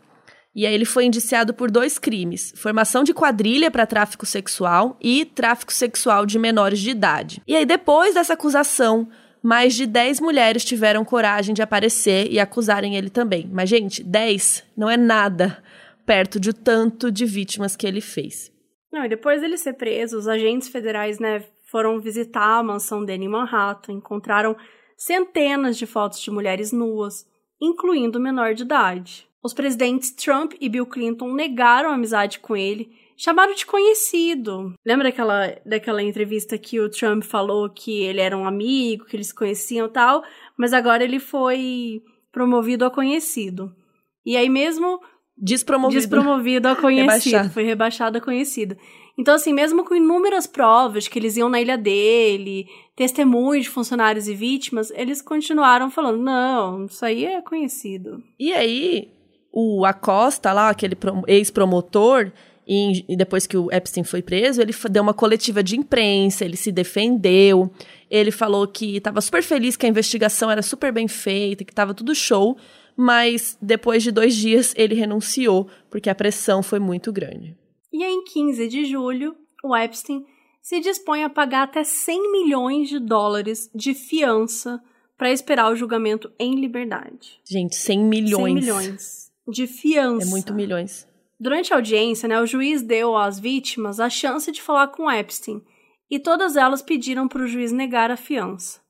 E 0.54 0.66
aí 0.66 0.74
ele 0.74 0.84
foi 0.84 1.06
indiciado 1.06 1.54
por 1.54 1.70
dois 1.70 1.98
crimes: 1.98 2.52
formação 2.56 3.02
de 3.02 3.14
quadrilha 3.14 3.70
para 3.70 3.86
tráfico 3.86 4.26
sexual 4.26 4.98
e 5.00 5.24
tráfico 5.24 5.72
sexual 5.72 6.26
de 6.26 6.38
menores 6.38 6.78
de 6.78 6.90
idade. 6.90 7.40
E 7.46 7.56
aí, 7.56 7.64
depois 7.64 8.12
dessa 8.12 8.34
acusação, 8.34 9.08
mais 9.42 9.74
de 9.74 9.86
10 9.86 10.20
mulheres 10.20 10.64
tiveram 10.64 11.04
coragem 11.04 11.54
de 11.54 11.62
aparecer 11.62 12.30
e 12.30 12.38
acusarem 12.38 12.96
ele 12.96 13.10
também. 13.10 13.50
Mas, 13.52 13.68
gente, 13.68 14.02
10 14.02 14.64
não 14.76 14.88
é 14.88 14.96
nada 14.96 15.62
perto 16.06 16.38
de 16.38 16.52
tanto 16.52 17.10
de 17.10 17.24
vítimas 17.24 17.74
que 17.74 17.86
ele 17.86 18.00
fez. 18.00 18.52
Não, 18.92 19.04
e 19.04 19.08
depois 19.08 19.40
dele 19.40 19.56
ser 19.56 19.72
preso, 19.72 20.18
os 20.18 20.28
agentes 20.28 20.68
federais, 20.68 21.18
né, 21.18 21.44
foram 21.64 21.98
visitar 22.00 22.58
a 22.58 22.62
mansão 22.62 23.04
dele 23.04 23.24
em 23.24 23.28
Manhattan, 23.28 23.94
encontraram 23.94 24.54
centenas 24.96 25.78
de 25.78 25.86
fotos 25.86 26.20
de 26.20 26.30
mulheres 26.30 26.70
nuas, 26.70 27.26
incluindo 27.60 28.20
menor 28.20 28.54
de 28.54 28.62
idade. 28.62 29.26
Os 29.42 29.54
presidentes 29.54 30.12
Trump 30.12 30.52
e 30.60 30.68
Bill 30.68 30.86
Clinton 30.86 31.32
negaram 31.32 31.90
amizade 31.90 32.38
com 32.38 32.56
ele, 32.56 32.92
chamaram 33.16 33.54
de 33.54 33.64
conhecido. 33.66 34.74
Lembra 34.84 35.08
daquela, 35.10 35.54
daquela 35.64 36.02
entrevista 36.02 36.56
que 36.58 36.80
o 36.80 36.90
Trump 36.90 37.22
falou 37.22 37.68
que 37.70 38.02
ele 38.02 38.20
era 38.20 38.36
um 38.36 38.46
amigo, 38.46 39.04
que 39.06 39.16
eles 39.16 39.28
se 39.28 39.34
conheciam 39.34 39.86
e 39.86 39.90
tal, 39.90 40.22
mas 40.58 40.72
agora 40.72 41.04
ele 41.04 41.18
foi 41.18 42.00
promovido 42.32 42.84
a 42.84 42.90
conhecido. 42.90 43.72
E 44.24 44.36
aí 44.36 44.48
mesmo 44.48 45.00
Despromovido. 45.36 46.00
despromovido 46.00 46.68
a 46.68 46.76
conhecido, 46.76 47.10
Rebaixado. 47.10 47.50
foi 47.50 47.62
rebaixado 47.64 48.18
a 48.18 48.20
conhecido. 48.20 48.76
Então, 49.18 49.34
assim, 49.34 49.52
mesmo 49.52 49.84
com 49.84 49.94
inúmeras 49.94 50.46
provas 50.46 51.04
de 51.04 51.10
que 51.10 51.18
eles 51.18 51.36
iam 51.36 51.48
na 51.50 51.60
ilha 51.60 51.76
dele, 51.76 52.66
testemunhos 52.96 53.64
de 53.64 53.70
funcionários 53.70 54.26
e 54.26 54.34
vítimas, 54.34 54.90
eles 54.92 55.20
continuaram 55.20 55.90
falando: 55.90 56.22
não, 56.22 56.86
isso 56.86 57.04
aí 57.04 57.26
é 57.26 57.42
conhecido. 57.42 58.22
E 58.40 58.54
aí, 58.54 59.10
o 59.52 59.84
Acosta 59.84 60.50
lá, 60.54 60.70
aquele 60.70 60.94
pro- 60.94 61.22
ex-promotor, 61.26 62.32
e 62.66 63.04
e 63.08 63.16
depois 63.16 63.46
que 63.46 63.56
o 63.56 63.70
Epstein 63.72 64.04
foi 64.04 64.22
preso, 64.22 64.60
ele 64.60 64.74
deu 64.90 65.02
uma 65.02 65.14
coletiva 65.14 65.62
de 65.62 65.76
imprensa, 65.76 66.44
ele 66.44 66.56
se 66.56 66.70
defendeu, 66.72 67.70
ele 68.10 68.30
falou 68.30 68.66
que 68.66 68.96
estava 68.96 69.20
super 69.20 69.42
feliz 69.42 69.76
que 69.76 69.86
a 69.86 69.88
investigação 69.88 70.50
era 70.50 70.62
super 70.62 70.92
bem 70.92 71.08
feita, 71.08 71.64
que 71.64 71.72
estava 71.72 71.94
tudo 71.94 72.14
show, 72.14 72.56
mas 72.96 73.56
depois 73.60 74.02
de 74.02 74.10
dois 74.10 74.34
dias 74.34 74.74
ele 74.76 74.94
renunciou, 74.94 75.68
porque 75.90 76.10
a 76.10 76.14
pressão 76.14 76.62
foi 76.62 76.78
muito 76.78 77.12
grande. 77.12 77.56
E 77.92 78.04
em 78.04 78.24
15 78.24 78.68
de 78.68 78.84
julho, 78.86 79.34
o 79.62 79.76
Epstein 79.76 80.24
se 80.62 80.80
dispõe 80.80 81.24
a 81.24 81.28
pagar 81.28 81.64
até 81.64 81.82
100 81.82 82.32
milhões 82.32 82.88
de 82.88 82.98
dólares 82.98 83.68
de 83.74 83.94
fiança 83.94 84.80
para 85.18 85.30
esperar 85.30 85.70
o 85.70 85.76
julgamento 85.76 86.32
em 86.38 86.54
liberdade. 86.54 87.40
Gente, 87.44 87.76
100 87.76 87.98
milhões. 87.98 88.44
100 88.44 88.54
milhões 88.54 89.32
de 89.48 89.66
fiança. 89.66 90.26
É 90.26 90.30
muito 90.30 90.54
milhões. 90.54 91.06
Durante 91.42 91.72
a 91.72 91.76
audiência, 91.76 92.28
né, 92.28 92.40
o 92.40 92.46
juiz 92.46 92.82
deu 92.82 93.16
às 93.16 93.36
vítimas 93.36 93.98
a 93.98 94.08
chance 94.08 94.52
de 94.52 94.62
falar 94.62 94.86
com 94.86 95.10
Epstein 95.10 95.60
e 96.08 96.20
todas 96.20 96.54
elas 96.54 96.80
pediram 96.80 97.26
para 97.26 97.42
o 97.42 97.48
juiz 97.48 97.72
negar 97.72 98.12
a 98.12 98.16
fiança. 98.16 98.80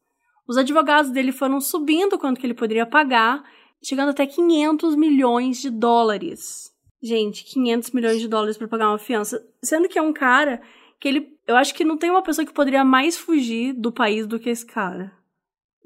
Os 0.47 0.59
advogados 0.59 1.11
dele 1.11 1.33
foram 1.33 1.63
subindo 1.63 2.19
quanto 2.19 2.39
que 2.39 2.45
ele 2.45 2.53
poderia 2.53 2.85
pagar, 2.85 3.43
chegando 3.83 4.11
até 4.11 4.27
500 4.27 4.95
milhões 4.97 5.63
de 5.63 5.71
dólares. 5.71 6.71
Gente, 7.03 7.43
500 7.43 7.91
milhões 7.93 8.21
de 8.21 8.29
dólares 8.29 8.59
para 8.59 8.69
pagar 8.69 8.91
uma 8.91 8.99
fiança, 8.99 9.43
sendo 9.63 9.89
que 9.89 9.99
é 9.99 10.03
um 10.03 10.13
cara 10.13 10.61
que 11.01 11.09
ele, 11.09 11.35
eu 11.47 11.57
acho 11.57 11.75
que 11.75 11.87
não 11.87 11.97
tem 11.97 12.11
uma 12.11 12.23
pessoa 12.23 12.45
que 12.45 12.53
poderia 12.53 12.85
mais 12.85 13.17
fugir 13.17 13.73
do 13.73 13.91
país 13.91 14.27
do 14.27 14.39
que 14.39 14.51
esse 14.51 14.67
cara. 14.67 15.11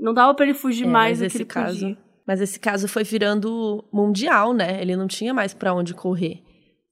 Não 0.00 0.12
dava 0.12 0.34
para 0.34 0.46
ele 0.46 0.54
fugir 0.54 0.84
é, 0.84 0.90
mais 0.90 1.20
do 1.20 1.30
que 1.30 1.36
ele 1.36 1.44
caso, 1.44 1.78
podia. 1.78 1.98
Mas 2.26 2.40
esse 2.40 2.58
caso 2.58 2.88
foi 2.88 3.04
virando 3.04 3.84
mundial, 3.92 4.52
né? 4.52 4.82
Ele 4.82 4.96
não 4.96 5.06
tinha 5.06 5.32
mais 5.32 5.54
para 5.54 5.72
onde 5.72 5.94
correr. 5.94 6.44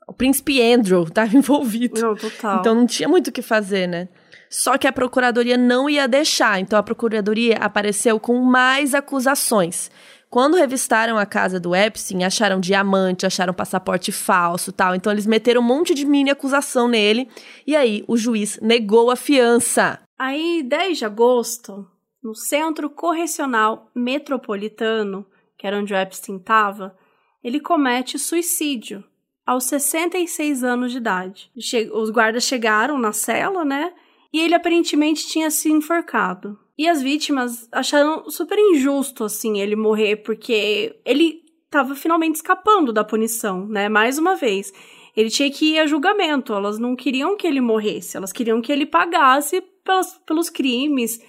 O 0.07 0.13
príncipe 0.13 0.61
Andrew 0.61 1.03
estava 1.05 1.35
envolvido. 1.37 2.01
Não, 2.01 2.15
total. 2.15 2.61
Então 2.61 2.75
não 2.75 2.87
tinha 2.87 3.09
muito 3.09 3.29
o 3.29 3.33
que 3.33 3.43
fazer, 3.43 3.87
né? 3.87 4.09
Só 4.51 4.79
que 4.79 4.87
a 4.87 4.93
procuradoria 4.93 5.57
não 5.57 5.89
ia 5.89 6.07
deixar. 6.07 6.61
Então 6.61 6.79
a 6.79 6.83
procuradoria 6.83 7.57
apareceu 7.59 8.21
com 8.21 8.39
mais 8.41 8.95
acusações. 8.95 9.91
Quando 10.31 10.57
revistaram 10.57 11.17
a 11.17 11.25
casa 11.25 11.61
do 11.61 11.75
Epstein, 11.75 12.25
acharam 12.25 12.59
diamante, 12.59 13.27
acharam 13.27 13.55
passaporte 13.55 14.11
falso 14.11 14.73
tal. 14.73 14.95
Então 14.95 15.13
eles 15.13 15.27
meteram 15.27 15.61
um 15.61 15.65
monte 15.65 15.95
de 15.95 16.05
mini 16.05 16.31
acusação 16.31 16.89
nele. 16.89 17.29
E 17.67 17.75
aí 17.75 18.05
o 18.07 18.17
juiz 18.17 18.59
negou 18.61 19.11
a 19.11 19.17
fiança. 19.17 20.01
Aí, 20.19 20.63
10 20.63 20.99
de 20.99 21.05
agosto, 21.05 21.87
no 22.23 22.35
Centro 22.35 22.89
Correcional 22.89 23.91
Metropolitano, 23.95 25.27
que 25.59 25.67
era 25.67 25.79
onde 25.79 25.93
o 25.93 25.97
Epstein 25.97 26.37
estava, 26.37 26.97
ele 27.43 27.61
comete 27.61 28.19
suicídio 28.19 29.05
aos 29.47 29.65
66 29.65 30.65
anos 30.65 30.93
de 30.93 30.99
idade. 30.99 31.51
Os 31.93 32.11
guardas 32.11 32.45
chegaram 32.45 32.99
na 32.99 33.13
cela, 33.13 33.65
né? 33.65 33.93
E 34.33 34.41
ele 34.41 34.55
aparentemente 34.55 35.27
tinha 35.27 35.51
se 35.51 35.71
enforcado. 35.71 36.59
E 36.77 36.89
as 36.89 37.01
vítimas 37.01 37.69
acharam 37.71 38.29
super 38.29 38.59
injusto, 38.59 39.25
assim, 39.25 39.61
ele 39.61 39.77
morrer, 39.77 40.17
porque 40.17 40.99
ele 41.05 41.43
estava 41.67 41.95
finalmente 41.95 42.37
escapando 42.37 42.93
da 42.93 43.05
punição, 43.05 43.67
né? 43.67 43.89
Mais 43.89 44.19
uma 44.19 44.35
vez. 44.35 44.73
Ele 45.17 45.31
tinha 45.31 45.51
que 45.51 45.75
ir 45.75 45.79
a 45.79 45.87
julgamento. 45.87 46.53
Elas 46.53 46.79
não 46.79 46.97
queriam 46.97 47.37
que 47.37 47.47
ele 47.47 47.61
morresse, 47.61 48.17
elas 48.17 48.33
queriam 48.33 48.61
que 48.61 48.73
ele 48.73 48.87
pagasse 48.87 49.61
pelos, 49.85 50.21
pelos 50.27 50.51
crimes, 50.51 51.21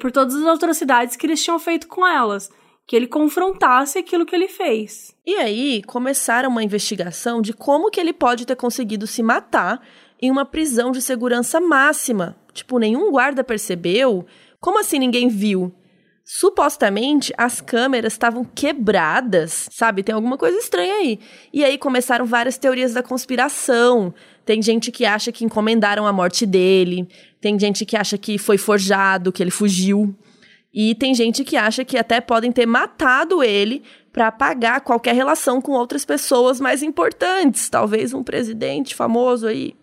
por 0.00 0.10
todas 0.10 0.34
as 0.34 0.46
atrocidades 0.46 1.14
que 1.14 1.26
eles 1.26 1.42
tinham 1.42 1.58
feito 1.58 1.86
com 1.86 2.04
elas 2.04 2.50
que 2.88 2.96
ele 2.96 3.06
confrontasse 3.06 3.98
aquilo 3.98 4.24
que 4.24 4.34
ele 4.34 4.48
fez. 4.48 5.14
E 5.26 5.34
aí 5.34 5.82
começaram 5.82 6.48
uma 6.48 6.64
investigação 6.64 7.42
de 7.42 7.52
como 7.52 7.90
que 7.90 8.00
ele 8.00 8.14
pode 8.14 8.46
ter 8.46 8.56
conseguido 8.56 9.06
se 9.06 9.22
matar 9.22 9.86
em 10.20 10.30
uma 10.30 10.46
prisão 10.46 10.90
de 10.90 11.02
segurança 11.02 11.60
máxima. 11.60 12.34
Tipo, 12.50 12.78
nenhum 12.78 13.10
guarda 13.12 13.44
percebeu. 13.44 14.24
Como 14.58 14.80
assim 14.80 14.98
ninguém 14.98 15.28
viu? 15.28 15.70
Supostamente 16.24 17.30
as 17.36 17.60
câmeras 17.60 18.14
estavam 18.14 18.42
quebradas, 18.42 19.68
sabe? 19.70 20.02
Tem 20.02 20.14
alguma 20.14 20.38
coisa 20.38 20.56
estranha 20.56 20.94
aí. 20.94 21.20
E 21.52 21.62
aí 21.62 21.76
começaram 21.76 22.24
várias 22.24 22.56
teorias 22.56 22.94
da 22.94 23.02
conspiração. 23.02 24.14
Tem 24.46 24.62
gente 24.62 24.90
que 24.90 25.04
acha 25.04 25.30
que 25.30 25.44
encomendaram 25.44 26.06
a 26.06 26.12
morte 26.12 26.46
dele, 26.46 27.06
tem 27.38 27.58
gente 27.58 27.84
que 27.84 27.98
acha 27.98 28.16
que 28.16 28.38
foi 28.38 28.56
forjado, 28.56 29.30
que 29.30 29.42
ele 29.42 29.50
fugiu. 29.50 30.16
E 30.80 30.94
tem 30.94 31.12
gente 31.12 31.42
que 31.42 31.56
acha 31.56 31.84
que 31.84 31.98
até 31.98 32.20
podem 32.20 32.52
ter 32.52 32.64
matado 32.64 33.42
ele 33.42 33.82
para 34.12 34.28
apagar 34.28 34.80
qualquer 34.82 35.12
relação 35.12 35.60
com 35.60 35.72
outras 35.72 36.04
pessoas 36.04 36.60
mais 36.60 36.84
importantes, 36.84 37.68
talvez 37.68 38.14
um 38.14 38.22
presidente 38.22 38.94
famoso 38.94 39.48
aí. 39.48 39.74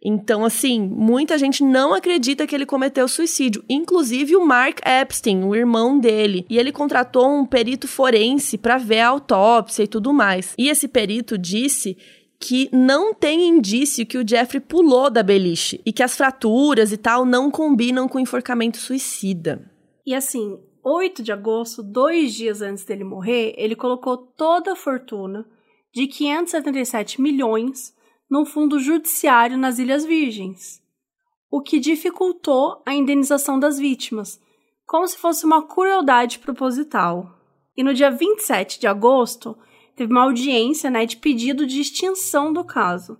Então, 0.00 0.44
assim, 0.44 0.80
muita 0.80 1.36
gente 1.36 1.64
não 1.64 1.92
acredita 1.92 2.46
que 2.46 2.54
ele 2.54 2.64
cometeu 2.64 3.08
suicídio, 3.08 3.64
inclusive 3.68 4.36
o 4.36 4.46
Mark 4.46 4.78
Epstein, 4.86 5.42
o 5.42 5.56
irmão 5.56 5.98
dele. 5.98 6.46
E 6.48 6.56
ele 6.56 6.70
contratou 6.70 7.28
um 7.28 7.44
perito 7.44 7.88
forense 7.88 8.56
para 8.56 8.78
ver 8.78 9.00
a 9.00 9.08
autópsia 9.08 9.82
e 9.82 9.88
tudo 9.88 10.12
mais. 10.12 10.54
E 10.56 10.68
esse 10.68 10.86
perito 10.86 11.36
disse 11.36 11.98
que 12.38 12.68
não 12.72 13.12
tem 13.12 13.48
indício 13.48 14.06
que 14.06 14.16
o 14.16 14.24
Jeffrey 14.24 14.60
pulou 14.60 15.10
da 15.10 15.24
beliche 15.24 15.80
e 15.84 15.92
que 15.92 16.04
as 16.04 16.16
fraturas 16.16 16.92
e 16.92 16.96
tal 16.96 17.24
não 17.24 17.50
combinam 17.50 18.06
com 18.06 18.20
enforcamento 18.20 18.78
suicida. 18.78 19.68
E 20.08 20.14
assim, 20.14 20.58
8 20.82 21.22
de 21.22 21.30
agosto, 21.32 21.82
dois 21.82 22.32
dias 22.32 22.62
antes 22.62 22.82
dele 22.82 23.04
morrer, 23.04 23.52
ele 23.58 23.76
colocou 23.76 24.16
toda 24.16 24.72
a 24.72 24.74
fortuna 24.74 25.46
de 25.92 26.06
577 26.06 27.20
milhões 27.20 27.94
num 28.30 28.46
fundo 28.46 28.78
judiciário 28.78 29.58
nas 29.58 29.78
Ilhas 29.78 30.06
Virgens, 30.06 30.82
o 31.50 31.60
que 31.60 31.78
dificultou 31.78 32.82
a 32.86 32.94
indenização 32.94 33.58
das 33.60 33.78
vítimas, 33.78 34.40
como 34.86 35.06
se 35.06 35.18
fosse 35.18 35.44
uma 35.44 35.66
crueldade 35.66 36.38
proposital. 36.38 37.38
E 37.76 37.84
no 37.84 37.92
dia 37.92 38.10
27 38.10 38.80
de 38.80 38.86
agosto, 38.86 39.58
teve 39.94 40.10
uma 40.10 40.22
audiência 40.22 40.88
né, 40.88 41.04
de 41.04 41.18
pedido 41.18 41.66
de 41.66 41.82
extinção 41.82 42.50
do 42.50 42.64
caso, 42.64 43.18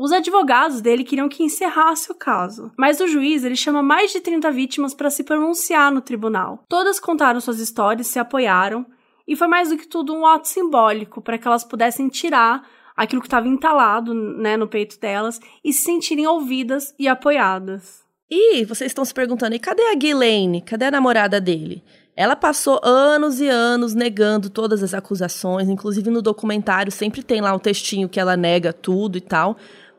os 0.00 0.12
advogados 0.12 0.80
dele 0.80 1.02
queriam 1.02 1.28
que 1.28 1.42
encerrasse 1.42 2.12
o 2.12 2.14
caso, 2.14 2.70
mas 2.78 3.00
o 3.00 3.08
juiz 3.08 3.42
ele 3.42 3.56
chama 3.56 3.82
mais 3.82 4.12
de 4.12 4.20
30 4.20 4.48
vítimas 4.52 4.94
para 4.94 5.10
se 5.10 5.24
pronunciar 5.24 5.90
no 5.90 6.00
tribunal. 6.00 6.62
Todas 6.68 7.00
contaram 7.00 7.40
suas 7.40 7.58
histórias, 7.58 8.06
se 8.06 8.20
apoiaram, 8.20 8.86
e 9.26 9.34
foi 9.34 9.48
mais 9.48 9.70
do 9.70 9.76
que 9.76 9.88
tudo 9.88 10.14
um 10.14 10.24
ato 10.24 10.46
simbólico 10.46 11.20
para 11.20 11.36
que 11.36 11.48
elas 11.48 11.64
pudessem 11.64 12.08
tirar 12.08 12.64
aquilo 12.96 13.20
que 13.20 13.26
estava 13.26 13.48
entalado 13.48 14.14
né, 14.14 14.56
no 14.56 14.68
peito 14.68 15.00
delas 15.00 15.40
e 15.64 15.72
se 15.72 15.82
sentirem 15.82 16.28
ouvidas 16.28 16.94
e 16.96 17.08
apoiadas. 17.08 18.06
E 18.30 18.64
vocês 18.66 18.92
estão 18.92 19.04
se 19.04 19.12
perguntando, 19.12 19.56
e 19.56 19.58
cadê 19.58 19.82
a 19.82 19.96
Ghislaine? 19.96 20.62
Cadê 20.62 20.84
a 20.84 20.90
namorada 20.92 21.40
dele? 21.40 21.82
Ela 22.14 22.34
passou 22.34 22.80
anos 22.82 23.40
e 23.40 23.48
anos 23.48 23.94
negando 23.94 24.50
todas 24.50 24.82
as 24.82 24.92
acusações, 24.92 25.68
inclusive 25.68 26.10
no 26.10 26.20
documentário 26.20 26.90
sempre 26.90 27.22
tem 27.22 27.40
lá 27.40 27.54
um 27.54 27.60
textinho 27.60 28.08
que 28.08 28.18
ela 28.18 28.36
nega 28.36 28.72
tudo 28.72 29.16
e 29.16 29.20
tal. 29.20 29.56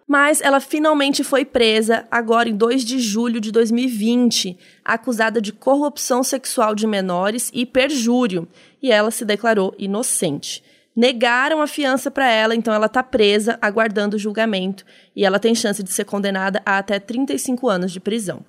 Mas 0.10 0.41
ela 0.41 0.60
finalmente 0.60 1.24
foi 1.24 1.45
presa 1.45 2.07
agora 2.10 2.49
em 2.49 2.57
2 2.57 2.84
de 2.84 2.97
julho 2.97 3.39
de 3.39 3.51
2020, 3.51 4.57
acusada 4.84 5.39
de 5.39 5.53
corrupção 5.53 6.24
sexual 6.24 6.74
de 6.74 6.88
menores 6.88 7.51
e 7.53 7.64
perjúrio, 7.64 8.47
e 8.82 8.91
ela 8.91 9.12
se 9.12 9.24
declarou 9.24 9.76
inocente. 9.78 10.64
Negaram 10.95 11.62
a 11.62 11.68
fiança 11.68 12.10
para 12.10 12.28
ela, 12.28 12.55
então 12.55 12.74
ela 12.74 12.88
está 12.88 13.03
presa, 13.03 13.60
aguardando 13.62 14.16
o 14.16 14.20
julgamento, 14.20 14.84
e 15.16 15.24
ela 15.24 15.38
tem 15.38 15.53
chance 15.53 15.84
de 15.84 15.91
ser 15.91 16.05
condenada 16.05 16.60
a 16.66 16.80
até 16.80 16.97
35 16.99 17.70
anos 17.70 17.91
de 17.91 17.99
prisão. 17.99 18.43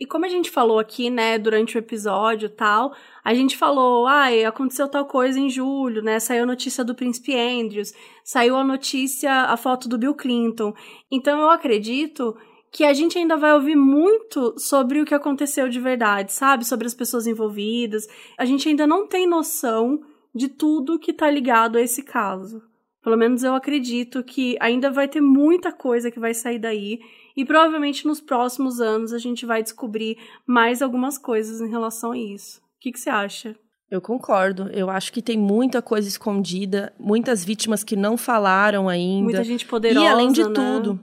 E 0.00 0.06
como 0.06 0.24
a 0.24 0.28
gente 0.28 0.48
falou 0.48 0.78
aqui, 0.78 1.10
né, 1.10 1.38
durante 1.38 1.76
o 1.76 1.78
episódio 1.78 2.48
tal, 2.48 2.94
a 3.24 3.34
gente 3.34 3.56
falou, 3.56 4.06
ai, 4.06 4.44
ah, 4.44 4.48
aconteceu 4.50 4.88
tal 4.88 5.06
coisa 5.06 5.40
em 5.40 5.50
julho, 5.50 6.02
né? 6.02 6.20
Saiu 6.20 6.44
a 6.44 6.46
notícia 6.46 6.84
do 6.84 6.94
príncipe 6.94 7.34
Andrews, 7.34 7.92
saiu 8.22 8.56
a 8.56 8.62
notícia, 8.62 9.32
a 9.32 9.56
foto 9.56 9.88
do 9.88 9.98
Bill 9.98 10.14
Clinton. 10.14 10.72
Então 11.10 11.40
eu 11.40 11.50
acredito 11.50 12.36
que 12.70 12.84
a 12.84 12.92
gente 12.92 13.18
ainda 13.18 13.36
vai 13.36 13.52
ouvir 13.54 13.74
muito 13.74 14.54
sobre 14.56 15.00
o 15.00 15.04
que 15.04 15.14
aconteceu 15.14 15.68
de 15.68 15.80
verdade, 15.80 16.32
sabe? 16.32 16.64
Sobre 16.64 16.86
as 16.86 16.94
pessoas 16.94 17.26
envolvidas. 17.26 18.06
A 18.38 18.44
gente 18.44 18.68
ainda 18.68 18.86
não 18.86 19.06
tem 19.06 19.26
noção 19.26 20.00
de 20.32 20.48
tudo 20.48 20.98
que 20.98 21.12
tá 21.12 21.28
ligado 21.28 21.76
a 21.76 21.82
esse 21.82 22.04
caso. 22.04 22.62
Pelo 23.02 23.16
menos 23.16 23.42
eu 23.42 23.54
acredito 23.54 24.22
que 24.22 24.56
ainda 24.60 24.90
vai 24.90 25.08
ter 25.08 25.20
muita 25.20 25.72
coisa 25.72 26.10
que 26.10 26.20
vai 26.20 26.34
sair 26.34 26.58
daí 26.58 27.00
e 27.38 27.44
provavelmente 27.44 28.04
nos 28.04 28.20
próximos 28.20 28.80
anos 28.80 29.12
a 29.12 29.18
gente 29.18 29.46
vai 29.46 29.62
descobrir 29.62 30.18
mais 30.44 30.82
algumas 30.82 31.16
coisas 31.16 31.60
em 31.60 31.70
relação 31.70 32.10
a 32.10 32.18
isso. 32.18 32.58
O 32.58 32.80
que, 32.80 32.90
que 32.90 32.98
você 32.98 33.08
acha? 33.08 33.54
Eu 33.88 34.00
concordo. 34.00 34.68
Eu 34.70 34.90
acho 34.90 35.12
que 35.12 35.22
tem 35.22 35.38
muita 35.38 35.80
coisa 35.80 36.08
escondida, 36.08 36.92
muitas 36.98 37.44
vítimas 37.44 37.84
que 37.84 37.94
não 37.94 38.16
falaram 38.16 38.88
ainda. 38.88 39.22
Muita 39.22 39.44
gente 39.44 39.64
poderosa. 39.66 40.04
E 40.04 40.08
além 40.08 40.32
de 40.32 40.42
né? 40.42 40.50
tudo, 40.52 40.98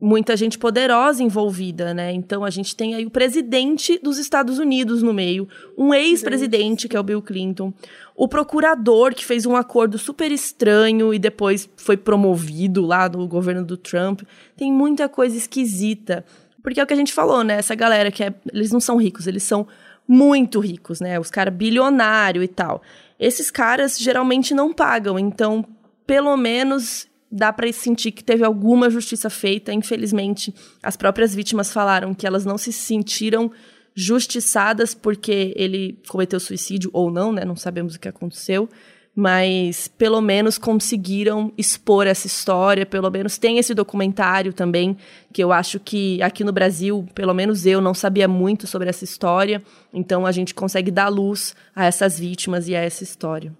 muita 0.00 0.36
gente 0.36 0.58
poderosa 0.58 1.22
envolvida, 1.22 1.92
né? 1.92 2.12
Então 2.12 2.44
a 2.44 2.50
gente 2.50 2.74
tem 2.74 2.94
aí 2.94 3.04
o 3.04 3.10
presidente 3.10 3.98
dos 3.98 4.18
Estados 4.18 4.58
Unidos 4.58 5.02
no 5.02 5.12
meio, 5.12 5.46
um 5.76 5.92
ex-presidente 5.92 6.88
que 6.88 6.96
é 6.96 7.00
o 7.00 7.02
Bill 7.02 7.20
Clinton, 7.20 7.72
o 8.16 8.26
procurador 8.26 9.14
que 9.14 9.24
fez 9.24 9.44
um 9.44 9.54
acordo 9.54 9.98
super 9.98 10.32
estranho 10.32 11.12
e 11.12 11.18
depois 11.18 11.68
foi 11.76 11.96
promovido 11.96 12.86
lá 12.86 13.08
no 13.08 13.28
governo 13.28 13.64
do 13.64 13.76
Trump. 13.76 14.22
Tem 14.56 14.72
muita 14.72 15.08
coisa 15.08 15.36
esquisita. 15.36 16.24
Porque 16.62 16.78
é 16.78 16.82
o 16.82 16.86
que 16.86 16.92
a 16.92 16.96
gente 16.96 17.12
falou, 17.12 17.42
né? 17.42 17.54
Essa 17.54 17.74
galera 17.74 18.10
que 18.10 18.22
é, 18.22 18.34
eles 18.52 18.70
não 18.70 18.80
são 18.80 18.96
ricos, 18.96 19.26
eles 19.26 19.42
são 19.42 19.66
muito 20.06 20.60
ricos, 20.60 21.00
né? 21.00 21.18
Os 21.18 21.30
caras 21.30 21.54
bilionário 21.54 22.42
e 22.42 22.48
tal. 22.48 22.82
Esses 23.18 23.50
caras 23.50 23.98
geralmente 23.98 24.54
não 24.54 24.72
pagam, 24.72 25.18
então 25.18 25.64
pelo 26.06 26.36
menos 26.36 27.08
dá 27.30 27.52
para 27.52 27.72
sentir 27.72 28.10
que 28.10 28.24
teve 28.24 28.44
alguma 28.44 28.90
justiça 28.90 29.30
feita. 29.30 29.72
Infelizmente, 29.72 30.54
as 30.82 30.96
próprias 30.96 31.34
vítimas 31.34 31.72
falaram 31.72 32.12
que 32.12 32.26
elas 32.26 32.44
não 32.44 32.58
se 32.58 32.72
sentiram 32.72 33.50
justiçadas 33.94 34.94
porque 34.94 35.52
ele 35.56 35.98
cometeu 36.08 36.40
suicídio 36.40 36.90
ou 36.92 37.10
não, 37.10 37.32
né? 37.32 37.44
Não 37.44 37.56
sabemos 37.56 37.94
o 37.94 38.00
que 38.00 38.08
aconteceu. 38.08 38.68
mas 39.14 39.88
pelo 39.88 40.20
menos 40.20 40.56
conseguiram 40.56 41.52
expor 41.58 42.06
essa 42.06 42.26
história, 42.26 42.86
pelo 42.86 43.10
menos 43.10 43.38
tem 43.38 43.58
esse 43.58 43.74
documentário 43.74 44.52
também, 44.52 44.96
que 45.32 45.42
eu 45.42 45.52
acho 45.52 45.80
que 45.80 46.22
aqui 46.22 46.44
no 46.44 46.52
Brasil, 46.52 47.06
pelo 47.14 47.34
menos 47.34 47.66
eu 47.66 47.80
não 47.80 47.92
sabia 47.92 48.28
muito 48.28 48.66
sobre 48.66 48.88
essa 48.88 49.04
história, 49.04 49.62
então 49.92 50.24
a 50.24 50.32
gente 50.32 50.54
consegue 50.54 50.90
dar 50.90 51.08
luz 51.08 51.54
a 51.74 51.84
essas 51.84 52.18
vítimas 52.18 52.68
e 52.68 52.74
a 52.74 52.80
essa 52.80 53.02
história. 53.02 53.52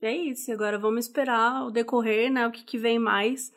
É 0.00 0.14
isso, 0.14 0.52
agora 0.52 0.78
vamos 0.78 1.06
esperar 1.06 1.66
o 1.66 1.70
decorrer, 1.70 2.30
né, 2.30 2.46
o 2.46 2.52
que, 2.52 2.64
que 2.64 2.78
vem 2.78 2.98
mais 2.98 3.50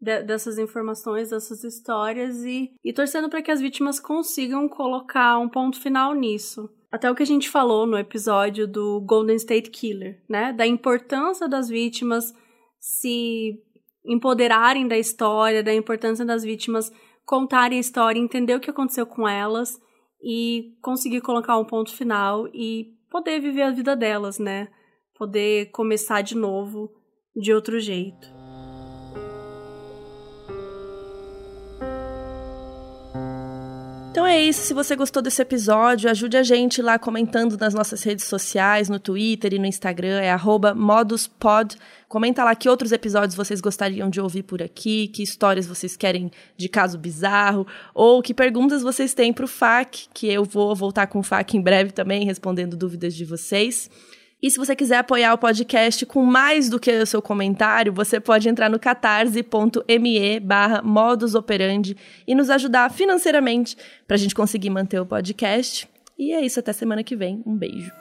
de, 0.00 0.22
dessas 0.22 0.58
informações, 0.58 1.30
dessas 1.30 1.62
histórias 1.62 2.42
e, 2.44 2.72
e 2.82 2.92
torcendo 2.92 3.28
para 3.28 3.42
que 3.42 3.50
as 3.50 3.60
vítimas 3.60 4.00
consigam 4.00 4.68
colocar 4.68 5.38
um 5.38 5.48
ponto 5.48 5.78
final 5.80 6.14
nisso. 6.14 6.68
Até 6.90 7.10
o 7.10 7.14
que 7.14 7.22
a 7.22 7.26
gente 7.26 7.48
falou 7.48 7.86
no 7.86 7.96
episódio 7.96 8.66
do 8.66 9.00
Golden 9.00 9.36
State 9.36 9.70
Killer, 9.70 10.22
né? 10.28 10.52
Da 10.52 10.66
importância 10.66 11.48
das 11.48 11.68
vítimas 11.68 12.34
se 12.78 13.58
empoderarem 14.04 14.86
da 14.86 14.98
história, 14.98 15.62
da 15.62 15.72
importância 15.72 16.24
das 16.24 16.42
vítimas 16.42 16.92
contarem 17.24 17.78
a 17.78 17.80
história, 17.80 18.20
entender 18.20 18.54
o 18.54 18.60
que 18.60 18.68
aconteceu 18.68 19.06
com 19.06 19.26
elas 19.26 19.80
e 20.22 20.74
conseguir 20.82 21.20
colocar 21.20 21.56
um 21.56 21.64
ponto 21.64 21.94
final 21.94 22.46
e 22.48 22.94
poder 23.10 23.40
viver 23.40 23.62
a 23.62 23.70
vida 23.70 23.96
delas, 23.96 24.38
né? 24.38 24.68
Poder 25.22 25.66
começar 25.66 26.20
de 26.20 26.36
novo 26.36 26.92
de 27.36 27.54
outro 27.54 27.78
jeito. 27.78 28.26
Então 34.10 34.26
é 34.26 34.42
isso. 34.42 34.62
Se 34.62 34.74
você 34.74 34.96
gostou 34.96 35.22
desse 35.22 35.40
episódio, 35.40 36.10
ajude 36.10 36.36
a 36.36 36.42
gente 36.42 36.82
lá 36.82 36.98
comentando 36.98 37.56
nas 37.56 37.72
nossas 37.72 38.02
redes 38.02 38.24
sociais, 38.24 38.88
no 38.88 38.98
Twitter 38.98 39.54
e 39.54 39.60
no 39.60 39.66
Instagram, 39.66 40.18
é 40.20 40.36
moduspod. 40.74 41.76
Comenta 42.08 42.42
lá 42.42 42.56
que 42.56 42.68
outros 42.68 42.90
episódios 42.90 43.36
vocês 43.36 43.60
gostariam 43.60 44.10
de 44.10 44.20
ouvir 44.20 44.42
por 44.42 44.60
aqui, 44.60 45.06
que 45.06 45.22
histórias 45.22 45.68
vocês 45.68 45.96
querem 45.96 46.32
de 46.56 46.68
caso 46.68 46.98
bizarro, 46.98 47.64
ou 47.94 48.20
que 48.20 48.34
perguntas 48.34 48.82
vocês 48.82 49.14
têm 49.14 49.32
para 49.32 49.44
o 49.44 49.48
FAC, 49.48 50.08
que 50.12 50.26
eu 50.26 50.44
vou 50.44 50.74
voltar 50.74 51.06
com 51.06 51.20
o 51.20 51.22
FAC 51.22 51.56
em 51.56 51.62
breve 51.62 51.92
também, 51.92 52.24
respondendo 52.24 52.76
dúvidas 52.76 53.14
de 53.14 53.24
vocês. 53.24 53.88
E 54.42 54.50
se 54.50 54.58
você 54.58 54.74
quiser 54.74 54.96
apoiar 54.96 55.32
o 55.32 55.38
podcast 55.38 56.04
com 56.04 56.24
mais 56.24 56.68
do 56.68 56.80
que 56.80 56.90
o 56.90 57.06
seu 57.06 57.22
comentário, 57.22 57.92
você 57.92 58.18
pode 58.18 58.48
entrar 58.48 58.68
no 58.68 58.76
catarse.me 58.76 60.40
barra 60.40 60.82
modusoperandi 60.82 61.96
e 62.26 62.34
nos 62.34 62.50
ajudar 62.50 62.90
financeiramente 62.90 63.76
para 64.04 64.16
a 64.16 64.18
gente 64.18 64.34
conseguir 64.34 64.68
manter 64.68 64.98
o 64.98 65.06
podcast. 65.06 65.88
E 66.18 66.32
é 66.32 66.40
isso, 66.44 66.58
até 66.58 66.72
semana 66.72 67.04
que 67.04 67.14
vem. 67.14 67.40
Um 67.46 67.56
beijo. 67.56 67.92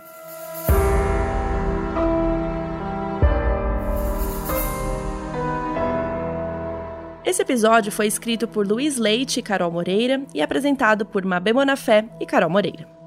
Esse 7.24 7.44
episódio 7.44 7.92
foi 7.92 8.08
escrito 8.08 8.48
por 8.48 8.68
Luiz 8.68 8.98
Leite 8.98 9.40
e 9.40 9.44
Carol 9.44 9.72
Moreira 9.72 10.24
e 10.34 10.42
apresentado 10.42 11.06
por 11.06 11.24
Mabê 11.24 11.54
Bonafé 11.54 12.10
e 12.20 12.26
Carol 12.26 12.50
Moreira. 12.50 13.01